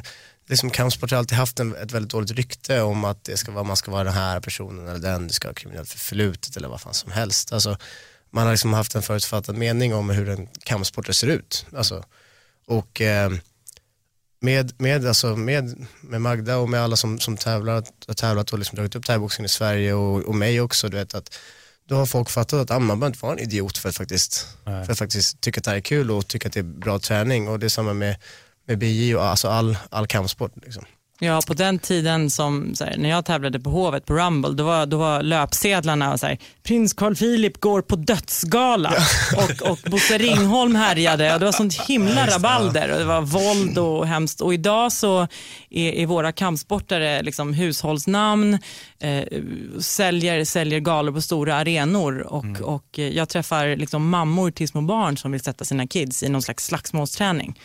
liksom 0.49 0.71
kampsport 0.71 1.11
har 1.11 1.19
alltid 1.19 1.39
haft 1.39 1.61
en, 1.61 1.77
ett 1.77 1.93
väldigt 1.93 2.11
dåligt 2.11 2.31
rykte 2.31 2.83
om 2.83 3.05
att 3.05 3.25
det 3.25 3.37
ska 3.37 3.53
vara, 3.53 3.65
man 3.65 3.77
ska 3.77 3.91
vara 3.91 4.05
den 4.05 4.13
här 4.13 4.41
personen 4.41 4.89
eller 4.89 4.99
den, 4.99 5.29
det 5.29 5.35
ska 5.35 5.49
ha 5.49 5.55
kriminellt 5.55 5.89
förflutet 5.89 6.57
eller 6.57 6.69
vad 6.69 6.81
fan 6.81 6.95
som 6.95 7.13
helst. 7.13 7.53
Alltså, 7.53 7.77
man 8.31 8.45
har 8.45 8.53
liksom 8.53 8.73
haft 8.73 8.95
en 8.95 9.03
förutfattad 9.03 9.57
mening 9.57 9.95
om 9.95 10.11
hur 10.11 10.29
en 10.29 10.49
kampsport 10.65 11.15
ser 11.15 11.27
ut. 11.27 11.67
Alltså, 11.77 12.05
och 12.67 13.01
eh, 13.01 13.33
med, 14.41 14.73
med, 14.81 15.07
alltså 15.07 15.37
med, 15.37 15.87
med 16.01 16.21
Magda 16.21 16.57
och 16.57 16.69
med 16.69 16.81
alla 16.81 16.97
som, 16.97 17.21
som 17.21 17.37
tävlar, 17.37 17.85
har 18.07 18.15
tävlat 18.15 18.53
och 18.53 18.59
liksom 18.59 18.77
dragit 18.77 18.97
upp 18.97 19.07
thaiboxning 19.07 19.45
i 19.45 19.49
Sverige 19.49 19.95
och, 19.95 20.23
och 20.23 20.35
mig 20.35 20.61
också, 20.61 20.89
du 20.89 20.97
vet 20.97 21.15
att 21.15 21.39
då 21.89 21.95
har 21.95 22.07
folk 22.07 22.31
fattat 22.31 22.61
att 22.61 22.71
ah, 22.71 22.79
man 22.79 23.01
behöver 23.01 23.15
inte 23.15 23.27
vara 23.27 23.33
en 23.33 23.39
idiot 23.39 23.79
för 23.79 23.89
att 23.89 23.97
faktiskt, 23.97 24.49
Nej. 24.65 24.85
för 24.85 24.93
att 24.93 24.99
faktiskt 24.99 25.41
tycka 25.41 25.59
att 25.59 25.65
det 25.65 25.71
här 25.71 25.77
är 25.77 25.81
kul 25.81 26.11
och 26.11 26.29
tycka 26.29 26.49
att 26.49 26.55
det 26.55 26.61
är 26.61 26.65
bra 26.65 26.99
träning 26.99 27.49
och 27.49 27.59
det 27.59 27.67
är 27.67 27.69
samma 27.69 27.93
med, 27.93 28.17
med 28.67 28.79
BJ 28.79 29.15
och 29.15 29.25
alltså 29.25 29.49
all, 29.49 29.77
all 29.91 30.07
kampsport. 30.07 30.53
Liksom. 30.63 30.85
Ja, 31.25 31.41
på 31.47 31.55
den 31.55 31.79
tiden 31.79 32.31
som, 32.31 32.75
här, 32.81 32.97
när 32.99 33.09
jag 33.09 33.25
tävlade 33.25 33.61
på 33.61 33.71
Hovet 33.71 34.07
på 34.07 34.15
Rumble, 34.15 34.51
då 34.51 34.65
var, 34.65 34.87
då 34.87 34.97
var 34.97 35.23
löpsedlarna 35.23 36.19
så 36.19 36.27
här, 36.27 36.39
prins 36.63 36.93
Carl 36.93 37.17
Philip 37.17 37.61
går 37.61 37.83
på 37.83 37.97
dödsgala 37.97 38.95
och, 39.37 39.71
och 39.71 39.79
Bosse 39.91 40.19
Ringholm 40.19 40.75
härjade 40.75 41.35
och 41.35 41.41
det 41.41 41.45
var 41.45 41.53
sånt 41.53 41.81
himla 41.81 42.27
rabalder 42.27 42.93
och 42.93 42.99
det 42.99 43.05
var 43.05 43.21
våld 43.21 43.79
och 43.79 44.07
hemskt. 44.07 44.41
Och 44.41 44.55
idag 44.55 44.93
så 44.93 45.29
är, 45.71 45.93
är 45.93 46.07
våra 46.07 46.33
kampsportare 46.33 47.23
liksom 47.23 47.55
hushållsnamn, 47.55 48.59
eh, 49.01 49.25
säljer, 49.81 50.45
säljer 50.45 50.81
galor 50.81 51.13
på 51.13 51.21
stora 51.21 51.55
arenor 51.55 52.21
och, 52.21 52.61
och 52.63 52.99
eh, 52.99 53.09
jag 53.09 53.29
träffar 53.29 53.77
liksom 53.77 54.11
mammor 54.11 54.51
till 54.51 54.69
små 54.69 54.81
barn 54.81 55.17
som 55.17 55.33
vill 55.33 55.41
sätta 55.41 55.65
sina 55.65 55.87
kids 55.87 56.23
i 56.23 56.29
någon 56.29 56.43
slags 56.43 56.67
slagsmålsträning. 56.67 57.59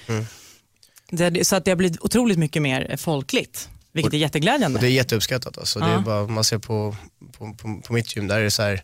Det, 1.12 1.48
så 1.48 1.56
att 1.56 1.66
det 1.66 1.72
har 1.72 1.76
blivit 1.76 2.02
otroligt 2.02 2.38
mycket 2.38 2.62
mer 2.62 2.98
folkligt, 2.98 3.70
vilket 3.92 4.14
är 4.14 4.18
jätteglädjande. 4.18 4.76
Och 4.78 4.82
det 4.82 4.88
är 4.88 4.92
jätteuppskattat 4.92 5.58
alltså. 5.58 5.80
Det 5.80 5.86
är 5.86 5.92
Ja. 5.94 6.00
bara, 6.00 6.28
man 6.28 6.44
ser 6.44 6.58
på, 6.58 6.96
på, 7.38 7.54
på, 7.54 7.82
på 7.86 7.94
mitt 7.94 8.16
gym, 8.16 8.28
där 8.28 8.40
är 8.40 8.44
det 8.44 8.52
så 8.52 8.62
här, 8.64 8.82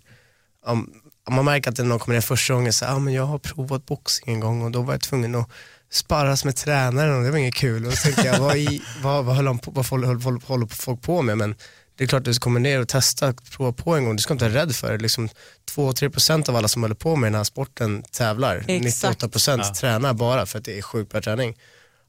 om, 0.65 0.93
om 1.27 1.33
man 1.33 1.45
märker 1.45 1.69
att 1.71 1.77
någon 1.77 1.99
kommer 1.99 2.15
ner 2.15 2.21
första 2.21 2.53
gången, 2.53 2.73
så 2.73 2.85
här, 2.85 2.95
ah, 2.95 2.99
men 2.99 3.13
jag 3.13 3.23
har 3.25 3.39
provat 3.39 3.85
boxning 3.85 4.35
en 4.35 4.39
gång 4.41 4.61
och 4.61 4.71
då 4.71 4.81
var 4.81 4.93
jag 4.93 5.01
tvungen 5.01 5.35
att 5.35 5.49
sparras 5.91 6.45
med 6.45 6.55
tränaren 6.55 7.17
och 7.17 7.23
det 7.23 7.31
var 7.31 7.37
inget 7.37 7.55
kul. 7.55 7.85
Och 7.87 7.93
så 7.93 8.03
tänkte 8.03 8.27
jag, 8.27 8.39
vad, 8.39 8.57
i, 8.57 8.81
vad, 9.01 9.25
vad, 9.25 9.35
höll, 9.35 9.57
på, 9.57 9.71
vad 9.71 9.85
håller, 9.85 10.07
håller, 10.07 10.47
håller 10.47 10.67
folk 10.67 11.01
på 11.01 11.21
med? 11.21 11.37
Men 11.37 11.55
det 11.95 12.03
är 12.03 12.07
klart 12.07 12.19
att 12.19 12.33
du 12.33 12.39
kommer 12.39 12.59
ner 12.59 12.81
och 12.81 12.87
testa, 12.87 13.33
prova 13.33 13.71
på 13.71 13.95
en 13.95 14.05
gång, 14.05 14.15
du 14.15 14.21
ska 14.21 14.33
inte 14.33 14.49
vara 14.49 14.61
rädd 14.61 14.75
för 14.75 14.91
det. 14.91 14.97
Liksom 14.97 15.29
2-3% 15.75 16.49
av 16.49 16.55
alla 16.55 16.67
som 16.67 16.81
håller 16.81 16.95
på 16.95 17.15
med 17.15 17.31
den 17.31 17.35
här 17.37 17.43
sporten 17.43 18.03
tävlar. 18.11 18.65
Exakt. 18.67 19.23
98% 19.23 19.57
Ja. 19.57 19.73
tränar 19.73 20.13
bara 20.13 20.45
för 20.45 20.59
att 20.59 20.65
det 20.65 20.77
är 20.77 20.81
sjukt 20.81 21.11
bra 21.11 21.21
träning. 21.21 21.55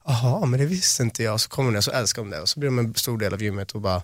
Jaha, 0.06 0.46
men 0.46 0.60
det 0.60 0.66
visste 0.66 1.02
inte 1.02 1.22
jag. 1.22 1.40
Så 1.40 1.48
kommer 1.48 1.72
de 1.72 1.76
och 1.78 1.84
så 1.84 1.90
älskar 1.90 2.22
de 2.22 2.30
det 2.30 2.40
och 2.40 2.48
så 2.48 2.60
blir 2.60 2.68
de 2.68 2.78
en 2.78 2.94
stor 2.94 3.18
del 3.18 3.32
av 3.32 3.42
gymmet 3.42 3.72
och 3.72 3.80
bara 3.80 4.02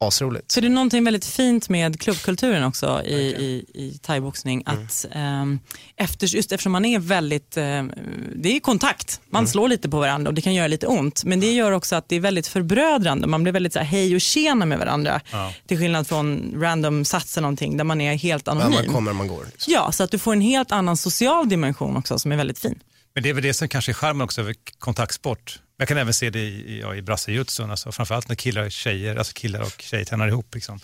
asroligt. 0.00 0.52
Så 0.52 0.60
det 0.60 0.66
är 0.66 0.70
någonting 0.70 1.04
väldigt 1.04 1.24
fint 1.24 1.68
med 1.68 2.00
klubbkulturen 2.00 2.64
också 2.64 3.02
i, 3.04 3.14
i, 3.14 3.64
i 3.74 3.98
thaiboxning. 4.02 4.62
Att, 4.66 5.06
ehm, 5.12 5.58
efter, 5.96 6.26
just 6.26 6.52
eftersom 6.52 6.72
man 6.72 6.84
är 6.84 6.98
väldigt, 6.98 7.56
ehm, 7.56 7.92
det 8.36 8.56
är 8.56 8.60
kontakt, 8.60 9.20
man 9.30 9.48
slår 9.48 9.68
lite 9.68 9.88
på 9.88 9.98
varandra 9.98 10.28
och 10.28 10.34
det 10.34 10.40
kan 10.40 10.54
göra 10.54 10.66
lite 10.66 10.86
ont. 10.86 11.24
Men 11.24 11.40
det 11.40 11.52
gör 11.52 11.72
också 11.72 11.96
att 11.96 12.08
det 12.08 12.16
är 12.16 12.20
väldigt 12.20 12.46
förbrödrande, 12.46 13.26
man 13.26 13.42
blir 13.42 13.52
väldigt 13.52 13.72
så 13.72 13.78
här, 13.78 13.86
hej 13.86 14.14
och 14.14 14.20
tjena 14.20 14.66
med 14.66 14.78
varandra. 14.78 15.20
Ja. 15.32 15.52
Till 15.66 15.78
skillnad 15.78 16.06
från 16.06 16.54
random 16.56 17.04
sats 17.04 17.36
eller 17.36 17.42
någonting 17.42 17.76
där 17.76 17.84
man 17.84 18.00
är 18.00 18.14
helt 18.14 18.48
anonym. 18.48 18.72
man 18.72 18.94
kommer 18.94 19.12
man 19.12 19.28
går. 19.28 19.44
Liksom. 19.50 19.72
Ja, 19.72 19.92
så 19.92 20.02
att 20.04 20.10
du 20.10 20.18
får 20.18 20.32
en 20.32 20.40
helt 20.40 20.72
annan 20.72 20.96
social 20.96 21.48
dimension 21.48 21.96
också 21.96 22.18
som 22.18 22.32
är 22.32 22.36
väldigt 22.36 22.58
fin. 22.58 22.78
Men 23.20 23.22
det 23.24 23.30
är 23.30 23.34
väl 23.34 23.42
det 23.42 23.54
som 23.54 23.68
kanske 23.68 23.92
är 23.92 23.94
charmen 23.94 24.20
också 24.20 24.40
över 24.40 24.54
kontaktsport. 24.78 25.58
Jag 25.76 25.88
kan 25.88 25.96
även 25.98 26.14
se 26.14 26.30
det 26.30 26.38
i, 26.40 26.44
i- 26.76 26.80
ja, 26.80 26.94
i 26.94 27.02
brassejutsun, 27.02 27.70
alltså 27.70 27.92
framförallt 27.92 28.28
när 28.28 28.36
killar 28.36 28.64
och 28.64 28.72
tjejer, 28.72 29.16
alltså 29.16 29.32
killar 29.32 29.60
och 29.60 29.74
tjejer 29.82 30.04
tränar 30.04 30.28
ihop. 30.28 30.54
Liksom. 30.54 30.80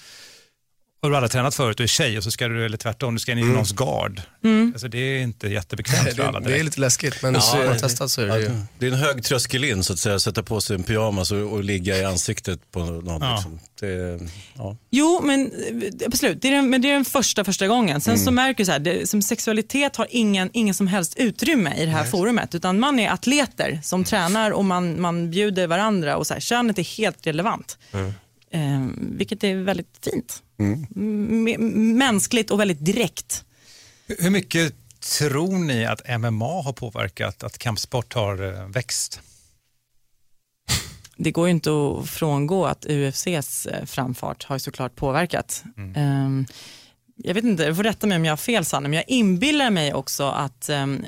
Och 1.06 1.10
du 1.10 1.14
har 1.14 1.18
aldrig 1.18 1.30
tränat 1.32 1.54
förut, 1.54 1.76
du 1.76 1.82
är 1.82 1.88
tjej 1.88 2.18
och 2.18 2.24
så 2.24 2.30
ska 2.30 2.48
du, 2.48 2.64
eller 2.64 2.76
tvärtom, 2.76 3.14
du 3.14 3.20
ska 3.20 3.32
in 3.32 3.38
i 3.38 3.44
någons 3.44 3.72
gard. 3.72 4.22
Alltså, 4.72 4.88
det 4.88 4.98
är 4.98 5.22
inte 5.22 5.48
jättebekvämt 5.48 6.16
för 6.16 6.22
alla 6.22 6.40
Det, 6.40 6.50
det 6.50 6.58
är 6.58 6.64
lite 6.64 6.80
läskigt 6.80 7.22
men 7.22 7.34
Ja, 7.34 7.40
så 7.40 7.56
har 7.56 7.66
man 7.66 7.78
testat 7.78 8.10
så 8.10 8.22
är 8.22 8.26
det 8.26 8.40
ju. 8.40 8.50
Det 8.78 8.86
är 8.86 8.92
en 8.92 8.98
hög 8.98 9.24
tröskel 9.24 9.64
in 9.64 9.84
så 9.84 9.92
att 9.92 9.98
säga, 9.98 10.18
sätta 10.18 10.42
på 10.42 10.60
sig 10.60 10.76
en 10.76 10.82
pyjamas 10.82 11.32
och, 11.32 11.52
och 11.52 11.64
ligga 11.64 11.98
i 11.98 12.04
ansiktet 12.04 12.72
på 12.72 12.78
någon. 12.78 13.22
Ja. 13.22 13.34
Liksom. 13.34 13.60
Det, 13.80 14.20
ja. 14.54 14.76
Jo, 14.90 15.20
men 15.24 15.46
eh, 15.46 16.06
absolut. 16.06 16.42
Det 16.42 16.48
är 16.48 16.52
den, 16.52 16.70
men 16.70 16.82
det 16.82 16.88
är 16.88 16.92
den 16.92 17.04
första 17.04 17.44
första 17.44 17.66
gången. 17.66 18.00
Sen 18.00 18.18
så 18.18 18.30
märker 18.30 18.58
du 18.58 18.64
så 18.64 18.72
här, 18.72 18.78
det, 18.78 19.08
som 19.08 19.22
sexualitet 19.22 19.96
har 19.96 20.06
ingen, 20.10 20.50
ingen 20.52 20.74
som 20.74 20.86
helst 20.86 21.14
utrymme 21.16 21.74
i 21.76 21.84
det 21.84 21.92
här 21.92 22.04
forumet. 22.04 22.54
Utan 22.54 22.78
man 22.78 22.98
är 22.98 23.10
atleter 23.10 23.80
som 23.82 24.04
tränar 24.04 24.50
och 24.50 24.64
man, 24.64 25.00
man 25.00 25.30
bjuder 25.30 25.66
varandra 25.66 26.16
och 26.16 26.26
så 26.26 26.34
här, 26.34 26.40
könet 26.40 26.78
är 26.78 26.96
helt 26.98 27.26
relevant. 27.26 27.78
Eh, 28.50 28.86
vilket 28.96 29.44
är 29.44 29.54
väldigt 29.56 29.98
fint. 30.04 30.42
M- 30.58 31.98
mänskligt 31.98 32.50
och 32.50 32.60
väldigt 32.60 32.84
direkt. 32.84 33.44
Hur- 34.06 34.30
mycket 34.30 34.74
tror 35.18 35.58
ni 35.58 35.86
att 35.86 36.20
MMA 36.20 36.62
har 36.62 36.72
påverkat 36.72 37.42
att 37.42 37.58
kampsport 37.58 38.14
har 38.14 38.54
eh, 38.54 38.68
växt? 38.68 39.20
det 41.18 41.30
går 41.30 41.46
ju 41.46 41.50
inte 41.50 41.70
att 41.70 42.08
frångå 42.10 42.66
att 42.66 42.86
UFCs 42.88 43.66
eh, 43.66 43.84
framfart 43.84 44.44
har 44.44 44.58
såklart 44.58 44.96
påverkat. 44.96 45.64
Ehm, 45.96 46.46
jag 47.16 47.34
vet 47.34 47.44
inte, 47.44 47.66
du 47.66 47.74
får 47.74 47.82
rätta 47.82 48.06
mig 48.06 48.16
om 48.16 48.24
jag 48.24 48.32
har 48.32 48.36
fel 48.36 48.64
Sanne, 48.64 48.88
men 48.88 48.96
jag 48.96 49.04
inbillar 49.08 49.70
mig 49.70 49.94
också 49.94 50.24
att 50.24 50.68
um, 50.68 51.04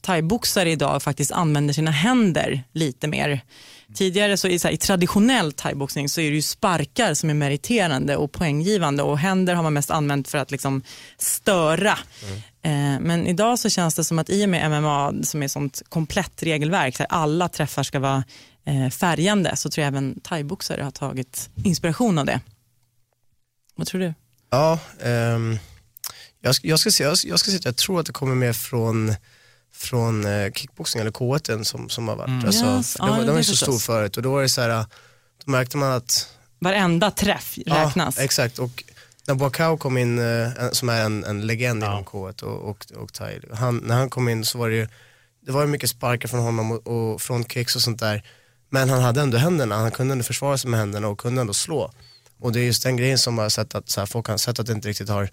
thaiboxare 0.00 0.70
idag 0.70 1.02
faktiskt 1.02 1.32
använder 1.32 1.74
sina 1.74 1.90
händer 1.90 2.62
lite 2.72 3.08
mer. 3.08 3.40
Tidigare 3.94 4.36
så 4.36 4.48
i, 4.48 4.58
så 4.58 4.68
här, 4.68 4.74
i 4.74 4.76
traditionell 4.76 5.52
thaiboxning 5.52 6.08
så 6.08 6.20
är 6.20 6.30
det 6.30 6.36
ju 6.36 6.42
sparkar 6.42 7.14
som 7.14 7.30
är 7.30 7.34
meriterande 7.34 8.16
och 8.16 8.32
poänggivande 8.32 9.02
och 9.02 9.18
händer 9.18 9.54
har 9.54 9.62
man 9.62 9.72
mest 9.72 9.90
använt 9.90 10.28
för 10.28 10.38
att 10.38 10.50
liksom 10.50 10.82
störa. 11.18 11.98
Eh, 12.62 13.00
men 13.00 13.26
idag 13.26 13.58
så 13.58 13.68
känns 13.68 13.94
det 13.94 14.04
som 14.04 14.18
att 14.18 14.30
i 14.30 14.44
och 14.44 14.48
med 14.48 14.70
MMA 14.70 15.14
som 15.22 15.42
är 15.42 15.48
sånt 15.48 15.82
komplett 15.88 16.42
regelverk, 16.42 16.98
där 16.98 17.06
alla 17.10 17.48
träffar 17.48 17.82
ska 17.82 17.98
vara 17.98 18.24
eh, 18.64 18.88
färgande, 18.88 19.56
så 19.56 19.70
tror 19.70 19.82
jag 19.82 19.88
även 19.88 20.20
thaiboxare 20.20 20.82
har 20.82 20.90
tagit 20.90 21.50
inspiration 21.64 22.18
av 22.18 22.26
det. 22.26 22.40
Vad 23.74 23.86
tror 23.86 24.00
du? 24.00 24.14
Ja, 24.50 24.78
ehm, 25.02 25.58
jag, 26.40 26.54
ska- 26.54 26.68
jag, 26.68 26.80
ska 26.80 26.90
säga, 26.90 27.08
jag, 27.08 27.18
jag 27.24 27.40
ska 27.40 27.46
säga 27.50 27.58
att 27.58 27.64
jag 27.64 27.76
tror 27.76 28.00
att 28.00 28.06
det 28.06 28.12
kommer 28.12 28.34
mer 28.34 28.52
från, 28.52 29.14
från 29.74 30.24
eh, 30.26 30.52
kickboxing 30.52 31.00
eller 31.00 31.10
K1 31.10 31.62
som, 31.64 31.88
som 31.88 32.08
har 32.08 32.16
varit. 32.16 32.44
Alltså, 32.44 32.64
Yes, 32.66 32.92
för 32.96 33.04
ja, 33.06 33.10
de, 33.12 33.18
det 33.18 33.24
de 33.24 33.26
var 33.26 33.34
är 33.34 33.38
ju 33.38 33.44
så 33.44 33.56
stor 33.56 33.78
förut 33.78 34.16
och 34.16 34.22
då 34.22 34.32
var 34.32 34.42
det 34.42 34.48
så 34.48 34.60
här, 34.60 34.84
då 35.44 35.50
märkte 35.50 35.76
man 35.76 35.92
att 35.92 36.28
Varenda 36.60 37.10
träff 37.10 37.58
räknas. 37.66 38.16
Ja, 38.18 38.24
exakt. 38.24 38.58
Och 38.58 38.84
när 39.26 39.34
Boakau 39.34 39.76
kom 39.76 39.98
in, 39.98 40.18
eh, 40.18 40.48
som 40.72 40.88
är 40.88 41.04
en, 41.04 41.24
en 41.24 41.46
legend 41.46 41.82
Ja. 41.82 41.92
inom 41.92 42.04
K1 42.04 42.42
och, 42.42 42.70
och, 42.70 42.86
och 42.96 43.12
thai, 43.12 43.40
han, 43.54 43.76
när 43.76 43.94
han 43.96 44.10
kom 44.10 44.28
in 44.28 44.44
så 44.44 44.58
var 44.58 44.68
det 44.68 44.76
ju, 44.76 44.88
det 45.46 45.52
var 45.52 45.60
ju 45.60 45.66
mycket 45.66 45.90
sparkar 45.90 46.28
från 46.28 46.40
honom 46.40 46.72
och, 46.72 46.86
och 46.86 47.22
frontkicks 47.22 47.76
och 47.76 47.82
sånt 47.82 48.00
där. 48.00 48.22
Men 48.70 48.88
han 48.90 49.02
hade 49.02 49.20
ändå 49.20 49.38
händerna, 49.38 49.76
han 49.76 49.90
kunde 49.90 50.12
ändå 50.12 50.24
försvara 50.24 50.58
sig 50.58 50.70
med 50.70 50.80
händerna 50.80 51.08
och 51.08 51.18
kunde 51.20 51.40
ändå 51.40 51.54
slå. 51.54 51.92
Och 52.38 52.52
det 52.52 52.60
är 52.60 52.64
just 52.64 52.82
den 52.82 52.96
grejen 52.96 53.18
som 53.18 53.38
har 53.38 53.48
sett 53.48 53.74
att 53.74 53.90
så 53.90 54.00
här, 54.00 54.06
folk 54.06 54.26
har 54.26 54.36
sett 54.36 54.58
att 54.58 54.66
det 54.66 54.72
inte 54.72 54.88
riktigt 54.88 55.08
har, 55.08 55.30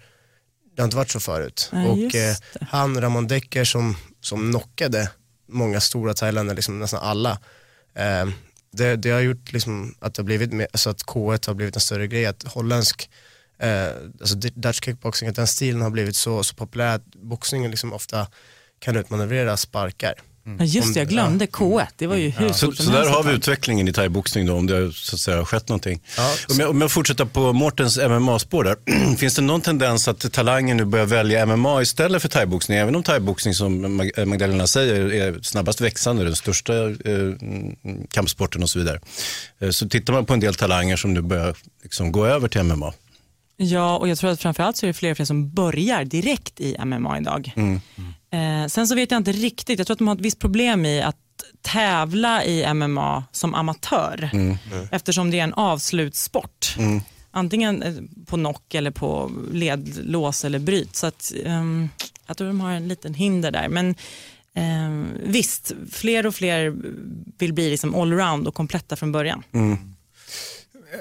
det 0.76 0.82
har 0.82 0.86
inte 0.86 0.98
varit 0.98 1.12
så 1.12 1.20
förut. 1.20 1.70
Nej, 1.74 1.90
och 1.90 2.16
eh, 2.16 2.36
han, 2.70 3.02
Ramon 3.02 3.28
Decker 3.28 3.64
som, 3.64 3.98
som 4.22 4.52
knockade 4.52 5.12
många 5.48 5.82
stora 5.82 6.14
thailändare, 6.14 6.56
liksom 6.56 6.80
nästan 6.80 7.04
alla. 7.04 7.40
Eh, 7.94 8.30
det, 8.72 8.96
det 8.96 9.10
har 9.10 9.20
gjort 9.20 9.54
liksom 9.54 9.96
att 10.00 10.14
det 10.14 10.22
har 10.22 10.26
blivit 10.26 10.54
mer, 10.54 10.68
alltså 10.72 10.90
att 10.90 11.06
K1 11.06 11.48
har 11.48 11.54
blivit 11.54 11.76
en 11.76 11.82
större 11.82 12.08
grej, 12.08 12.26
att 12.26 12.44
holländsk, 12.44 13.10
eh, 13.60 13.88
alltså 14.20 14.36
Dutch 14.36 14.82
kickboxing, 14.82 15.30
att 15.30 15.36
den 15.36 15.48
stilen 15.48 15.82
har 15.82 15.90
blivit 15.90 16.16
så, 16.16 16.44
så 16.44 16.56
populär 16.56 16.96
att 16.96 17.06
boxningen 17.06 17.72
liksom 17.72 17.94
ofta 17.94 18.28
kan 18.80 18.96
utmanövrera 18.96 19.58
sparkar. 19.58 20.14
Ja, 20.60 20.66
just 20.66 20.94
det, 20.94 21.00
jag 21.00 21.10
glömde 21.10 21.46
K1. 21.46 21.86
Det 21.96 22.08
var 22.08 22.16
ju 22.16 22.30
hur 22.30 22.48
Så, 22.48 22.54
stort 22.54 22.76
som 22.76 22.86
så 22.86 22.92
där 22.92 23.10
har 23.10 23.24
vi 23.24 23.34
utvecklingen 23.34 23.88
i 23.88 23.94
thaiboxning 23.94 24.46
då, 24.46 24.54
om 24.54 24.68
det 24.68 24.74
har 24.76 24.92
så 24.92 25.16
att 25.16 25.20
säga, 25.20 25.46
skett 25.46 25.70
någonting. 25.70 26.02
Ja, 26.18 26.34
om, 26.50 26.60
jag, 26.60 26.70
om 26.70 26.82
jag 26.82 26.92
fortsätter 26.92 27.26
på 27.26 27.54
Mårtens 27.54 27.98
MMA-spår 27.98 28.64
där. 28.64 29.16
Finns 29.18 29.36
det 29.36 29.42
någon 29.42 29.62
tendens 29.62 30.08
att 30.08 30.32
talangen 30.34 30.78
nu 30.78 30.86
börjar 30.86 31.06
välja 31.06 31.46
MMA 31.46 31.82
istället 31.82 32.22
för 32.22 32.30
thaiboxning? 32.30 32.78
Även 32.78 32.96
om 32.96 33.04
thaiboxning 33.04 33.54
som 33.54 33.86
Mag- 34.02 34.26
Magdalena 34.26 34.68
säger 34.68 35.14
är 35.14 35.40
snabbast 35.42 35.82
växande, 35.82 36.24
den 36.24 36.36
största 36.36 36.74
eh, 36.84 36.94
mm, 37.06 37.76
kampsporten 38.12 38.64
och 38.64 38.70
så 38.70 38.80
vidare. 38.80 39.00
Eh, 39.60 39.70
så 39.70 39.90
tittar 39.90 40.14
man 40.14 40.26
på 40.26 40.34
en 40.34 40.40
del 40.40 40.56
talanger 40.56 40.96
som 40.96 41.14
nu 41.14 41.22
börjar 41.22 41.56
liksom, 41.84 42.12
gå 42.12 42.26
över 42.26 42.48
till 42.48 42.64
MMA. 42.64 42.94
Ja, 43.58 43.98
och 43.98 44.08
jag 44.08 44.18
tror 44.18 44.30
att 44.32 44.42
framförallt 44.42 44.78
så 44.78 44.86
är 44.86 44.88
det 44.88 44.94
fler 44.94 45.12
och 45.12 45.18
fler 45.18 45.26
som 45.26 45.50
börjar 45.50 46.06
direkt 46.06 46.60
i 46.60 46.76
MMA 46.86 47.18
idag. 47.18 47.52
Eh, 48.36 48.68
sen 48.68 48.88
så 48.88 48.96
vet 48.96 49.12
jag 49.12 49.18
inte 49.18 49.32
riktigt, 49.32 49.80
jag 49.80 49.88
tror 49.88 49.96
att 49.96 50.00
de 50.00 50.08
har 50.08 50.16
ett 50.16 50.22
visst 50.22 50.40
problem 50.40 50.86
i 50.86 51.02
att 51.02 51.16
tävla 51.62 52.44
i 52.44 52.74
MMA 52.74 53.24
som 53.32 53.54
amatör. 53.56 54.30
Eftersom 54.92 55.32
det 55.32 55.40
är 55.40 55.44
en 55.44 55.54
avslutssport. 55.54 56.76
Antingen 57.32 57.84
eh, 57.84 57.94
på 58.26 58.36
knock 58.36 58.74
eller 58.74 58.92
på 58.92 59.32
ledlås 59.52 60.46
eller 60.46 60.60
bryt. 60.60 60.96
Så 60.96 61.08
att, 61.08 61.34
ehm, 61.46 61.90
jag 62.28 62.38
tror 62.38 62.48
de 62.48 62.62
har 62.62 62.72
en 62.72 62.88
liten 62.88 63.14
hinder 63.14 63.52
där. 63.52 63.70
Men 63.70 63.96
ehm, 64.54 65.08
visst, 65.24 65.72
fler 65.92 66.26
och 66.26 66.36
fler 66.36 66.76
vill 67.38 67.54
bli 67.54 67.70
liksom 67.70 67.96
allround 67.96 68.48
och 68.48 68.56
kompletta 68.56 68.96
från 68.96 69.12
början. 69.12 69.44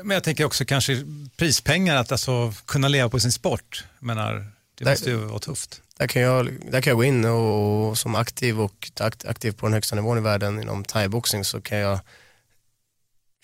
Men 0.02 0.14
jag 0.14 0.24
tänker 0.24 0.44
också 0.44 0.64
kanske 0.64 1.04
prispengar, 1.36 1.96
att 1.96 2.12
alltså 2.12 2.52
kunna 2.64 2.88
leva 2.88 3.08
på 3.08 3.20
sin 3.20 3.32
sport. 3.32 3.84
Menar, 3.98 4.46
det 4.78 4.84
måste 4.84 5.10
ju 5.10 5.16
vara 5.16 5.38
tufft. 5.38 5.80
Där 5.98 6.06
kan 6.06 6.22
jag, 6.22 6.46
där 6.70 6.80
kan 6.80 6.90
jag 6.90 6.96
gå 6.96 7.04
in 7.04 7.24
och, 7.24 7.88
och 7.88 7.98
som 7.98 8.14
aktiv 8.14 8.60
och 8.60 8.90
akt, 9.00 9.24
aktiv 9.24 9.52
på 9.52 9.66
den 9.66 9.72
högsta 9.72 9.96
nivån 9.96 10.18
i 10.18 10.20
världen 10.20 10.62
inom 10.62 10.84
thaiboxning 10.84 11.44
så 11.44 11.60
kan 11.60 11.78
jag 11.78 12.00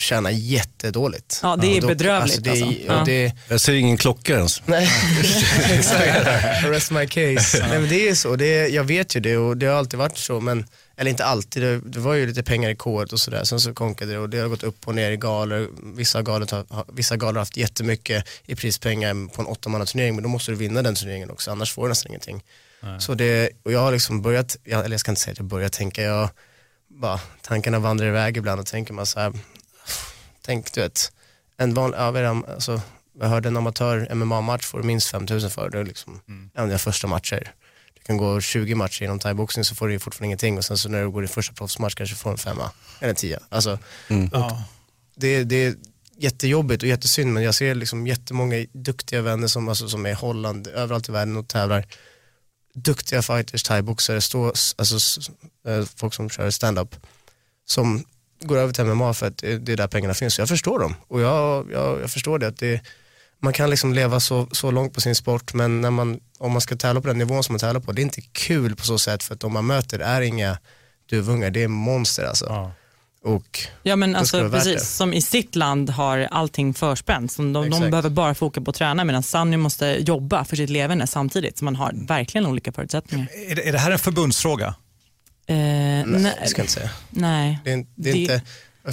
tjäna 0.00 0.30
jättedåligt. 0.30 1.40
Ja, 1.42 1.56
det 1.56 1.76
är 1.76 1.86
bedrövligt, 1.86 2.44
det, 2.44 2.50
alltså. 2.50 2.64
ja. 2.64 2.72
Ja. 2.86 3.02
det, 3.06 3.32
Jag 3.48 3.60
ser 3.60 3.72
ingen 3.72 3.96
klocka 3.96 4.36
ens. 4.36 4.62
Nej, 4.66 4.88
exakt. 5.70 6.64
Rest 6.64 6.90
my 6.90 7.06
case. 7.06 7.66
Nej, 7.68 7.80
men 7.80 7.88
det 7.88 8.08
är 8.08 8.14
så, 8.14 8.36
det 8.36 8.46
är, 8.46 8.68
jag 8.68 8.84
vet 8.84 9.16
ju 9.16 9.20
det 9.20 9.36
och 9.36 9.56
det 9.56 9.66
har 9.66 9.74
alltid 9.74 9.98
varit 9.98 10.18
så, 10.18 10.40
men, 10.40 10.66
eller 10.96 11.10
inte 11.10 11.24
alltid, 11.24 11.62
det, 11.62 11.80
det 11.80 12.00
var 12.00 12.14
ju 12.14 12.26
lite 12.26 12.42
pengar 12.42 12.70
i 12.70 12.76
kodet 12.76 13.12
och 13.12 13.20
sådär, 13.20 13.44
sen 13.44 13.60
så 13.60 13.74
konkade 13.74 14.12
det 14.12 14.18
och 14.18 14.28
det 14.28 14.38
har 14.38 14.48
gått 14.48 14.62
upp 14.62 14.88
och 14.88 14.94
ner 14.94 15.10
i 15.10 15.16
galor. 15.16 15.68
Vissa 15.96 16.22
galor 16.22 16.48
har, 16.74 16.84
vissa 16.92 17.16
galor 17.16 17.32
har 17.34 17.40
haft 17.40 17.56
jättemycket 17.56 18.28
i 18.46 18.54
prispengar 18.56 19.28
på 19.34 19.42
en 19.42 19.48
åttamannaturnering, 19.48 20.14
men 20.14 20.22
då 20.22 20.28
måste 20.28 20.50
du 20.50 20.56
vinna 20.56 20.82
den 20.82 20.94
turneringen 20.94 21.30
också, 21.30 21.50
annars 21.50 21.72
får 21.72 21.82
du 21.82 21.88
nästan 21.88 22.10
ingenting. 22.10 22.42
Så 22.98 23.14
det, 23.14 23.50
och 23.62 23.72
jag 23.72 23.80
har 23.80 23.92
liksom 23.92 24.22
börjat, 24.22 24.56
jag, 24.64 24.84
eller 24.84 24.94
jag 24.94 25.00
ska 25.00 25.10
inte 25.10 25.20
säga 25.20 25.32
att 25.32 25.38
jag 25.38 25.46
börjat 25.46 25.72
tänka, 25.72 26.02
jag, 26.02 26.28
bara, 26.88 27.20
tankarna 27.42 27.78
vandrar 27.78 28.06
iväg 28.06 28.36
ibland 28.36 28.60
och 28.60 28.66
tänker 28.66 28.94
man 28.94 29.06
så 29.06 29.20
här, 29.20 29.32
tänk 30.42 30.72
du 30.72 30.80
vet, 30.80 31.12
en 31.56 31.74
vanlig, 31.74 31.98
ja, 31.98 32.44
alltså, 32.54 32.80
jag 33.20 33.28
hörde 33.28 33.48
en 33.48 33.56
amatör 33.56 34.14
MMA-match 34.14 34.64
får 34.66 34.78
du 34.78 34.84
minst 34.84 35.08
5000 35.10 35.50
för, 35.50 35.70
det 35.70 35.78
är 35.78 35.84
liksom 35.84 36.20
en 36.54 36.62
av 36.62 36.66
dina 36.66 36.78
första 36.78 37.06
matcher. 37.06 37.54
Du 37.94 38.00
kan 38.02 38.16
gå 38.16 38.40
20 38.40 38.74
matcher 38.74 39.02
inom 39.02 39.18
thaiboxning 39.18 39.64
så 39.64 39.74
får 39.74 39.86
du 39.86 39.92
ju 39.92 39.98
fortfarande 39.98 40.26
ingenting 40.26 40.58
och 40.58 40.64
sen 40.64 40.78
så 40.78 40.88
när 40.88 41.02
du 41.02 41.10
går 41.10 41.20
din 41.22 41.28
första 41.28 41.54
proffsmatch 41.54 41.94
kanske 41.94 42.16
får 42.16 42.30
du 42.30 42.32
en 42.34 42.38
femma 42.38 42.70
eller 43.00 43.10
en 43.10 43.16
tia. 43.16 43.38
Alltså, 43.48 43.78
Ja. 44.32 44.64
det, 45.16 45.44
det 45.44 45.56
är 45.64 45.74
jättejobbigt 46.16 46.82
och 46.82 46.88
jättesynd 46.88 47.32
men 47.32 47.42
jag 47.42 47.54
ser 47.54 47.74
liksom 47.74 48.06
jättemånga 48.06 48.66
duktiga 48.72 49.22
vänner 49.22 49.48
som, 49.48 49.68
alltså, 49.68 49.88
som 49.88 50.06
är 50.06 50.10
i 50.10 50.14
Holland, 50.14 50.66
överallt 50.66 51.08
i 51.08 51.12
världen 51.12 51.36
och 51.36 51.48
tävlar. 51.48 51.86
Duktiga 52.74 53.22
fighters, 53.22 53.62
thaiboxare, 53.62 54.16
alltså, 54.16 55.20
eh, 55.66 55.84
folk 55.96 56.14
som 56.14 56.30
kör 56.30 56.50
stand-up 56.50 56.96
som 57.64 58.04
går 58.40 58.56
över 58.56 58.72
till 58.72 58.84
MMA 58.84 59.14
för 59.14 59.26
att 59.26 59.38
det 59.38 59.68
är 59.68 59.76
där 59.76 59.86
pengarna 59.86 60.14
finns. 60.14 60.34
Så 60.34 60.40
jag 60.40 60.48
förstår 60.48 60.78
dem 60.78 60.94
och 61.08 61.20
jag, 61.20 61.72
jag, 61.72 62.00
jag 62.00 62.10
förstår 62.10 62.38
det 62.38 62.46
att 62.46 62.58
det, 62.58 62.80
man 63.38 63.52
kan 63.52 63.70
liksom 63.70 63.94
leva 63.94 64.20
så, 64.20 64.48
så 64.52 64.70
långt 64.70 64.94
på 64.94 65.00
sin 65.00 65.14
sport 65.14 65.54
men 65.54 65.80
när 65.80 65.90
man, 65.90 66.20
om 66.38 66.52
man 66.52 66.60
ska 66.60 66.76
tävla 66.76 67.00
på 67.00 67.08
den 67.08 67.18
nivån 67.18 67.44
som 67.44 67.52
man 67.52 67.60
tävlar 67.60 67.80
på, 67.80 67.92
det 67.92 68.00
är 68.00 68.04
inte 68.04 68.20
kul 68.20 68.76
på 68.76 68.84
så 68.84 68.98
sätt 68.98 69.22
för 69.22 69.34
att 69.34 69.40
de 69.40 69.52
man 69.52 69.66
möter 69.66 69.98
är 69.98 70.20
inga 70.20 70.58
duvungar, 71.10 71.50
det 71.50 71.62
är 71.62 71.68
monster 71.68 72.24
alltså. 72.24 72.72
Och 73.22 73.60
Ja 73.82 73.96
men 73.96 74.16
alltså 74.16 74.50
precis, 74.50 74.74
det. 74.74 74.80
som 74.80 75.14
i 75.14 75.22
sitt 75.22 75.56
land 75.56 75.90
har 75.90 76.18
allting 76.18 76.74
förspänt. 76.74 77.32
Så 77.32 77.42
de, 77.42 77.70
de 77.70 77.90
behöver 77.90 78.10
bara 78.10 78.34
foka 78.34 78.60
på 78.60 78.70
att 78.70 78.76
träna 78.76 79.04
medan 79.04 79.22
Sanny 79.22 79.56
måste 79.56 79.86
jobba 79.86 80.44
för 80.44 80.56
sitt 80.56 80.70
levande 80.70 81.06
samtidigt. 81.06 81.58
Så 81.58 81.64
man 81.64 81.76
har 81.76 81.92
verkligen 81.94 82.46
olika 82.46 82.72
förutsättningar. 82.72 83.28
Är, 83.48 83.54
det, 83.54 83.68
är 83.68 83.72
det 83.72 83.78
här 83.78 83.90
en 83.90 83.98
förbundsfråga? 83.98 84.74
Eh, 85.50 85.56
nej, 85.56 86.04
nej, 86.06 86.34
det 86.42 86.48
ska 86.48 86.60
jag 86.60 86.64
inte 86.64 86.72
säga. 86.72 86.90
nej. 87.10 87.58
Det 87.64 87.72
är, 87.72 87.86
det 87.94 88.10
är 88.10 88.14
Det- 88.14 88.18
inte, 88.20 88.34
eh. 88.34 88.40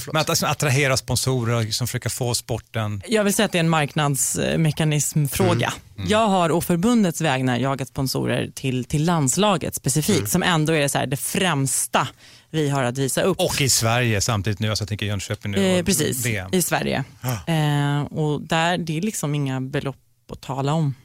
Men 0.07 0.17
att 0.21 0.29
alltså, 0.29 0.45
attrahera 0.45 0.97
sponsorer 0.97 1.55
och 1.55 1.63
liksom 1.63 1.87
försöka 1.87 2.09
få 2.09 2.35
sporten... 2.35 3.01
Jag 3.07 3.23
vill 3.23 3.33
säga 3.33 3.45
att 3.45 3.51
det 3.51 3.57
är 3.57 3.59
en 3.59 3.69
marknadsmekanismfråga. 3.69 5.73
Mm. 5.97 6.09
Jag 6.09 6.27
har 6.27 6.51
å 6.51 6.61
förbundets 6.61 7.21
vägnar 7.21 7.57
jagat 7.57 7.87
sponsorer 7.87 8.49
till, 8.55 8.85
till 8.85 9.05
landslaget 9.05 9.75
specifikt, 9.75 10.17
Mm. 10.17 10.29
som 10.29 10.43
ändå 10.43 10.73
är 10.73 10.81
det, 10.81 10.89
så 10.89 10.97
här, 10.97 11.07
det 11.07 11.17
främsta 11.17 12.07
vi 12.49 12.69
har 12.69 12.83
att 12.83 12.97
visa 12.97 13.21
upp. 13.21 13.39
Och 13.39 13.61
i 13.61 13.69
Sverige 13.69 14.21
samtidigt 14.21 14.59
nu, 14.59 14.69
alltså 14.69 14.81
jag 14.81 14.89
tänker 14.89 15.05
Jönköping 15.05 15.51
nu 15.51 15.77
Eh, 15.77 15.83
precis, 15.85 16.25
VM. 16.25 16.49
i 16.53 16.61
Sverige. 16.61 17.03
Eh, 17.47 18.01
och 18.01 18.41
där, 18.41 18.77
det 18.77 18.97
är 18.97 19.01
liksom 19.01 19.35
inga 19.35 19.61
belopp 19.61 19.97
att 20.31 20.41
tala 20.41 20.73
om. 20.73 20.95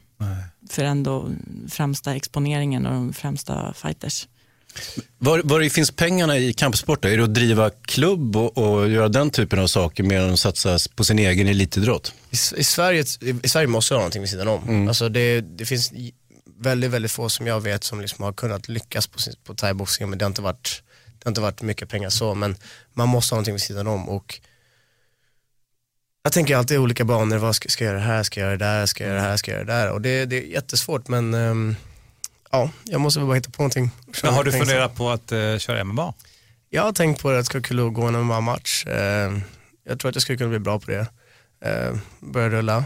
För 0.70 0.84
ändå 0.84 1.28
främsta 1.70 2.14
exponeringen 2.14 2.86
och 2.86 2.92
de 2.92 3.12
främsta 3.12 3.74
fighters. 3.74 4.28
Var, 5.18 5.40
var 5.44 5.68
finns 5.68 5.90
pengarna 5.90 6.38
i 6.38 6.52
kampsport? 6.52 7.02
då? 7.02 7.08
Är 7.08 7.16
det 7.16 7.24
att 7.24 7.34
driva 7.34 7.70
klubb 7.70 8.36
och, 8.36 8.58
och 8.58 8.88
göra 8.88 9.08
den 9.08 9.30
typen 9.30 9.58
av 9.58 9.66
saker 9.66 10.02
mer 10.02 10.20
än 10.20 10.32
att 10.32 10.38
satsa 10.38 10.78
på 10.94 11.04
sin 11.04 11.18
egen 11.18 11.46
elitidrott? 11.48 12.14
I, 12.30 12.36
i, 12.60 12.64
Sverige, 12.64 13.04
I 13.42 13.48
Sverige 13.48 13.66
måste 13.66 13.94
du 13.94 13.96
ha 13.96 14.00
någonting 14.00 14.22
vid 14.22 14.30
sidan 14.30 14.48
om. 14.48 14.62
Mm. 14.68 14.88
Alltså 14.88 15.08
det, 15.08 15.40
det 15.40 15.64
finns 15.64 15.92
i- 15.92 16.14
väldigt, 16.58 16.90
väldigt 16.90 17.12
få 17.12 17.28
som 17.28 17.46
jag 17.46 17.60
vet 17.60 17.84
som 17.84 18.00
liksom 18.00 18.24
har 18.24 18.32
kunnat 18.32 18.68
lyckas 18.68 19.06
på, 19.06 19.18
sin- 19.18 19.34
på 19.44 19.54
thaiboxning 19.54 20.10
men 20.10 20.18
det 20.18 20.24
har, 20.24 20.30
inte 20.30 20.42
varit, 20.42 20.82
det 21.18 21.24
har 21.24 21.30
inte 21.30 21.40
varit 21.40 21.62
mycket 21.62 21.88
pengar 21.88 22.10
så 22.10 22.34
men 22.34 22.56
man 22.94 23.08
måste 23.08 23.34
ha 23.34 23.36
någonting 23.36 23.54
vid 23.54 23.62
sidan 23.62 23.86
om 23.86 24.08
och 24.08 24.40
jag 26.24 26.32
tänker 26.32 26.56
alltid 26.56 26.74
i 26.74 26.78
olika 26.78 27.04
banor, 27.04 27.36
vad 27.36 27.56
ska, 27.56 27.68
ska 27.68 27.84
jag 27.84 27.92
göra 27.92 28.02
här, 28.02 28.22
ska 28.22 28.40
jag 28.40 28.46
göra 28.46 28.56
det 28.56 28.64
där, 28.64 28.86
ska 28.86 29.04
jag 29.04 29.08
göra 29.10 29.22
det 29.22 29.28
här, 29.28 29.36
ska 29.36 29.50
jag 29.50 29.58
göra 29.58 29.66
det 29.66 29.72
där 29.84 29.90
och 29.92 30.00
det, 30.00 30.24
det 30.24 30.36
är 30.36 30.42
jättesvårt 30.46 31.08
men 31.08 31.34
ehm, 31.34 31.76
ja, 32.52 32.70
jag 32.84 33.00
måste 33.00 33.20
väl 33.20 33.26
bara 33.26 33.34
hitta 33.34 33.50
på 33.50 33.62
någonting. 33.62 33.90
Men 34.22 34.34
har 34.34 34.44
du 34.44 34.52
funderat 34.52 34.94
på 34.94 35.10
att 35.10 35.32
eh, 35.32 35.58
köra 35.58 35.84
MMA? 35.84 36.14
Jag 36.70 36.82
har 36.82 36.92
tänkt 36.92 37.22
på 37.22 37.30
det 37.30 37.38
att 37.38 37.40
det 37.40 37.46
ska 37.46 37.58
vara 37.58 37.62
kul 37.62 37.86
att 37.86 37.94
gå 37.94 38.02
en 38.02 38.14
MMA-match. 38.14 38.86
Eh, 38.86 39.38
jag 39.84 40.00
tror 40.00 40.08
att 40.08 40.14
jag 40.14 40.22
skulle 40.22 40.38
kunna 40.38 40.50
bli 40.50 40.58
bra 40.58 40.80
på 40.80 40.90
det. 40.90 41.06
Eh, 41.64 41.96
börja 42.20 42.48
rulla. 42.48 42.84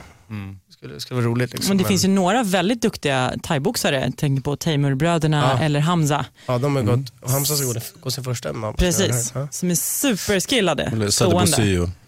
Skulle, 0.87 1.01
skulle 1.01 1.21
vara 1.21 1.31
roligt. 1.31 1.53
Liksom, 1.53 1.69
Men 1.69 1.79
det 1.79 1.85
finns 1.85 2.05
ju 2.05 2.09
några 2.09 2.43
väldigt 2.43 2.83
duktiga 2.83 3.35
thaiboxare. 3.43 4.13
Tänk 4.17 4.45
på 4.45 4.57
Teimurbröderna 4.57 5.57
Ja. 5.59 5.65
eller 5.65 5.81
Hamza. 5.81 6.27
Ja, 6.47 6.59
de 6.59 6.77
har 6.77 6.83
gått, 6.83 7.13
och 7.21 7.31
Hamza 7.31 7.57
ska 7.57 7.67
gå, 7.67 7.75
gå 8.01 8.11
sin 8.11 8.25
första 8.25 8.53
MMA. 8.53 8.73
Precis, 8.73 9.33
ja. 9.35 9.49
som 9.51 9.71
är 9.71 9.75
superskillade. 9.75 10.83
Eller 10.83 11.11
Sadebo. 11.11 11.41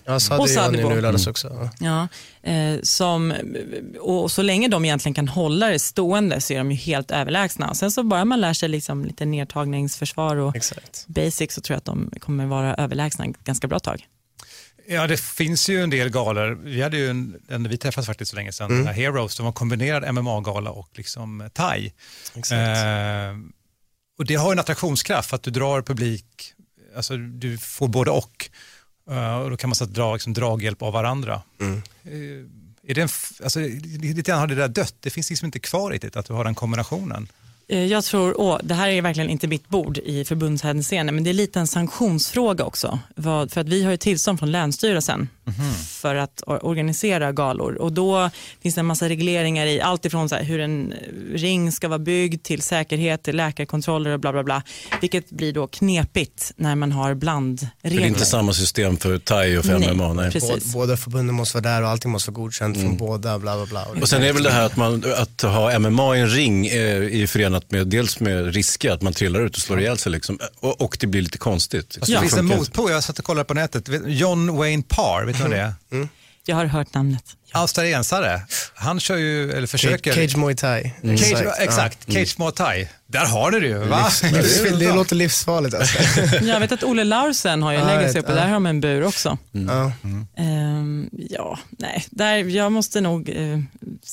Ja, 0.05 0.21
Sadie 0.21 0.43
Och 0.43 0.51
Sadebo. 0.51 0.89
nu 0.89 1.01
lördags 1.01 1.27
också. 1.27 1.71
Ja. 1.81 2.09
Ja, 2.43 2.51
eh, 2.53 2.81
som, 2.83 3.35
och 4.01 4.31
så 4.31 4.43
länge 4.43 4.69
de 4.69 4.85
egentligen 4.85 5.15
kan 5.15 5.29
hålla 5.29 5.67
det 5.69 5.79
stående 5.79 6.41
så 6.41 6.53
är 6.53 6.59
de 6.59 6.71
ju 6.71 6.77
helt 6.77 7.11
överlägsna. 7.11 7.75
Sen 7.75 7.91
så 7.91 8.03
bara 8.03 8.25
man 8.25 8.41
lär 8.41 8.53
sig 8.53 8.69
liksom 8.69 9.05
lite 9.05 9.25
nedtagningsförsvar 9.25 10.37
och 10.37 10.57
Exakt. 10.57 11.05
basics 11.07 11.55
så 11.55 11.61
tror 11.61 11.75
jag 11.75 11.79
att 11.79 11.85
de 11.85 12.11
kommer 12.21 12.47
vara 12.47 12.75
överlägsna 12.75 13.27
ganska 13.45 13.69
bra 13.69 13.79
tag. 13.79 14.07
Ja, 14.91 15.07
det 15.07 15.21
finns 15.21 15.69
ju 15.69 15.83
en 15.83 15.91
del 15.91 16.11
galor. 16.11 16.59
Vi 16.63 16.83
hade 16.83 16.97
ju 16.97 17.11
en, 17.11 17.41
en 17.49 17.69
vi 17.69 17.79
träffades 17.79 18.07
faktiskt 18.07 18.31
så 18.31 18.37
länge 18.37 18.53
sedan, 18.53 18.71
Mm. 18.71 18.87
Heroes, 18.87 19.37
de 19.37 19.47
var 19.47 19.53
kombinerad 19.53 20.15
MMA-gala 20.15 20.71
och 20.71 20.89
liksom 20.93 21.51
thai. 21.55 21.93
Exakt. 22.35 22.53
Eh, 22.53 23.39
och 24.19 24.27
det 24.27 24.35
har 24.35 24.53
en 24.53 24.59
attraktionskraft 24.59 25.29
för 25.29 25.37
att 25.37 25.43
du 25.43 25.51
drar 25.51 25.83
publik, 25.83 26.53
alltså 26.97 27.17
du 27.17 27.59
får 27.59 27.89
både 27.89 28.11
och. 28.11 28.51
Eh, 29.11 29.37
och 29.37 29.51
då 29.51 29.57
kan 29.57 29.71
man 29.71 29.75
så 29.75 29.85
att 29.85 29.95
dra 29.95 30.13
liksom, 30.13 30.33
draghjälp 30.33 30.83
av 30.83 30.93
varandra. 30.93 31.43
Mm. 31.61 31.83
Eh, 32.05 32.91
är 32.91 32.95
det 32.95 33.03
en, 33.03 33.09
alltså, 33.43 33.61
lite 34.01 34.23
grann 34.23 34.41
har 34.41 34.47
det 34.47 34.55
där 34.55 34.69
dött, 34.69 34.95
det 35.01 35.11
finns 35.11 35.31
liksom 35.31 35.47
inte 35.47 35.59
kvar 35.59 35.91
riktigt 35.91 36.17
att 36.17 36.27
du 36.27 36.33
har 36.33 36.45
den 36.45 36.55
kombinationen. 36.55 37.29
Eh, 37.71 37.85
Jag 37.85 38.05
tror, 38.05 38.41
åh, 38.41 38.59
det 38.63 38.75
här 38.75 38.89
är 38.89 39.03
verkligen 39.03 39.31
inte 39.31 39.47
mitt 39.49 39.69
bord 39.69 39.99
i 39.99 40.25
förbundshänseende, 40.25 41.13
men 41.13 41.25
det 41.25 41.31
är 41.31 41.35
lite 41.35 41.61
en 41.61 41.67
sanktionsfråga 41.67 42.65
också. 42.65 42.99
Vad- 43.17 43.53
För 43.53 43.61
att 43.61 43.69
vi 43.69 43.85
har 43.85 43.91
ju 43.91 43.97
tillstånd 43.97 44.39
från 44.39 44.51
Länsstyrelsen 44.51 45.29
för 45.89 46.15
att 46.15 46.43
or- 46.47 46.65
organisera 46.65 47.33
galor. 47.33 47.75
Och 47.75 47.93
då 47.93 48.31
finns 48.63 48.75
det 48.75 48.81
en 48.81 48.87
massa 48.87 49.09
regleringar 49.09 49.67
i 49.67 49.81
allt 49.81 50.05
ifrån 50.05 50.29
så 50.29 50.35
här, 50.35 50.43
hur 50.45 50.61
en 50.61 50.95
ring 51.35 51.73
ska 51.73 51.89
vara 51.89 51.99
byggd 51.99 52.43
till 52.43 52.63
säkerhet, 52.63 53.23
till 53.23 53.37
läkarkontroller 53.37 54.11
och 54.11 54.21
bla 54.21 54.33
bla 54.33 54.45
bla. 54.45 54.63
Vilket 55.01 55.31
blir 55.31 55.53
då 55.53 55.67
knepigt 55.67 56.53
när 56.57 56.75
man 56.75 56.93
har 56.93 57.09
För 57.11 57.15
blandregler. 57.15 57.71
det 57.83 57.97
är 58.05 58.07
inte 58.07 58.25
samma 58.25 58.53
system 58.53 58.97
för 58.97 59.19
thai 59.19 59.59
och 59.59 59.65
för 59.65 59.79
Nej, 59.79 59.95
MMA. 59.95 60.13
Nej. 60.13 60.31
precis. 60.31 60.73
Båda, 60.75 60.97
förbunden 60.97 61.35
måste 61.35 61.61
vara 61.61 61.75
där 61.75 61.83
och 61.83 61.89
allting 61.89 62.11
måste 62.11 62.31
vara 62.31 62.43
godkänt 62.43 62.81
från 62.81 62.97
båda. 62.97 63.39
Bla, 63.39 63.57
bla, 63.57 63.67
bla. 63.67 64.01
Och 64.03 64.09
sen 64.09 64.23
är 64.23 64.33
väl 64.33 64.43
det 64.43 64.51
här 64.51 64.67
att, 64.67 64.77
man, 64.77 65.05
att 65.17 65.43
ha 65.43 65.79
MMA 65.79 66.17
i 66.17 66.21
en 66.21 66.29
ring 66.29 66.67
eh, 66.67 67.23
är 67.23 67.27
förenat 67.27 67.58
förenat 67.59 67.71
med 67.71 67.87
dels 67.87 68.21
med 68.21 68.55
risker, 68.55 68.91
att 68.91 69.03
man 69.03 69.13
trillar 69.13 69.41
ut 69.41 69.57
och 69.57 69.63
slår 69.63 69.81
ihjäl 69.81 69.99
sig 69.99 70.13
liksom, 70.13 70.39
och, 70.61 70.81
och 70.81 70.97
det 71.01 71.07
blir 71.07 71.23
lite 71.23 71.39
konstigt. 71.39 71.97
Fast 71.99 72.13
det 72.13 72.21
finns 72.21 72.37
en 72.37 72.47
motpol, 72.47 72.91
jag 72.91 73.05
satt 73.05 73.19
och 73.19 73.25
kollade 73.25 73.45
på 73.45 73.55
nätet. 73.55 73.89
John 74.07 74.57
Wayne 74.57 74.83
Parr, 74.89 75.25
vet 75.25 75.37
du 75.37 75.43
vad 75.43 75.51
det 75.51 75.75
är? 75.91 76.09
Jag 76.45 76.57
har 76.57 76.67
hört 76.67 76.95
namnet. 76.95 77.25
Australiensare. 77.53 78.43
Han 78.75 79.01
kör 79.01 79.17
ju, 79.17 79.53
eller 79.53 79.67
försöker. 79.67 80.13
Cage 80.13 80.37
Muay 80.37 80.55
Thai. 80.55 80.91
Cage, 81.03 81.43
Ja. 81.45 81.53
exakt, 81.59 82.13
Cage 82.13 82.35
Muay 82.39 82.53
Thai. 82.53 82.89
Där 83.07 83.27
har 83.27 83.51
ni 83.51 83.61
det 83.61 83.67
ju, 83.67 83.79
va? 83.79 84.09
Livs- 84.23 84.63
det, 84.63 84.77
det 84.87 84.93
låter 84.93 85.17
livsfarligt 85.17 85.75
alltså. 85.75 85.99
Jag 86.45 86.61
vet 86.61 86.73
att 86.73 86.83
Olle 86.85 87.05
Larsen 87.05 87.63
har 87.63 87.73
ju 87.73 87.79
Ja, 87.79 87.85
legacy 87.87 88.03
jag 88.07 88.13
vet, 88.13 88.17
uppe, 88.25 88.33
ja. 88.33 88.37
där 88.37 88.47
har 88.47 88.53
de 88.55 88.67
en 88.67 88.81
bur 88.81 89.05
också. 89.05 89.39
Ja. 89.53 89.93
Ehm, 90.37 91.11
ja, 91.13 91.59
nej, 91.71 92.05
där, 92.11 92.37
jag 92.37 92.73
måste 92.73 93.01
nog 93.01 93.29
eh, 93.29 93.59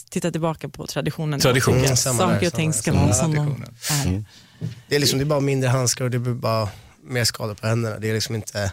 titta 0.09 0.31
tillbaka 0.31 0.69
på 0.69 0.87
traditionen. 0.87 1.39
Tradition. 1.39 1.73
Jag 1.83 1.83
tycker 1.97 2.09
Mm, 2.09 2.17
Saker 2.33 2.47
och 2.47 2.53
ting 2.53 2.73
ska 2.73 2.93
vara 2.93 3.13
som 3.13 3.35
de 3.35 3.55
Traditionen. 3.91 4.25
är. 4.61 4.73
Det 4.87 4.95
är 4.95 4.99
liksom 4.99 5.19
det 5.19 5.23
är 5.23 5.25
bara 5.25 5.39
mindre 5.39 5.69
handskar 5.69 6.05
och 6.05 6.11
det 6.11 6.19
blir 6.19 6.33
bara 6.33 6.69
mer 7.03 7.23
skador 7.23 7.53
på 7.53 7.67
händerna. 7.67 7.99
Det 7.99 8.09
är 8.09 8.13
liksom 8.13 8.35
inte, 8.35 8.71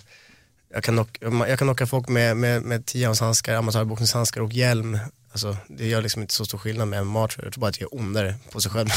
jag 0.74 0.84
kan, 0.84 0.94
knock, 0.94 1.18
jag 1.20 1.58
kan 1.58 1.68
knocka 1.68 1.86
folk 1.86 2.08
med, 2.08 2.36
med, 2.36 2.62
med 2.62 2.86
10 2.86 3.08
ounce 3.08 3.24
handskar, 3.24 3.54
amatörboxningshandskar 3.54 4.40
och 4.40 4.52
hjälm. 4.52 4.98
Alltså, 5.32 5.56
det 5.68 5.86
gör 5.86 6.02
liksom 6.02 6.22
inte 6.22 6.34
så 6.34 6.44
stor 6.44 6.58
skillnad 6.58 6.88
med 6.88 7.06
MMA 7.06 7.28
tror 7.28 7.44
jag. 7.44 7.46
Jag 7.46 7.52
tror 7.52 7.60
bara 7.60 7.68
att 7.68 7.74
det 7.74 7.80
gör 7.80 7.94
ondare 7.94 8.34
på 8.52 8.60
sig 8.60 8.72
själv. 8.72 8.88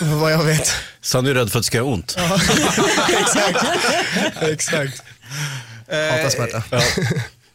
Vad 0.00 0.32
jag 0.32 0.44
vet. 0.44 0.72
Sanny 1.00 1.30
är 1.30 1.34
rädd 1.34 1.52
för 1.52 1.58
att 1.58 1.62
det 1.62 1.66
ska 1.66 1.76
göra 1.76 1.86
ont. 1.86 2.16
Exakt. 3.08 3.64
Exakt. 4.40 5.02
Hatar 5.88 6.28
smärta. 6.28 6.62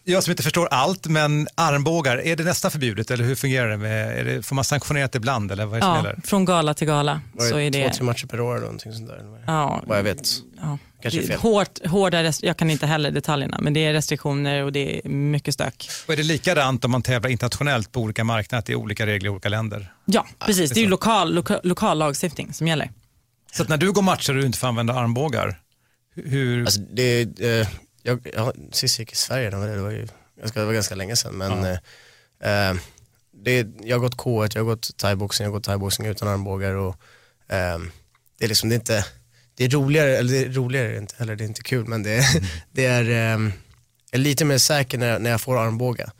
Jag 0.06 0.24
som 0.24 0.32
inte 0.32 0.43
förstår 0.43 0.68
allt, 0.72 1.08
men 1.08 1.47
armbågar, 1.56 2.18
är 2.18 2.36
det 2.36 2.43
nästan 2.43 2.72
förbjudet 2.72 3.12
eller 3.12 3.24
hur 3.24 3.36
fungerar 3.36 3.70
det? 3.70 3.78
Med, 3.78 4.20
är 4.20 4.24
det 4.26 4.43
får 4.43 4.56
man 4.56 4.64
sanktionerat 4.66 5.16
ibland 5.16 5.51
eller 5.51 5.66
vad 5.66 5.78
är 5.78 5.82
det 5.82 5.88
Ja, 5.88 5.95
gäller? 5.95 6.20
från 6.24 6.45
gala 6.45 6.74
till 6.74 6.88
gala 6.88 7.22
Var 7.34 7.45
så 7.49 7.58
är 7.60 7.72
Två, 7.72 7.78
det... 7.80 7.93
tre 7.93 8.04
matcher 8.06 8.26
per 8.28 8.39
år 8.41 8.51
eller 8.56 8.62
någonting 8.66 8.93
sånt 8.93 9.08
där. 9.08 9.43
Ja, 9.47 9.84
Vad 9.88 9.97
jag 9.97 10.04
vet. 10.04 10.30
ja, 10.62 10.78
Kanske 11.01 11.20
det 11.20 11.26
är 11.26 11.28
fel. 11.28 11.39
hårt, 11.39 11.86
hårda 11.86 12.24
rest- 12.24 12.43
jag 12.43 12.58
kan 12.58 12.70
inte 12.70 12.86
heller 12.86 13.12
detaljerna, 13.12 13.58
men 13.62 13.74
det 13.74 13.86
är 13.86 13.93
restriktioner 13.93 14.64
och 14.64 14.72
det 14.72 14.97
är 15.06 15.10
mycket 15.10 15.54
stök. 15.54 15.89
Och 16.08 16.14
är 16.14 16.18
det 16.18 16.24
likadant 16.24 16.86
om 16.86 16.91
man 16.91 17.01
tävlar 17.01 17.30
internationellt 17.30 17.91
på 17.91 17.99
olika 18.01 18.24
marknader, 18.24 18.64
det 18.68 18.74
är 18.74 18.76
olika 18.78 19.06
regler 19.06 19.28
i 19.28 19.30
olika 19.30 19.49
länder? 19.49 19.93
Ja, 20.06 20.26
precis. 20.45 20.72
Det 20.72 20.80
är 20.80 20.84
ju 20.84 20.89
lokal, 20.89 21.34
loka, 21.36 21.60
lokal 21.64 21.97
lagstiftning 21.97 22.54
som 22.54 22.68
gäller. 22.68 22.91
Så 23.54 23.64
att 23.64 23.70
när 23.70 23.78
du 23.78 23.91
går 23.91 24.01
matcher 24.01 24.30
och 24.36 24.39
du 24.39 24.45
inte 24.45 24.58
får 24.60 24.68
använda 24.68 24.93
armbågar, 24.93 25.60
hur... 26.16 26.62
Alltså 26.66 26.80
det, 26.80 27.22
eh, 27.39 27.68
jag, 28.04 28.30
jag, 28.34 28.54
sist 28.72 28.99
jag 28.99 29.01
gick 29.01 29.14
i 29.14 29.16
Sverige, 29.16 29.49
det 29.49 29.58
var, 29.58 29.68
det 29.68 29.82
var 29.82 29.91
ju 29.91 30.08
det 30.54 30.66
var 30.66 30.74
ganska 30.74 30.95
länge 30.95 31.16
sedan. 31.16 31.34
Men 31.34 31.64
eh, 31.64 32.70
eh, 32.70 32.76
det, 33.32 33.68
jag 33.82 33.95
har 33.95 34.01
gått 34.01 34.18
K1, 34.18 34.51
jag 34.54 34.62
har 34.62 34.66
gått 34.66 34.97
thaiboxning, 34.97 35.45
jag 35.45 35.51
har 35.51 35.58
gått 35.58 35.66
thaiboxning 35.66 36.08
utan 36.08 36.28
armbågar. 36.28 36.74
Och, 36.74 36.95
eh, 37.47 37.80
det 38.38 38.45
är 38.45 38.47
liksom 38.47 38.70
det 38.70 38.76
är 38.76 38.80
inte, 38.80 39.06
det 39.56 39.64
är 39.64 39.70
roligare, 39.70 40.18
eller 40.18 40.32
det 40.32 40.39
är 40.39 40.49
roligare 40.49 40.97
inte 40.97 41.16
heller, 41.18 41.36
det 41.36 41.43
är 41.43 41.47
inte 41.47 41.64
kul 41.64 41.86
men 41.86 42.04
det, 42.04 42.26
det 42.72 42.86
är, 42.86 43.04
eh, 43.10 43.51
är 44.12 44.18
lite 44.18 44.45
mer 44.45 44.58
säker 44.58 44.97
när, 44.97 45.20
när 45.20 45.30
jag 45.30 45.41
får 45.41 45.60
armbåga. 45.60 46.12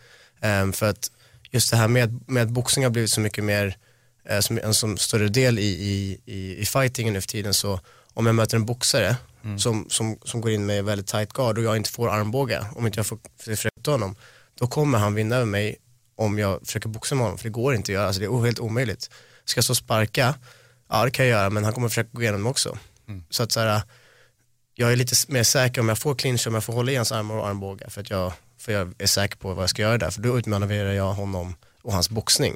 Eh, 0.42 0.72
för 0.72 0.90
att 0.90 1.12
just 1.52 1.72
det 1.72 1.78
här 1.78 1.88
med, 1.88 2.30
med 2.30 2.44
att 2.44 2.50
boxning 2.50 2.86
har 2.86 2.92
blivit 2.92 3.12
så 3.12 3.22
mycket 3.22 3.44
mer, 3.44 3.78
eh, 4.26 4.40
som 4.40 4.60
en 4.64 4.74
som 4.74 4.98
större 4.98 5.30
del 5.30 5.60
i, 5.60 5.64
i, 5.64 6.22
i, 6.26 6.58
i 6.58 6.66
fightingen 6.66 7.14
nu 7.14 7.22
för 7.22 7.28
tiden 7.28 7.54
så 7.54 7.80
om 8.14 8.26
jag 8.26 8.36
möter 8.36 8.58
en 8.58 8.66
boxare 8.66 9.16
som, 9.58 9.86
som, 9.90 10.18
som 10.24 10.42
går 10.42 10.52
in 10.52 10.66
med 10.66 10.86
väldigt 10.86 11.08
tight 11.08 11.34
guard 11.34 11.58
och 11.58 11.64
jag 11.64 11.78
inte 11.78 11.90
får 11.90 12.10
armbåga, 12.10 12.66
om 12.76 12.86
inte 12.86 13.00
jag 13.00 13.06
får 13.06 13.20
försöka 13.40 13.92
honom, 13.92 14.16
då 14.60 14.68
kommer 14.68 14.98
han 14.98 15.14
vinna 15.14 15.36
över 15.36 15.46
mig 15.46 15.76
om 16.16 16.40
jag 16.40 16.66
försöker 16.66 16.90
boxa 16.90 17.16
med 17.16 17.24
honom, 17.24 17.38
för 17.38 17.44
det 17.44 17.50
går 17.50 17.76
inte 17.76 17.92
att 17.92 17.94
göra, 17.94 18.06
alltså 18.08 18.20
det 18.20 18.26
är 18.26 18.46
helt 18.46 18.60
omöjligt. 18.60 19.10
Ska 19.46 19.58
jag 19.58 19.66
så 19.66 19.76
sparka, 19.76 20.36
ja 20.90 21.06
det 21.06 21.12
kan 21.12 21.28
jag 21.28 21.40
göra, 21.40 21.50
men 21.50 21.64
han 21.64 21.74
kommer 21.74 21.90
försöka 21.90 22.10
gå 22.12 22.22
igenom 22.22 22.44
mig 22.44 22.50
också. 22.50 22.78
Så 23.30 23.44
att 23.44 23.52
så 23.52 23.60
här, 23.60 23.82
jag 24.76 24.92
är 24.92 24.96
lite 24.96 25.16
mer 25.28 25.44
säker 25.44 25.82
om 25.82 25.90
jag 25.90 25.98
får 26.00 26.16
clinch, 26.16 26.48
om 26.48 26.54
jag 26.54 26.64
får 26.64 26.74
hålla 26.74 26.92
i 26.92 26.96
hans 26.96 27.12
armar 27.12 27.36
och 27.36 27.48
armbågar, 27.48 27.90
för 27.90 28.02
att 28.02 28.10
jag, 28.10 28.34
för 28.58 28.72
jag 28.72 28.94
är 28.98 29.06
säker 29.08 29.38
på 29.38 29.54
vad 29.54 29.64
jag 29.64 29.70
ska 29.70 29.82
göra 29.82 29.98
där, 29.98 30.10
för 30.10 30.22
då 30.22 30.38
utmanöverar 30.38 30.94
jag 30.94 31.14
honom 31.14 31.56
och 31.82 31.94
hans 31.94 32.10
boxning. 32.10 32.56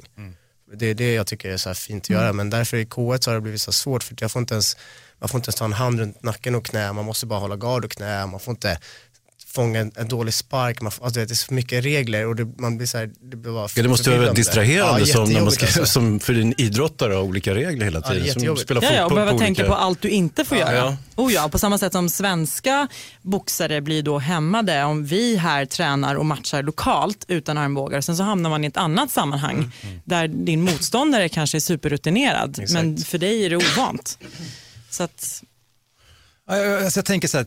Det 0.72 0.86
är 0.86 0.94
det 0.94 1.14
jag 1.14 1.26
tycker 1.26 1.50
är 1.50 1.56
så 1.56 1.74
fint 1.74 2.04
att 2.04 2.10
göra, 2.10 2.32
men 2.32 2.50
därför 2.50 2.76
i 2.76 2.84
K1 2.84 3.20
så 3.20 3.30
har 3.30 3.34
det 3.34 3.40
blivit 3.40 3.60
så 3.60 3.72
svårt, 3.72 4.02
för 4.02 4.16
jag 4.20 4.30
får 4.30 4.40
inte 4.40 4.54
ens, 4.54 4.76
man 5.18 5.28
får 5.28 5.38
inte 5.38 5.48
ens 5.48 5.56
ta 5.56 5.64
en 5.64 5.72
hand 5.72 6.00
runt 6.00 6.22
nacken 6.22 6.54
och 6.54 6.64
knä, 6.64 6.92
man 6.92 7.04
måste 7.04 7.26
bara 7.26 7.38
hålla 7.38 7.56
gard 7.56 7.84
och 7.84 7.90
knä, 7.90 8.26
man 8.26 8.40
får 8.40 8.52
inte 8.52 8.78
fånga 9.52 9.80
en, 9.80 9.92
en 9.96 10.08
dålig 10.08 10.34
spark, 10.34 10.80
man 10.80 10.92
alltså, 11.02 11.20
det 11.20 11.30
är 11.30 11.34
så 11.34 11.54
mycket 11.54 11.84
regler 11.84 12.26
och 12.26 12.36
det, 12.36 12.44
man 12.58 12.76
blir 12.76 12.86
så 12.86 12.98
här, 12.98 13.10
det 13.20 13.36
blir 13.36 13.52
bara 13.52 13.68
Ja, 13.76 13.82
det 13.82 13.88
måste 13.88 14.10
vara 14.18 14.32
distraherande 14.32 15.06
som, 15.06 15.32
när 15.32 15.40
man 15.40 15.52
ska, 15.52 15.66
alltså. 15.66 15.86
som 15.86 16.20
för 16.20 16.34
en 16.40 16.60
idrottare 16.60 17.12
har 17.14 17.22
olika 17.22 17.54
regler 17.54 17.84
hela 17.84 17.98
Ja, 18.04 18.08
tiden. 18.10 18.22
som 18.22 18.26
jättejobbigt. 18.28 18.64
spelar 18.64 18.82
Ja, 18.82 18.92
ja, 18.94 19.04
och 19.04 19.10
behöva 19.14 19.32
på 19.32 19.38
tänka 19.38 19.62
olika... 19.62 19.74
på 19.74 19.78
allt 19.80 20.02
du 20.02 20.08
inte 20.08 20.44
får 20.44 20.58
göra. 20.58 20.74
ja. 20.74 20.96
Oh 21.16 21.32
ja, 21.32 21.48
på 21.48 21.58
samma 21.58 21.78
sätt 21.78 21.92
som 21.92 22.08
svenska 22.10 22.88
boxare 23.22 23.80
blir 23.80 24.02
då 24.02 24.18
hämmade 24.18 24.84
om 24.84 25.04
vi 25.06 25.36
här 25.36 25.64
tränar 25.66 26.14
och 26.14 26.26
matchar 26.26 26.62
lokalt 26.62 27.24
utan 27.28 27.58
armbågar. 27.58 28.00
Sen 28.00 28.16
så 28.16 28.22
hamnar 28.22 28.50
man 28.50 28.64
i 28.64 28.66
ett 28.66 28.76
annat 28.76 29.10
sammanhang 29.10 29.72
där 30.04 30.28
din 30.28 30.62
motståndare 30.62 31.28
kanske 31.28 31.58
är 31.58 31.60
superrutinerad, 31.60 32.60
men 32.72 32.96
för 32.98 33.18
dig 33.18 33.44
är 33.46 33.50
det 33.50 33.56
ovant. 33.56 34.18
Så 34.90 35.02
att, 35.02 35.42
Ja, 36.50 36.56
jag- 36.56 36.84
Alltså 36.84 36.98
jag 36.98 37.04
tänker 37.04 37.28
så 37.28 37.36
här, 37.38 37.46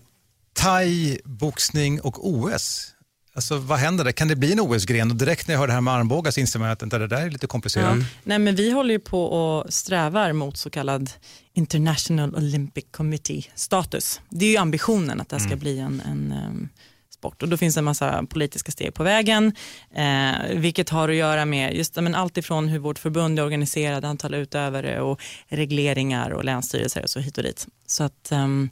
thai, 0.54 1.20
boxning 1.26 2.02
och 2.02 2.28
OS. 2.28 2.94
Alltså 3.34 3.58
vad 3.58 3.80
händer 3.80 4.04
där? 4.04 4.12
Kan 4.12 4.28
det 4.28 4.36
bli 4.36 4.52
en 4.52 4.60
OS-gren? 4.60 5.12
Och 5.12 5.18
direkt 5.18 5.48
när 5.48 5.54
jag 5.54 5.60
hör 5.60 5.68
det 5.68 5.74
här 5.74 5.82
med 5.82 5.94
armbågar 5.94 6.32
så 6.32 6.40
inser 6.40 6.60
man 6.60 6.70
att 6.70 6.80
det 6.80 7.08
där 7.08 7.14
är 7.14 7.30
lite 7.30 7.48
komplicerat. 7.48 7.98
ja. 7.98 8.06
Nej, 8.24 8.40
men 8.40 8.56
vi 8.56 8.72
håller 8.72 8.94
ju 8.94 9.00
på 9.00 9.26
och 9.26 9.74
strävar 9.74 10.34
mot 10.34 10.58
så 10.58 10.70
kallad 10.70 11.10
International 11.54 12.36
Olympic 12.36 12.86
Committee 12.92 13.44
status. 13.56 14.22
Det 14.30 14.46
är 14.46 14.50
ju 14.50 14.58
ambitionen 14.58 15.22
att 15.22 15.30
det 15.30 15.36
här 15.36 15.48
ska 15.48 15.56
bli 15.56 15.80
en, 15.80 16.02
en 16.06 16.32
em, 16.32 16.70
sport. 17.10 17.44
Och 17.44 17.50
då 17.50 17.58
finns 17.58 17.76
det 17.76 17.80
en 17.80 17.86
massa 17.86 18.26
politiska 18.30 18.72
steg 18.72 18.94
på 18.94 19.04
vägen, 19.04 19.56
eh, 19.96 20.56
vilket 20.56 20.90
har 20.90 21.10
att 21.10 21.16
göra 21.16 21.46
med 21.46 21.76
just, 21.76 21.96
men 21.96 22.16
allt 22.16 22.38
ifrån 22.38 22.68
hur 22.68 22.80
vårt 22.80 23.00
förbund 23.00 23.40
är 23.40 23.44
organiserat, 23.44 24.04
antal 24.04 24.34
utövare 24.34 25.02
och 25.02 25.22
regleringar 25.48 26.30
och 26.30 26.46
länsstyrelser 26.46 27.04
och 27.04 27.10
så 27.10 27.20
hit 27.20 27.38
och 27.38 27.44
dit. 27.44 27.68
Så 27.88 28.04
att 28.04 28.32
ehm, 28.32 28.70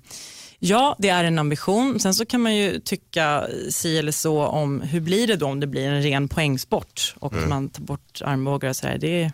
Ja, 0.60 0.96
det 1.00 1.10
är 1.10 1.24
en 1.24 1.40
ambition. 1.40 2.00
Sen 2.00 2.14
så 2.14 2.26
kan 2.26 2.42
man 2.42 2.56
ju 2.56 2.80
tycka 2.80 3.48
si 3.70 3.98
eller 3.98 4.12
så 4.12 4.44
om 4.46 4.82
hur 4.82 5.00
blir 5.02 5.28
det 5.28 5.36
då 5.36 5.46
om 5.48 5.60
det 5.60 5.68
blir 5.68 5.88
en 5.88 6.02
ren 6.04 6.28
poängsport 6.28 7.16
och 7.20 7.34
man 7.34 7.70
tar 7.70 7.84
bort 7.84 8.22
armbågar 8.26 8.70
och 8.70 8.76
sådär. 8.76 8.98
Det 8.98 9.32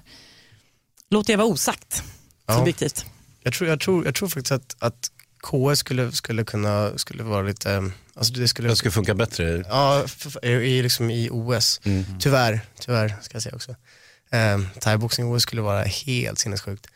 låter 1.10 1.34
jag 1.34 1.38
vara 1.38 1.48
osagt, 1.48 2.04
Ja. 2.48 2.58
subjektivt. 2.58 3.06
Jag 3.44 3.54
tror, 3.54 3.70
jag 3.70 3.80
tror, 3.80 4.06
jag 4.06 4.16
tror 4.16 4.30
faktiskt 4.30 4.52
att, 4.52 4.76
att 4.80 5.12
KS 5.42 5.80
skulle, 5.80 6.12
skulle 6.12 6.44
kunna, 6.44 6.98
skulle 6.98 7.24
vara 7.24 7.42
lite, 7.42 7.92
alltså 8.14 8.34
det 8.34 8.48
skulle, 8.48 8.70
Det 8.70 8.76
ska 8.76 8.92
funka 8.92 9.14
bättre. 9.14 9.64
ja, 9.70 10.06
i, 10.44 10.82
liksom 10.82 11.10
i 11.10 11.30
OS. 11.32 11.82
Mm. 11.84 12.04
Tyvärr, 12.20 12.62
tyvärr 12.80 13.16
ska 13.22 13.36
jag 13.36 13.44
säga 13.44 13.56
också. 13.56 13.76
Um, 14.32 14.68
Thaiboxning 14.80 15.28
OS 15.34 15.42
skulle 15.44 15.62
vara 15.62 15.84
helt 15.84 16.40
sinnessjukt. 16.40 16.88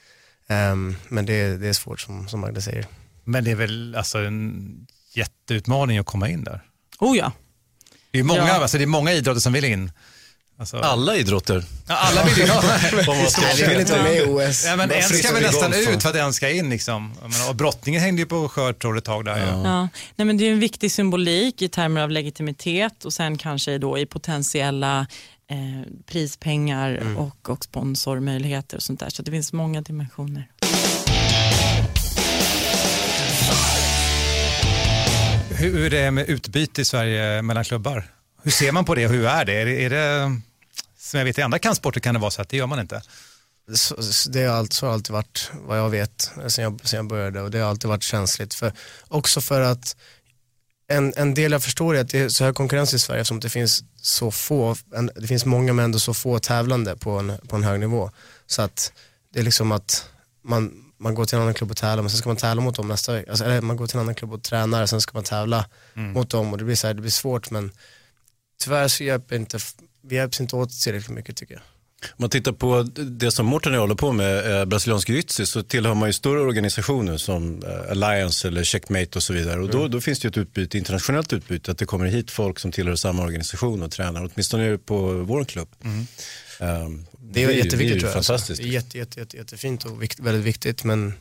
Ehm, 0.48 0.96
men 1.08 1.26
det, 1.26 1.58
det 1.58 1.68
är 1.68 1.74
svårt 1.74 2.00
som, 2.00 2.28
som 2.28 2.40
Magda 2.40 2.62
säger. 2.62 2.86
Men 3.30 3.44
det 3.44 3.52
är 3.52 3.56
väl 3.56 3.96
alltså 3.96 4.18
en 4.18 4.88
jätteutmaning 5.14 5.98
att 5.98 6.06
komma 6.06 6.30
in 6.30 6.44
där. 6.44 6.62
Oh 7.00 7.18
ja. 7.18 7.32
Det 8.12 8.20
är 8.20 8.24
många, 8.24 8.48
Ja. 8.48 8.54
alltså, 8.54 8.78
det 8.78 8.84
är 8.84 8.88
många 8.88 9.14
idrotter 9.14 9.40
som 9.42 9.54
vill 9.54 9.64
in. 9.66 9.92
Alltså, 10.60 10.78
Alla 10.78 11.16
idrotter. 11.16 11.64
Ja, 11.88 11.96
alla 11.96 12.24
vill 12.26 12.34
ska- 13.30 13.42
Jag 13.58 13.70
vill 13.70 13.80
inte 13.80 13.92
vara 13.92 14.04
med 14.04 14.16
i 14.18 14.22
OS. 14.26 14.66
Ja, 14.66 14.76
men 14.76 14.92
en 14.92 15.04
ska 15.04 15.34
väl 15.34 15.44
nästan 15.44 15.72
golf 15.72 15.90
ut 15.90 16.02
för 16.02 16.10
att 16.10 16.16
en 16.16 16.34
ska 16.34 16.50
in. 16.50 16.70
Liksom. 16.70 17.14
Menar, 17.22 17.50
Och 17.50 17.56
brottningen 17.56 18.02
hängde 18.02 18.22
ju 18.22 18.26
på 18.26 18.50
skör 18.50 18.74
tråd 18.74 18.98
ett 18.98 19.04
tag 19.06 19.26
där. 19.26 19.38
Ja. 19.38 19.62
Ja. 19.64 19.88
Nej, 20.16 20.26
men 20.26 20.38
det 20.38 20.48
är 20.48 20.52
en 20.52 20.60
viktig 20.60 20.92
symbolik 20.92 21.62
i 21.62 21.68
termer 21.70 22.02
av 22.02 22.10
legitimitet 22.12 23.06
och 23.06 23.14
sen 23.14 23.38
kanske 23.38 23.78
då 23.78 23.98
i 23.98 24.06
potentiella 24.06 25.08
eh, 25.52 25.92
prispengar 26.06 27.16
och, 27.18 27.50
och 27.50 27.64
sponsormöjligheter 27.64 28.78
och 28.78 28.84
sånt 28.84 29.00
där. 29.00 29.10
Så 29.10 29.22
det 29.22 29.32
finns 29.32 29.54
många 29.54 29.82
dimensioner. 29.82 30.48
Hur 35.60 35.86
är 35.86 35.90
det 35.90 36.12
med 36.12 36.30
utbyte 36.30 36.82
i 36.82 36.86
Sverige 36.86 37.42
mellan 37.42 37.64
klubbar? 37.64 38.12
Hur 38.44 38.52
ser 38.52 38.72
man 38.72 38.86
på 38.86 38.96
det 38.96 39.06
och 39.06 39.12
hur 39.12 39.26
är 39.26 39.46
det? 39.46 39.54
Är 39.54 39.66
det, 39.66 39.86
är 39.86 39.90
det 39.90 40.42
som 40.98 41.18
jag 41.18 41.26
vet 41.26 41.38
i 41.38 41.42
andra 41.42 41.60
kampsporter 41.60 42.00
kan 42.00 42.14
det 42.14 42.20
vara 42.20 42.32
så 42.32 42.42
att 42.42 42.50
det 42.50 42.58
gör 42.58 42.68
man 42.68 42.80
inte. 42.80 43.02
Så, 43.74 43.96
det 44.30 44.44
har 44.44 44.56
alltid, 44.56 44.84
alltid 44.84 45.14
varit 45.14 45.52
vad 45.54 45.78
jag 45.78 45.90
vet 45.90 46.32
sen 46.48 46.64
jag, 46.64 46.82
sen 46.84 46.98
jag 46.98 47.08
började 47.08 47.42
och 47.42 47.52
det 47.52 47.60
har 47.60 47.70
alltid 47.70 47.90
varit 47.90 48.04
känsligt. 48.04 48.54
För, 48.54 48.74
också 49.08 49.42
för 49.42 49.62
att 49.62 49.96
en, 50.88 51.14
en 51.18 51.34
del 51.34 51.52
jag 51.52 51.64
förstår 51.64 51.96
är 51.96 52.02
att 52.02 52.10
det 52.10 52.20
är 52.20 52.30
så 52.30 52.44
hög 52.44 52.56
konkurrens 52.56 52.94
i 52.94 53.00
Sverige 53.00 53.22
eftersom 53.22 53.40
det 53.40 53.50
finns 53.50 53.84
så 54.02 54.32
få, 54.32 54.76
en, 54.96 55.12
det 55.16 55.28
finns 55.28 55.46
många 55.46 55.74
men 55.74 55.86
ändå 55.86 56.00
så 56.00 56.14
få 56.14 56.40
tävlande 56.40 56.96
på 56.96 57.12
en, 57.12 57.38
på 57.48 57.56
en 57.56 57.64
hög 57.64 57.80
nivå. 57.80 58.12
Så 58.48 58.62
att 58.62 58.94
det 59.34 59.40
är 59.40 59.44
liksom 59.44 59.72
att 59.72 60.10
man, 60.44 60.89
man 61.00 61.16
går 61.16 61.26
till 61.26 61.36
en 61.36 61.42
annan 61.42 61.54
klubb 61.54 61.72
och 61.72 61.78
tävlar 61.78 62.04
men 62.04 62.10
sen 62.10 62.18
ska 62.18 62.30
man 62.30 62.38
tävla 62.38 62.62
mot 62.62 62.76
dem 62.76 62.88
nästa 62.88 63.14
vecka. 63.14 63.32
Alltså, 63.32 63.46
eller 63.46 63.62
man 63.62 63.78
går 63.78 63.88
till 63.88 63.96
en 63.96 64.02
annan 64.02 64.16
klubb 64.16 64.34
och 64.34 64.44
tränar 64.44 64.86
sen 64.86 65.02
ska 65.02 65.12
man 65.14 65.24
tävla 65.24 65.66
mot 66.14 66.30
dem 66.30 66.52
och 66.52 66.58
det 66.58 66.64
blir, 66.64 66.76
så 66.76 66.88
här, 66.88 66.94
det 66.94 67.02
blir 67.02 67.12
svårt 67.12 67.52
men 67.52 67.72
tyvärr 68.64 68.88
så 68.88 69.04
hjälper 69.04 69.36
inte, 69.36 69.60
vi 70.02 70.16
hjälps 70.16 70.42
inte 70.42 70.56
åt 70.56 70.82
tillräckligt 70.82 71.16
mycket 71.16 71.38
tycker 71.38 71.54
jag. 71.54 71.64
Om 72.04 72.16
man 72.18 72.30
tittar 72.30 72.52
på 72.52 72.84
det 72.96 73.32
som 73.32 73.46
Mårten 73.46 73.74
håller 73.74 73.96
på 73.96 74.12
med, 74.12 74.60
eh, 74.60 74.66
brasiliansk 74.66 75.10
jiu 75.10 75.22
så 75.28 75.64
tillhör 75.64 75.94
man 75.94 76.10
ju 76.10 76.14
större 76.14 76.40
organisationer 76.40 77.18
som 77.18 77.64
eh, 77.64 77.92
Alliance 77.92 78.48
eller 78.48 78.64
Checkmate 78.64 79.10
och 79.16 79.24
så 79.24 79.34
vidare. 79.34 79.60
Och 79.62 79.70
då, 79.70 79.78
Mm. 79.80 79.92
då 79.92 80.02
finns 80.02 80.20
det 80.20 80.26
ju 80.26 80.30
ett 80.30 80.38
utbyte, 80.38 80.78
internationellt 80.78 81.34
utbyte, 81.34 81.72
att 81.72 81.78
det 81.78 81.86
kommer 81.86 82.06
hit 82.06 82.32
folk 82.32 82.60
som 82.60 82.72
tillhör 82.72 82.96
samma 82.96 83.24
organisation 83.24 83.84
och 83.84 83.92
tränar, 83.92 84.30
åtminstone 84.34 84.78
på 84.78 84.98
vår 85.14 85.44
klubb. 85.46 85.68
Um, 85.84 86.08
Mm. 86.62 87.06
Det 87.20 87.44
är 87.44 87.50
ju- 87.50 87.56
jätteviktigt 87.58 87.80
det 87.80 87.84
är 87.86 87.94
ju 87.94 88.00
tror 88.00 88.10
jag. 88.10 88.18
alltså. 88.18 88.34
fantastiskt. 88.34 88.62
Det 88.62 88.68
är 88.68 88.72
jätte, 88.72 88.98
jätte, 88.98 89.20
jätte, 89.20 89.38
jättefint 89.38 89.86
och 89.86 90.02
vikt, 90.04 90.20
väldigt 90.20 90.44
viktigt 90.46 90.84
men 90.84 91.14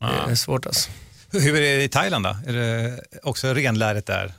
det 0.00 0.30
är 0.30 0.34
svårt 0.34 0.66
alltså. 0.66 0.90
Hur 1.32 1.56
är 1.56 1.60
det 1.76 1.82
i 1.84 1.88
Thailand 1.88 2.24
då? 2.24 2.36
Är 2.46 2.52
det 2.52 3.00
också 3.22 3.54
renlärigt 3.54 4.06
där? 4.06 4.32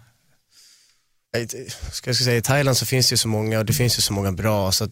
Jag 1.33 1.49
ska 1.91 2.09
jag 2.09 2.15
säga, 2.15 2.37
I 2.37 2.41
Thailand 2.41 2.77
så 2.77 2.85
finns 2.85 3.09
det 3.09 3.13
ju 3.13 3.17
så 3.17 3.27
många 3.27 3.59
och 3.59 3.65
det 3.65 3.73
finns 3.73 3.97
ju 3.97 4.01
så 4.01 4.13
många 4.13 4.31
bra 4.31 4.71
så 4.71 4.83
att, 4.83 4.91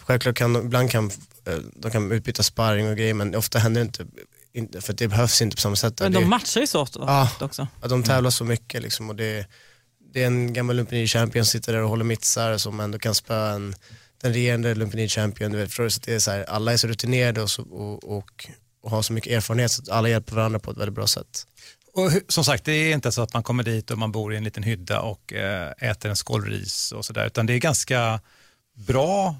självklart 0.00 0.36
kan 0.36 0.56
ibland 0.56 0.90
kan 0.90 1.10
eh, 1.46 1.58
de 1.76 1.90
kan 1.90 2.12
utbyta 2.12 2.42
sparring 2.42 2.88
och 2.88 2.96
grejer 2.96 3.14
men 3.14 3.34
ofta 3.34 3.58
händer 3.58 3.80
det 3.84 4.06
inte, 4.54 4.80
för 4.80 4.92
det 4.92 5.08
behövs 5.08 5.42
inte 5.42 5.56
på 5.56 5.60
samma 5.60 5.76
sätt. 5.76 6.00
Men 6.00 6.12
de 6.12 6.28
matchar 6.28 6.60
ju 6.60 6.66
så 6.66 6.80
ofta 6.80 7.00
Ja. 7.00 7.30
också. 7.40 7.66
Ja, 7.82 7.88
de 7.88 8.02
tävlar 8.02 8.30
så 8.30 8.44
mycket 8.44 8.82
liksom 8.82 9.08
och 9.10 9.16
det, 9.16 9.46
det 10.12 10.22
är 10.22 10.26
en 10.26 10.52
gammal 10.52 10.76
Lumpini 10.76 11.06
champion 11.06 11.44
som 11.44 11.50
sitter 11.50 11.72
där 11.72 11.80
och 11.82 11.88
håller 11.88 12.04
mittsar 12.04 12.58
som 12.58 12.80
ändå 12.80 12.98
kan 12.98 13.14
spöa 13.14 13.50
en, 13.50 13.74
den 14.22 14.32
regerande 14.32 14.74
Lumpini 14.74 15.08
champion. 15.08 15.52
Du 15.52 15.58
vet, 15.58 15.72
så 15.72 16.00
det 16.04 16.14
är 16.14 16.18
så 16.18 16.30
här, 16.30 16.44
alla 16.44 16.72
är 16.72 16.76
så 16.76 16.86
rutinerade 16.88 17.42
och, 17.42 17.50
så, 17.50 17.62
och, 17.62 18.16
och, 18.16 18.46
och 18.82 18.90
har 18.90 19.02
så 19.02 19.12
mycket 19.12 19.32
erfarenhet 19.32 19.70
så 19.70 19.82
att 19.82 19.88
alla 19.88 20.08
hjälper 20.08 20.34
varandra 20.36 20.58
på 20.58 20.70
ett 20.70 20.76
väldigt 20.76 20.94
bra 20.94 21.06
sätt. 21.06 21.46
Och 21.94 22.10
som 22.28 22.44
sagt, 22.44 22.64
det 22.64 22.72
är 22.72 22.94
inte 22.94 23.12
så 23.12 23.22
att 23.22 23.34
man 23.34 23.42
kommer 23.42 23.62
dit 23.62 23.90
och 23.90 23.98
man 23.98 24.12
bor 24.12 24.34
i 24.34 24.36
en 24.36 24.44
liten 24.44 24.62
hydda 24.62 25.00
och 25.00 25.32
eh, 25.32 25.70
äter 25.78 26.10
en 26.10 26.16
skål 26.16 26.44
ris 26.44 26.92
och 26.92 27.04
sådär, 27.04 27.26
utan 27.26 27.46
det 27.46 27.54
är 27.54 27.58
ganska 27.58 28.20
bra 28.74 29.36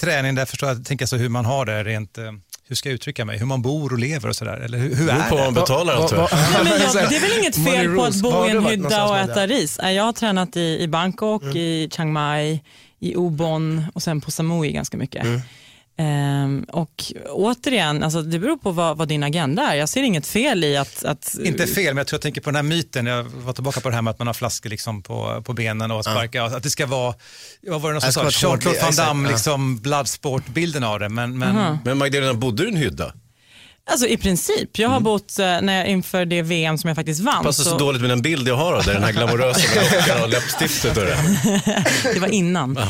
träning 0.00 0.34
där 0.34 0.44
förstår 0.44 0.68
jag, 0.68 0.84
tänker 0.84 1.06
så 1.06 1.16
hur 1.16 1.28
man 1.28 1.44
har 1.44 1.66
det 1.66 1.84
rent, 1.84 2.18
eh, 2.18 2.32
hur 2.68 2.76
ska 2.76 2.88
jag 2.88 2.94
uttrycka 2.94 3.24
mig, 3.24 3.38
hur 3.38 3.46
man 3.46 3.62
bor 3.62 3.92
och 3.92 3.98
lever 3.98 4.28
och 4.28 4.36
sådär, 4.36 4.56
eller 4.56 4.78
hur, 4.78 4.94
hur 4.94 5.08
är 5.08 5.30
på 5.30 5.36
det? 5.36 5.44
man 5.44 5.54
betalar. 5.54 5.96
Nej, 6.52 6.64
men 6.64 6.80
jag, 6.80 6.94
det 7.10 7.16
är 7.16 7.20
väl 7.20 7.38
inget 7.40 7.64
fel 7.64 7.96
på 7.96 8.04
att 8.04 8.22
bo 8.22 8.46
i 8.46 8.50
en 8.50 8.66
hydda 8.66 9.04
och 9.08 9.18
äta 9.18 9.46
det? 9.46 9.46
ris. 9.46 9.78
Jag 9.82 10.04
har 10.04 10.12
tränat 10.12 10.56
i, 10.56 10.78
i 10.80 10.88
Bangkok, 10.88 11.42
i 11.44 11.88
Chiang 11.92 12.12
Mai, 12.12 12.60
i 12.98 13.14
Ubon 13.16 13.84
och 13.94 14.02
sen 14.02 14.20
på 14.20 14.30
Samui 14.30 14.72
ganska 14.72 14.96
mycket. 14.96 15.26
Ehm, 15.96 16.64
och 16.68 17.04
återigen, 17.28 18.02
alltså 18.02 18.22
det 18.22 18.38
beror 18.38 18.56
på 18.56 18.70
vad, 18.70 18.96
vad 18.96 19.08
din 19.08 19.22
agenda 19.22 19.62
är. 19.62 19.74
Jag 19.74 19.88
ser 19.88 20.02
inget 20.02 20.26
fel 20.26 20.64
i 20.64 20.76
att... 20.76 21.04
att 21.04 21.34
Inte 21.44 21.66
fel, 21.66 21.94
men 21.94 21.96
jag 21.96 22.06
tror 22.06 22.16
jag 22.16 22.22
tänker 22.22 22.40
på 22.40 22.50
den 22.50 22.56
här 22.56 22.62
myten, 22.62 23.06
jag 23.06 23.22
var 23.24 23.52
tillbaka 23.52 23.80
på 23.80 23.88
det 23.88 23.94
här 23.94 24.02
med 24.02 24.10
att 24.10 24.18
man 24.18 24.26
har 24.26 24.34
flaskor 24.34 24.70
liksom 24.70 25.02
på, 25.02 25.42
på 25.46 25.52
benen 25.52 25.90
och 25.90 26.04
sparkar, 26.04 26.44
att 26.44 26.62
det 26.62 26.70
ska 26.70 26.86
vara, 26.86 27.14
vad 27.62 27.80
var 27.80 27.90
det 27.90 27.94
någon 27.94 28.12
som 28.12 28.12
sa, 28.12 28.48
Jean-Claude 28.48 28.82
Van 28.82 28.94
Damme, 28.94 29.28
ja. 29.28 29.32
liksom 29.32 29.78
bloodsport-bilden 29.78 30.84
av 30.84 31.00
det, 31.00 31.08
men, 31.08 31.38
men 31.38 31.78
Men 31.84 31.98
Magdalena, 31.98 32.34
bodde 32.34 32.62
du 32.62 32.68
i 32.68 32.72
en 32.72 32.78
hydda? 32.78 33.12
Alltså 33.90 34.06
i 34.06 34.16
princip. 34.16 34.78
Jag 34.78 34.88
har 34.88 35.00
bott, 35.00 35.38
eh, 35.38 35.46
när 35.46 35.76
jag, 35.76 35.86
inför 35.88 36.24
det 36.24 36.42
VM 36.42 36.78
som 36.78 36.88
jag 36.88 36.96
faktiskt 36.96 37.20
vann, 37.20 37.44
Passar 37.44 37.64
så 37.64 37.70
så, 37.70 37.78
dåligt 37.78 38.00
med 38.00 38.10
den 38.10 38.22
bild 38.22 38.48
jag 38.48 38.56
har 38.56 38.72
av 38.72 38.84
dig, 38.84 38.94
den 38.94 39.04
här 39.04 39.12
glamorösa 39.12 39.80
med 40.08 40.22
och 40.22 40.28
läppstiftet 40.28 40.96
och 40.96 41.04
det. 41.04 41.16
det 42.14 42.20
var 42.20 42.28
innan. 42.28 42.76
eh, 42.76 42.84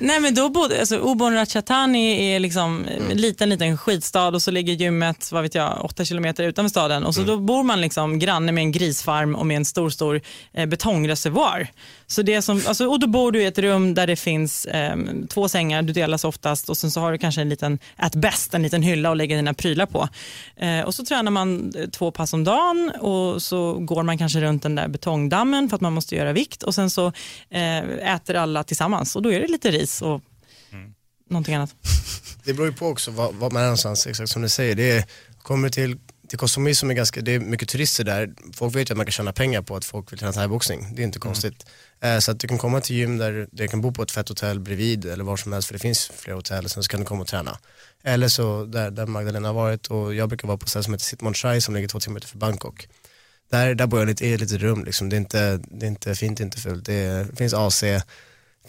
nej 0.00 0.20
men 0.20 0.34
då 0.34 0.48
bodde, 0.48 0.80
alltså 0.80 0.96
Ubon 0.96 1.34
Ratchathani 1.34 2.32
är 2.34 2.40
liksom 2.40 2.86
en 3.10 3.16
liten, 3.16 3.48
liten 3.48 3.78
skitstad 3.78 4.28
och 4.28 4.42
så 4.42 4.50
ligger 4.50 4.72
gymmet, 4.72 5.32
vad 5.32 5.42
vet 5.42 5.54
jag, 5.54 5.84
åtta 5.84 6.04
kilometer 6.04 6.44
utanför 6.44 6.68
staden 6.70 7.04
och 7.04 7.14
så 7.14 7.22
då 7.22 7.36
bor 7.36 7.62
man 7.62 7.80
liksom 7.80 8.18
granne 8.18 8.52
med 8.52 8.62
en 8.62 8.72
grisfarm 8.72 9.34
och 9.34 9.46
med 9.46 9.56
en 9.56 9.64
stor, 9.64 9.90
stor 9.90 10.20
eh, 10.54 10.66
betongreservoar. 10.66 11.68
Så 12.06 12.22
det 12.22 12.42
som, 12.42 12.62
alltså, 12.66 12.86
och 12.86 13.00
då 13.00 13.06
bor 13.06 13.32
du 13.32 13.42
i 13.42 13.46
ett 13.46 13.58
rum 13.58 13.94
där 13.94 14.06
det 14.06 14.16
finns 14.16 14.64
eh, 14.64 14.96
två 15.28 15.48
sängar, 15.48 15.82
du 15.82 15.92
delas 15.92 16.24
oftast 16.24 16.68
och 16.68 16.76
sen 16.76 16.90
så 16.90 17.00
har 17.00 17.12
du 17.12 17.18
kanske 17.18 17.40
en 17.40 17.48
liten, 17.48 17.78
at 17.96 18.14
best, 18.14 18.54
en 18.54 18.62
liten 18.62 18.82
hylla 18.82 19.10
att 19.10 19.16
lägga 19.16 19.36
dina 19.36 19.54
prylar 19.54 19.86
på. 19.86 20.08
Eh, 20.56 20.80
och 20.80 20.94
så 20.94 21.04
tränar 21.04 21.30
man 21.30 21.72
eh, 21.76 21.88
två 21.88 22.10
pass 22.10 22.32
om 22.32 22.44
dagen 22.44 22.92
och 23.00 23.42
så 23.42 23.74
går 23.74 24.02
man 24.02 24.18
kanske 24.18 24.40
runt 24.40 24.62
den 24.62 24.74
där 24.74 24.88
betongdammen 24.88 25.68
för 25.68 25.76
att 25.76 25.80
man 25.80 25.92
måste 25.92 26.16
göra 26.16 26.32
vikt 26.32 26.62
och 26.62 26.74
sen 26.74 26.90
så 26.90 27.06
eh, 27.50 28.14
äter 28.14 28.36
alla 28.36 28.64
tillsammans 28.64 29.16
och 29.16 29.22
då 29.22 29.32
är 29.32 29.40
det 29.40 29.48
lite 29.48 29.70
ris 29.70 30.02
och 30.02 30.20
någonting 31.32 31.54
annat. 31.54 31.74
Det 32.44 32.52
beror 32.54 32.68
ju 32.68 32.74
på 32.74 32.86
också 32.86 33.10
var, 33.10 33.32
var 33.32 33.50
man 33.50 33.62
är 33.62 33.66
någonstans, 33.66 34.06
exakt 34.06 34.30
som 34.30 34.42
du 34.42 34.48
säger. 34.48 34.74
Det 34.74 34.90
är, 34.90 35.04
kommer 35.42 35.68
till, 35.68 35.98
till 36.28 36.38
Koh 36.38 36.46
Samui 36.46 36.74
som 36.74 36.90
är 36.90 36.94
ganska, 36.94 37.20
det 37.20 37.34
är 37.34 37.40
mycket 37.40 37.68
turister 37.68 38.04
där, 38.04 38.34
folk 38.52 38.74
vet 38.74 38.90
ju 38.90 38.92
att 38.92 38.96
man 38.96 39.06
kan 39.06 39.12
tjäna 39.12 39.32
pengar 39.32 39.62
på 39.62 39.76
att 39.76 39.84
folk 39.84 40.12
vill 40.12 40.18
träna 40.18 40.32
thaiboxning, 40.32 40.94
det 40.94 41.02
är 41.02 41.04
inte 41.04 41.18
konstigt. 41.18 41.66
Eh, 41.66 41.70
så 42.20 42.30
att 42.30 42.40
du 42.40 42.48
kan 42.48 42.58
komma 42.58 42.80
till 42.80 42.96
gym 42.96 43.18
där 43.18 43.46
du- 43.52 43.68
kan 43.68 43.80
bo 43.80 43.92
på 43.92 44.02
ett 44.02 44.10
fett 44.10 44.28
hotell 44.28 44.60
bredvid 44.60 45.04
eller 45.06 45.24
var 45.24 45.36
som 45.36 45.52
helst 45.52 45.68
för 45.68 45.72
det 45.74 45.78
finns 45.78 46.10
flera 46.16 46.36
hotell, 46.36 46.68
sen 46.68 46.82
så 46.82 46.88
kan 46.88 47.00
du 47.00 47.06
komma 47.06 47.22
och 47.22 47.28
träna. 47.28 47.58
Eller 48.04 48.28
så 48.28 48.64
där, 48.64 48.90
där 48.90 49.06
Magdalena 49.06 49.48
har 49.48 49.54
varit 49.54 49.86
och 49.86 50.14
jag 50.14 50.28
brukar 50.28 50.48
vara 50.48 50.58
på 50.58 50.64
ett 50.64 50.68
ställe 50.70 50.82
som 50.82 50.92
heter 50.94 51.04
Sitmon 51.04 51.34
Chai 51.34 51.60
som 51.60 51.74
ligger 51.74 51.88
två 51.88 52.00
timmar 52.00 52.16
utanför 52.16 52.38
Bangkok. 52.38 52.88
Där, 53.50 53.74
där 53.74 53.86
bor 53.86 53.98
jag 54.00 54.06
lite, 54.08 54.26
i 54.26 54.32
ett 54.32 54.40
litet 54.40 54.60
rum 54.60 54.84
liksom. 54.84 55.08
det, 55.08 55.16
är 55.16 55.18
inte, 55.18 55.60
det 55.70 55.86
är 55.86 55.88
inte 55.88 56.14
fint, 56.14 56.40
inte 56.40 56.58
fult. 56.60 56.84
Det, 56.86 56.94
är, 56.94 57.24
det 57.24 57.36
finns 57.36 57.54
AC, 57.54 57.82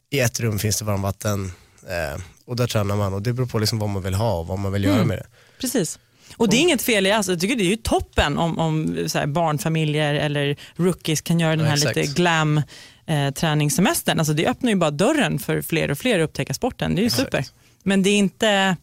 i 0.09 0.19
ett 0.19 0.39
rum 0.39 0.59
finns 0.59 0.77
det 0.79 0.86
varmvatten 0.86 1.51
eh, 1.89 2.21
och 2.45 2.55
där 2.55 2.67
tränar 2.67 2.95
man 2.95 3.13
och 3.13 3.21
det 3.21 3.34
beror 3.34 3.47
på 3.47 3.59
liksom 3.59 3.79
vad 3.79 3.89
man 3.89 4.03
vill 4.03 4.13
ha 4.13 4.39
och 4.39 4.47
vad 4.47 4.59
man 4.59 4.71
vill 4.71 4.84
göra 4.84 4.95
Mm. 4.95 5.07
med 5.07 5.17
det. 5.17 5.25
Precis. 5.61 5.99
Och 6.38 6.49
det 6.49 6.57
är 6.57 6.61
inget 6.61 6.81
fel 6.81 7.05
i, 7.07 7.11
alltså, 7.11 7.31
jag 7.31 7.41
tycker 7.41 7.55
det 7.55 7.63
är 7.63 7.69
ju 7.69 7.75
toppen 7.75 8.38
om, 8.38 8.59
om 8.59 9.07
barnfamiljer 9.27 10.13
eller 10.13 10.55
rookies 10.75 11.21
kan 11.21 11.39
göra 11.39 11.51
den 11.55 11.59
Ja, 11.59 11.65
här 11.65 11.73
exakt. 11.77 11.95
lite 11.95 12.13
glam 12.13 12.61
eh, 13.07 13.31
träningssemestern. 13.33 14.19
Alltså, 14.19 14.33
det 14.33 14.47
öppnar 14.47 14.69
ju 14.69 14.75
bara 14.75 14.91
dörren 14.91 15.39
för 15.39 15.61
fler 15.61 15.91
och 15.91 15.97
fler 15.97 16.19
att 16.19 16.29
upptäcka 16.29 16.53
sporten. 16.53 16.95
Det 16.95 17.01
är 17.01 17.03
ju 17.03 17.09
super. 17.09 17.45
Men 17.83 18.03
det 18.03 18.09
är 18.09 18.17
inte, 18.17 18.77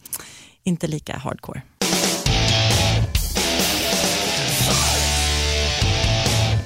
inte 0.64 0.86
lika 0.86 1.16
hardcore. 1.16 1.62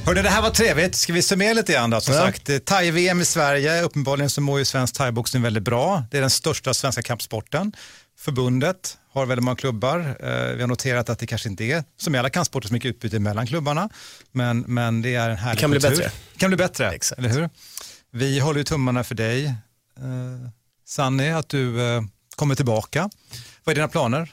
Hörde, 0.07 0.22
det 0.22 0.28
här 0.30 0.42
var 0.42 0.50
trevligt. 0.50 0.94
Ska 0.94 1.12
vi 1.12 1.22
summera 1.22 1.52
lite 1.52 1.72
grann 1.72 1.90
då? 1.90 2.00
Som 2.00 2.14
Ja. 2.14 2.20
sagt, 2.20 2.48
eh, 2.50 2.59
thai-VM 2.59 3.20
i 3.20 3.24
Sverige, 3.24 3.82
uppenbarligen 3.82 4.30
så 4.30 4.40
mår 4.40 4.59
ju 4.59 4.64
svensk 4.64 4.94
thaiboxning 4.94 5.42
väldigt 5.42 5.62
bra. 5.62 6.02
Det 6.11 6.16
är 6.16 6.20
den 6.20 6.30
största 6.30 6.74
svenska 6.74 7.02
kampsporten. 7.02 7.72
Förbundet 8.18 8.98
har 9.15 9.27
väldigt 9.27 9.45
många 9.45 9.57
klubbar. 9.57 9.99
Eh, 10.21 10.55
Vi 10.55 10.61
har 10.61 10.67
noterat 10.67 11.09
att 11.09 11.19
det 11.19 11.27
kanske 11.27 11.49
inte 11.49 11.65
är, 11.65 11.85
som 11.97 12.15
i 12.15 12.19
alla 12.19 12.31
kampsporter, 12.31 12.69
så 12.69 12.75
mycket 12.75 12.89
utbyte 12.89 13.19
mellan 13.19 13.47
klubbarna. 13.47 13.89
Men, 14.33 14.61
men 14.61 15.03
det 15.03 15.15
är 15.15 15.31
en 15.31 15.37
härlig 15.37 15.57
Det 15.57 15.61
kan 15.61 15.71
bli 15.71 15.81
kultur. 15.81 15.97
bättre. 15.97 16.11
Det 16.33 16.39
kan 16.39 16.51
bli 16.51 16.57
bättre, 16.57 16.91
Exakt. 16.93 17.19
eller 17.19 17.29
hur? 17.29 17.51
Vi 18.11 18.41
håller 18.41 18.59
ju 18.59 18.65
tummarna 18.65 19.05
för 19.05 19.15
dig, 19.15 19.45
eh, 19.47 20.49
Sanni, 20.87 21.31
att 21.33 21.49
du 21.49 21.81
eh, 21.97 22.03
kommer 22.37 22.55
tillbaka. 22.55 23.11
Vad 23.65 23.73
är 23.73 23.75
dina 23.75 23.89
planer? 23.89 24.33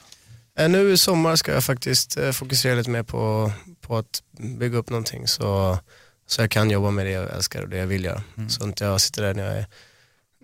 Eh, 0.58 0.68
nu 0.68 0.92
i 0.92 0.98
sommar 0.98 1.36
ska 1.36 1.52
jag 1.52 1.64
faktiskt 1.64 2.16
eh, 2.16 2.30
fokusera 2.32 2.74
lite 2.74 2.90
mer 2.90 3.02
på, 3.02 3.52
på 3.80 3.96
att 3.98 4.22
bygga 4.58 4.78
upp 4.78 4.90
någonting 4.90 5.28
så, 5.28 5.78
så 6.26 6.40
jag 6.42 6.50
kan 6.50 6.70
jobba 6.70 6.90
med 6.90 7.06
det 7.06 7.10
jag 7.12 7.30
älskar 7.34 7.62
och 7.62 7.68
det 7.68 7.76
jag 7.76 7.86
vill 7.86 8.04
göra. 8.04 8.22
Mm. 8.36 8.50
Så 8.50 8.64
inte 8.64 8.84
jag 8.84 9.00
sitter 9.00 9.22
där 9.22 9.34
när 9.34 9.44
jag 9.44 9.58
är, 9.58 9.66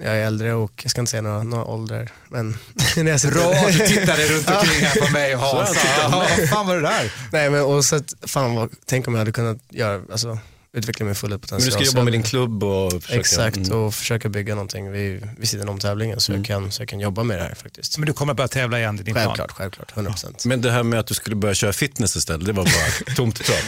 jag 0.00 0.16
är 0.16 0.26
äldre 0.26 0.54
och 0.54 0.72
jag 0.82 0.90
ska 0.90 1.00
inte 1.00 1.10
säga 1.10 1.22
några, 1.22 1.42
några 1.42 1.64
åldrar. 1.64 2.08
Men 2.28 2.58
när 2.96 3.10
jag 3.10 3.20
sitter 3.20 3.34
Bra 3.34 3.52
att 3.52 3.72
du 3.72 3.86
tittade 3.86 4.26
runt 4.26 4.50
omkring 4.50 4.86
här 4.86 5.06
på 5.06 5.12
mig 5.12 5.34
och 5.34 5.40
Hans. 5.40 5.76
Ja, 5.98 6.26
fan 6.50 6.66
var 6.66 6.74
det 6.76 6.82
där? 6.82 7.12
Nej 7.32 7.50
men 7.50 7.62
och 7.62 7.84
så 7.84 7.96
att, 7.96 8.14
fan 8.26 8.54
vad, 8.54 8.70
tänk 8.86 9.08
om 9.08 9.14
jag 9.14 9.18
hade 9.18 9.32
kunnat 9.32 9.58
göra, 9.70 10.02
alltså, 10.12 10.38
utveckla 10.72 11.06
min 11.06 11.14
fulla 11.14 11.30
Men 11.30 11.40
potential. 11.40 11.66
du 11.66 11.70
ska 11.72 11.84
jobba 11.84 12.04
med 12.04 12.12
din 12.12 12.22
klubb 12.22 12.64
och 12.64 12.92
försöka... 13.02 13.20
Exakt 13.20 13.56
Mm. 13.56 13.72
och 13.78 13.94
försöka 13.94 14.28
bygga 14.28 14.54
någonting 14.54 14.92
vid, 14.92 15.28
vid 15.38 15.48
sidan 15.48 15.68
om 15.68 15.78
tävlingen 15.78 16.20
så, 16.20 16.32
jag 16.32 16.44
kan, 16.44 16.72
så 16.72 16.82
jag 16.82 16.88
kan 16.88 17.00
jobba 17.00 17.22
med 17.22 17.38
det 17.38 17.42
här 17.42 17.54
faktiskt. 17.54 17.98
Men 17.98 18.06
du 18.06 18.12
kommer 18.12 18.34
börja 18.34 18.48
tävla 18.48 18.78
igen, 18.78 18.96
det 18.96 19.02
din 19.02 19.14
plan. 19.14 19.26
Självklart, 19.26 19.52
självklart, 19.52 19.92
100%. 19.94 20.34
Men 20.44 20.60
det 20.60 20.70
här 20.70 20.82
med 20.82 21.00
att 21.00 21.06
du 21.06 21.14
skulle 21.14 21.36
börja 21.36 21.54
köra 21.54 21.72
fitness 21.72 22.16
istället, 22.16 22.46
det 22.46 22.52
var 22.52 22.64
bara 22.64 23.14
tomt 23.16 23.44
prat. 23.46 23.64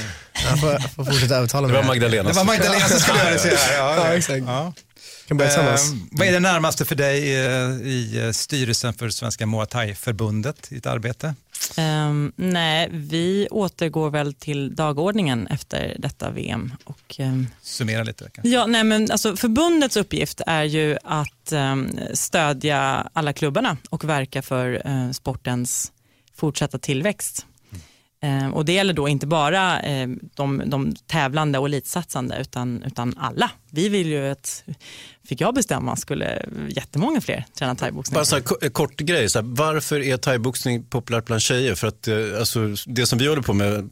Jag 0.51 0.61
får, 0.61 0.73
jag 0.73 0.83
får 0.93 1.05
fortsätta 1.05 1.37
övertala 1.37 1.67
Det 1.67 1.73
mig. 1.73 1.83
var 1.83 1.89
Magdalena. 1.89 2.29
Det 2.29 2.37
var 2.37 2.45
Magdalena 2.45 2.89
som 2.89 3.01
skulle 3.01 3.19
göra 3.19 3.31
det. 3.31 3.49
Ja, 3.51 3.73
Ja, 3.77 3.97
ja. 4.09 4.15
exakt. 4.17 4.43
Ja. 4.47 4.73
Kan 5.31 5.37
börja 5.37 5.51
tillsammans. 5.51 5.93
Eh, 5.93 5.99
vad 6.11 6.29
är 6.29 6.33
det 6.33 6.41
närmaste 6.41 6.85
för 6.85 6.95
dig 6.95 7.37
eh, 7.37 7.71
i 7.87 8.25
eh, 8.25 8.31
styrelsen 8.31 8.95
för 8.95 9.09
Svenska 9.09 9.47
Muay 9.47 9.67
Thai-förbundet 9.67 10.73
i 10.73 10.75
ditt 10.75 10.87
arbete? 10.87 11.35
Ehm, 11.77 12.33
nej, 12.37 12.89
vi 12.93 13.49
återgår 13.51 14.11
väl 14.11 14.35
till 14.35 14.75
dagordningen 14.75 15.47
efter 15.47 15.97
detta 15.99 16.31
VM. 16.31 16.73
Och, 16.85 17.15
ehm, 17.19 17.47
Summera 17.63 18.03
lite. 18.03 18.31
kanske. 18.35 18.49
Ja, 18.49 18.67
nej, 18.67 18.85
men 18.85 19.11
alltså, 19.11 19.37
förbundets 19.37 19.97
uppgift 19.97 20.41
är 20.47 20.65
ju 20.65 20.97
att 21.05 21.53
um, 21.53 21.91
stödja 22.15 23.09
alla 23.13 23.33
klubbarna 23.33 23.77
och 23.91 24.05
verka 24.05 24.43
för 24.43 24.83
eh, 24.85 25.11
sportens 25.11 25.93
fortsatta 26.37 26.79
tillväxt. 26.79 27.47
Eh, 28.23 28.49
och 28.49 28.65
Det 28.65 28.73
gäller 28.73 28.93
då 28.93 29.09
inte 29.09 29.27
bara 29.27 29.81
eh, 29.83 30.09
de, 30.35 30.63
de 30.67 30.95
tävlande 31.07 31.59
och 31.59 31.67
elitsatsande 31.67 32.39
utan, 32.41 32.83
utan 32.83 33.15
alla. 33.19 33.51
Vi 33.71 33.89
vill 33.89 34.07
ju 34.07 34.31
att, 34.31 34.65
fick 35.29 35.41
jag 35.41 35.55
bestämma, 35.55 35.97
skulle 35.97 36.47
jättemånga 36.69 37.21
fler 37.21 37.45
träna 37.59 37.75
thaiboxning. 37.75 38.15
Bara 38.15 38.25
så 38.25 38.37
här, 38.37 38.43
ko- 38.43 38.71
kort 38.73 38.97
grej, 38.97 39.31
så 39.31 39.39
här, 39.39 39.47
varför 39.47 40.01
är 40.01 40.17
thaiboxning 40.17 40.85
populärt 40.85 41.25
bland 41.27 41.43
tjejer? 41.43 41.75
För 41.75 41.89
att 41.89 42.09
eh, 42.09 42.17
alltså, 42.39 42.75
det 42.87 43.07
som 43.07 43.19
vi 43.19 43.27
håller 43.29 43.43
på 43.43 43.53
med, 43.53 43.91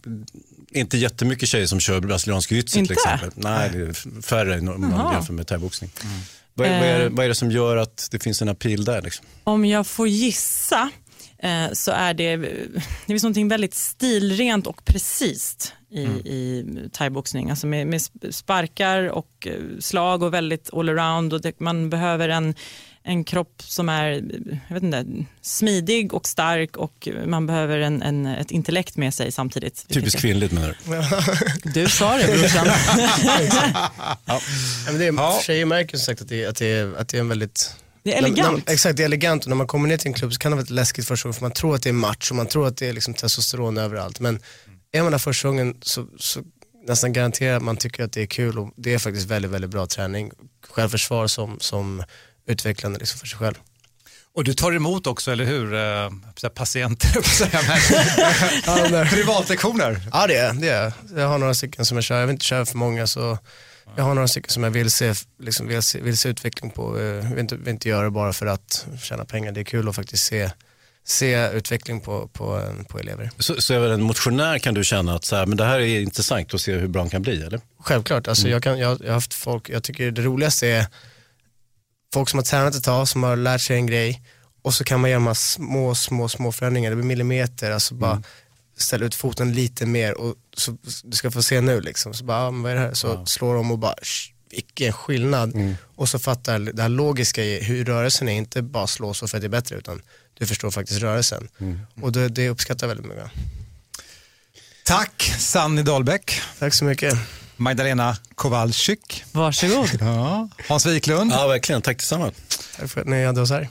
inte 0.71 0.99
jättemycket 0.99 1.49
tjejer 1.49 1.67
som 1.67 1.81
kör 1.81 2.01
brasiliansk 2.01 2.53
jiu-jitsu 2.53 2.73
till 2.87 2.93
exempel. 2.93 3.31
Nej, 3.35 3.71
det 3.73 3.79
är 3.79 4.23
färre 4.23 4.59
om 4.59 4.81
man 4.81 5.13
jämför 5.13 5.33
med 5.33 5.47
thaiboxning. 5.47 5.91
Vad, 6.55 6.67
är- 6.69 6.81
vad, 6.81 6.89
är, 6.89 6.99
det- 6.99 7.05
Eh. 7.05 7.11
vad 7.13 7.25
är 7.25 7.29
det 7.29 7.35
som 7.35 7.51
gör 7.51 7.77
att 7.77 8.09
det 8.11 8.23
finns 8.23 8.43
en 8.43 8.49
appeal 8.49 8.85
där? 8.85 9.03
Liksom? 9.03 9.27
Om 9.45 9.65
jag 9.65 9.87
får 9.87 10.09
gissa 10.09 10.91
eh, 11.43 11.73
så 11.73 11.91
är 11.91 12.15
det, 12.15 12.37
det 12.37 12.81
finns 13.07 13.23
något 13.23 13.37
väldigt 13.37 13.75
stilrent 13.75 14.67
och 14.67 14.85
precis 14.85 15.73
i, 15.91 16.01
i 16.01 16.65
thaiboxning. 16.93 17.51
Alltså 17.51 17.67
med, 17.67 17.87
med 17.87 18.03
sparkar 18.31 19.09
och 19.09 19.47
eh, 19.47 19.53
slag 19.79 20.23
och 20.23 20.35
väldigt 20.35 20.73
allround. 20.73 21.33
Och 21.33 21.41
det, 21.41 21.61
man 21.61 21.91
behöver 21.91 22.29
en, 22.29 22.55
en 23.03 23.25
kropp 23.25 23.63
som 23.63 23.89
är 23.89 24.11
jag 24.69 24.75
vet 24.75 24.83
inte, 24.83 25.05
smidig 25.41 26.15
och 26.15 26.27
stark 26.27 26.77
och 26.77 27.09
man 27.27 27.47
behöver 27.47 27.79
en, 27.79 28.03
en, 28.03 28.27
ett 28.27 28.51
intellekt 28.51 28.97
med 28.97 29.15
sig 29.15 29.33
samtidigt. 29.33 29.87
Typiskt 29.89 30.21
kvinnligt 30.21 30.53
menar 30.53 30.77
du? 30.85 31.71
Du 31.81 31.89
sa 31.89 32.17
det 32.17 32.39
brorsan. 32.39 32.67
Ja, 34.25 34.41
men 34.87 34.99
det 34.99 35.07
är, 35.07 35.43
Tjejer 35.43 35.67
märker 35.67 35.97
som 35.97 36.05
sagt 36.05 36.21
att 36.21 36.29
det, 36.29 36.47
att, 36.47 36.57
det 36.57 36.99
att 36.99 37.09
det 37.09 37.17
är 37.17 37.21
en 37.21 37.29
väldigt 37.29 37.75
Det 38.09 38.15
är 38.15 38.19
elegant. 38.19 38.53
När, 38.53 38.63
när, 38.67 38.73
exakt, 38.73 38.97
det 38.97 39.03
är 39.03 39.05
elegant 39.05 39.45
och 39.45 39.49
när 39.49 39.57
man 39.57 39.67
kommer 39.67 39.89
ner 39.89 39.97
till 39.97 40.09
en 40.09 40.15
klubb 40.15 40.33
så 40.33 40.39
kan 40.39 40.51
det 40.51 40.57
vara 40.57 40.63
lite 40.63 40.73
läskigt 40.73 41.07
första 41.07 41.27
gången 41.27 41.35
för 41.35 41.43
man 41.43 41.53
tror 41.53 41.75
att 41.75 41.83
det 41.83 41.89
är 41.89 41.93
match 41.93 42.31
och 42.31 42.37
man 42.37 42.47
tror 42.47 42.67
att 42.67 42.77
det 42.77 42.89
är 42.89 42.93
liksom 42.93 43.15
testosteron 43.15 43.79
överallt. 43.79 44.21
Men 44.21 44.41
är 44.93 45.03
man 45.03 45.13
där 45.13 45.19
första 45.19 45.49
gången 45.49 45.77
så, 45.83 46.07
så 46.19 46.41
nästan 46.87 47.13
garanterar 47.13 47.57
att 47.57 47.63
man 47.63 47.77
tycker 47.77 48.05
att 48.05 48.13
det 48.13 48.23
är 48.23 48.27
kul 48.27 48.59
och 48.59 48.73
det 48.77 48.95
är 48.95 48.99
faktiskt 48.99 49.27
väldigt, 49.27 49.51
väldigt 49.51 49.71
bra 49.71 49.87
träning. 49.87 50.31
Självförsvar 50.69 51.27
som, 51.27 51.61
som 51.61 52.03
utvecklande 52.47 52.99
liksom 52.99 53.19
för 53.21 53.27
sig 53.27 53.39
själv. 53.39 53.55
Och 54.35 54.45
du 54.45 54.55
tar 54.55 54.73
emot 54.73 55.07
också, 55.07 55.33
eller 55.33 55.45
hur? 55.45 55.75
Eh, 55.75 56.11
patienter, 56.55 57.21
privatlektioner. 59.11 60.01
Ja 60.13 60.27
det 60.27 60.37
är 60.37 60.53
det. 60.53 60.69
Är. 60.69 60.93
Jag 61.17 61.29
har 61.29 61.39
några 61.39 61.55
stycken 61.55 61.85
som 61.85 61.97
jag 61.97 62.05
kör, 62.05 62.21
jag 62.21 62.27
vill 62.27 62.35
inte 62.35 62.47
köra 62.47 62.67
för 62.67 62.77
många 62.77 63.07
så 63.07 63.39
jag 63.97 64.05
har 64.05 64.15
några 64.15 64.29
stycken 64.29 64.51
som 64.51 64.65
jag 64.65 64.71
vill 64.71 64.91
se, 64.91 65.15
liksom, 65.39 65.67
vill 65.67 65.83
se, 65.83 66.01
vill 66.01 66.19
se 66.19 66.29
utveckling 66.29 66.71
på. 66.71 67.01
Jag 67.01 67.23
vill 67.23 67.39
inte, 67.39 67.57
vill 67.57 67.69
inte 67.69 67.89
göra 67.89 68.05
det 68.05 68.11
bara 68.11 68.33
för 68.33 68.47
att 68.47 68.87
tjäna 69.03 69.25
pengar. 69.25 69.53
Det 69.53 69.61
är 69.61 69.65
kul 69.65 69.89
att 69.89 69.97
faktiskt 69.97 70.25
se, 70.25 70.51
se 71.05 71.51
utveckling 71.51 72.01
på, 72.01 72.29
på, 72.29 72.63
på 72.89 72.99
elever. 72.99 73.31
Så, 73.39 73.63
så 73.63 73.75
även 73.75 73.91
en 73.91 74.03
motionär 74.03 74.59
kan 74.59 74.75
du 74.75 74.85
känna 74.85 75.15
att 75.15 75.25
så 75.25 75.37
här, 75.37 75.47
men 75.47 75.57
det 75.57 75.65
här 75.65 75.81
är 75.81 76.01
intressant 76.01 76.55
att 76.55 76.61
se 76.61 76.73
hur 76.73 76.89
bra 76.89 77.03
han 77.03 77.11
kan 77.11 77.23
bli, 77.23 77.43
eller? 77.43 77.61
Självklart, 77.81 78.29
alltså 78.29 78.49
jag, 78.49 78.63
kan, 78.63 78.79
jag, 78.79 79.01
jag 79.01 79.07
har 79.07 79.15
haft 79.15 79.35
folk, 79.35 79.69
jag 79.69 79.83
tycker 79.83 80.11
det 80.11 80.23
roligaste 80.23 80.69
är 80.69 80.87
folk 82.15 82.29
som 82.29 82.39
har 82.39 82.45
tränat 82.45 82.75
ett 82.75 82.85
tag, 82.85 83.09
som 83.09 83.23
har 83.23 83.37
lärt 83.37 83.61
sig 83.61 83.77
en 83.77 83.87
grej 83.87 84.23
och 84.63 84.75
så 84.75 84.85
kan 84.85 85.01
man 85.01 85.11
göra 85.11 85.35
små, 85.35 85.95
små, 85.95 86.29
små 86.29 86.53
förändringar, 86.53 86.91
det 86.91 86.97
blir 86.97 87.07
millimeter, 87.07 87.71
alltså 87.71 87.95
bara 87.95 88.23
ställa 88.79 89.07
ut 89.07 89.15
foten 89.15 89.53
lite 89.53 89.87
mer 89.87 90.19
och 90.19 90.35
så, 90.57 90.77
du 91.05 91.17
ska 91.17 91.31
få 91.31 91.43
se 91.43 91.61
nu 91.61 91.81
liksom, 91.81 92.15
så 92.15 92.25
bara, 92.25 92.39
ah, 92.47 92.51
vad 92.51 92.71
är 92.73 92.75
det 92.75 92.81
här? 92.81 92.95
Så 92.95 93.27
slår 93.27 93.55
de 93.55 93.71
och 93.71 93.79
bara, 93.79 93.95
"Sh, 94.03 94.33
vilken 94.51 94.93
skillnad. 94.93 95.77
Och 95.97 96.09
så 96.09 96.19
fattar 96.19 96.59
det 96.59 96.83
här 96.83 96.89
logiska 96.89 97.45
i 97.45 97.63
hur 97.65 97.85
rörelsen 97.85 98.29
är, 98.29 98.33
inte 98.33 98.63
bara 98.63 98.87
slå 98.87 99.15
så 99.15 99.29
för 99.29 99.37
att 99.39 99.43
det 99.43 99.47
är 99.47 99.49
bättre 99.49 99.77
utan 99.77 100.03
du 100.39 100.47
förstår 100.47 100.71
faktiskt 100.71 101.01
rörelsen. 101.01 101.49
Och 102.03 102.13
det, 102.13 102.29
det 102.29 102.49
uppskattar 102.49 102.87
jag 102.87 102.95
väldigt 102.95 103.07
mycket. 103.17 103.31
Tack 104.85 105.35
Sanni 105.39 105.83
Dahlbäck. 105.83 106.41
Tack 106.59 106.75
så 106.75 106.85
mycket. 106.85 107.15
Magdalena 107.57 108.17
Kowalczyk. 108.35 109.25
Varsågod. 109.33 109.89
Ja. 110.01 110.49
Hans 110.69 110.87
Wiklund. 110.87 111.33
Ja, 111.33 111.47
verkligen. 111.47 111.83
Tack 111.83 111.97
detsamma. 111.99 112.33
Tack 112.77 112.91
för 112.91 113.01
att 113.01 113.07
ni 113.07 113.25
hade 113.25 113.41
oss 113.41 113.51
här. 113.51 113.69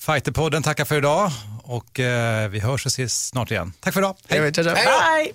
Fighterpodden 0.00 0.62
tackar 0.62 0.84
för 0.84 0.96
idag 0.98 1.30
och 1.62 2.00
eh, 2.00 2.48
vi 2.48 2.60
hörs 2.60 2.86
och 2.86 2.90
ses 2.90 3.26
snart 3.26 3.50
igen. 3.50 3.72
Tack 3.80 3.94
för 3.94 4.00
idag. 4.00 4.16
Hej. 4.28 4.40
Hej, 4.40 4.52
Hej. 4.74 5.32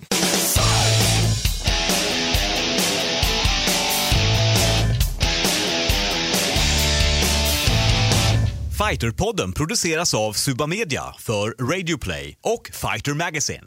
Fighterpodden 8.78 9.52
produceras 9.52 10.14
av 10.14 10.32
Suba 10.32 10.66
Media 10.66 11.02
för 11.18 11.72
Radio 11.72 11.98
Play 11.98 12.38
och 12.42 12.70
Fighter 12.72 13.14
Magazine. 13.14 13.66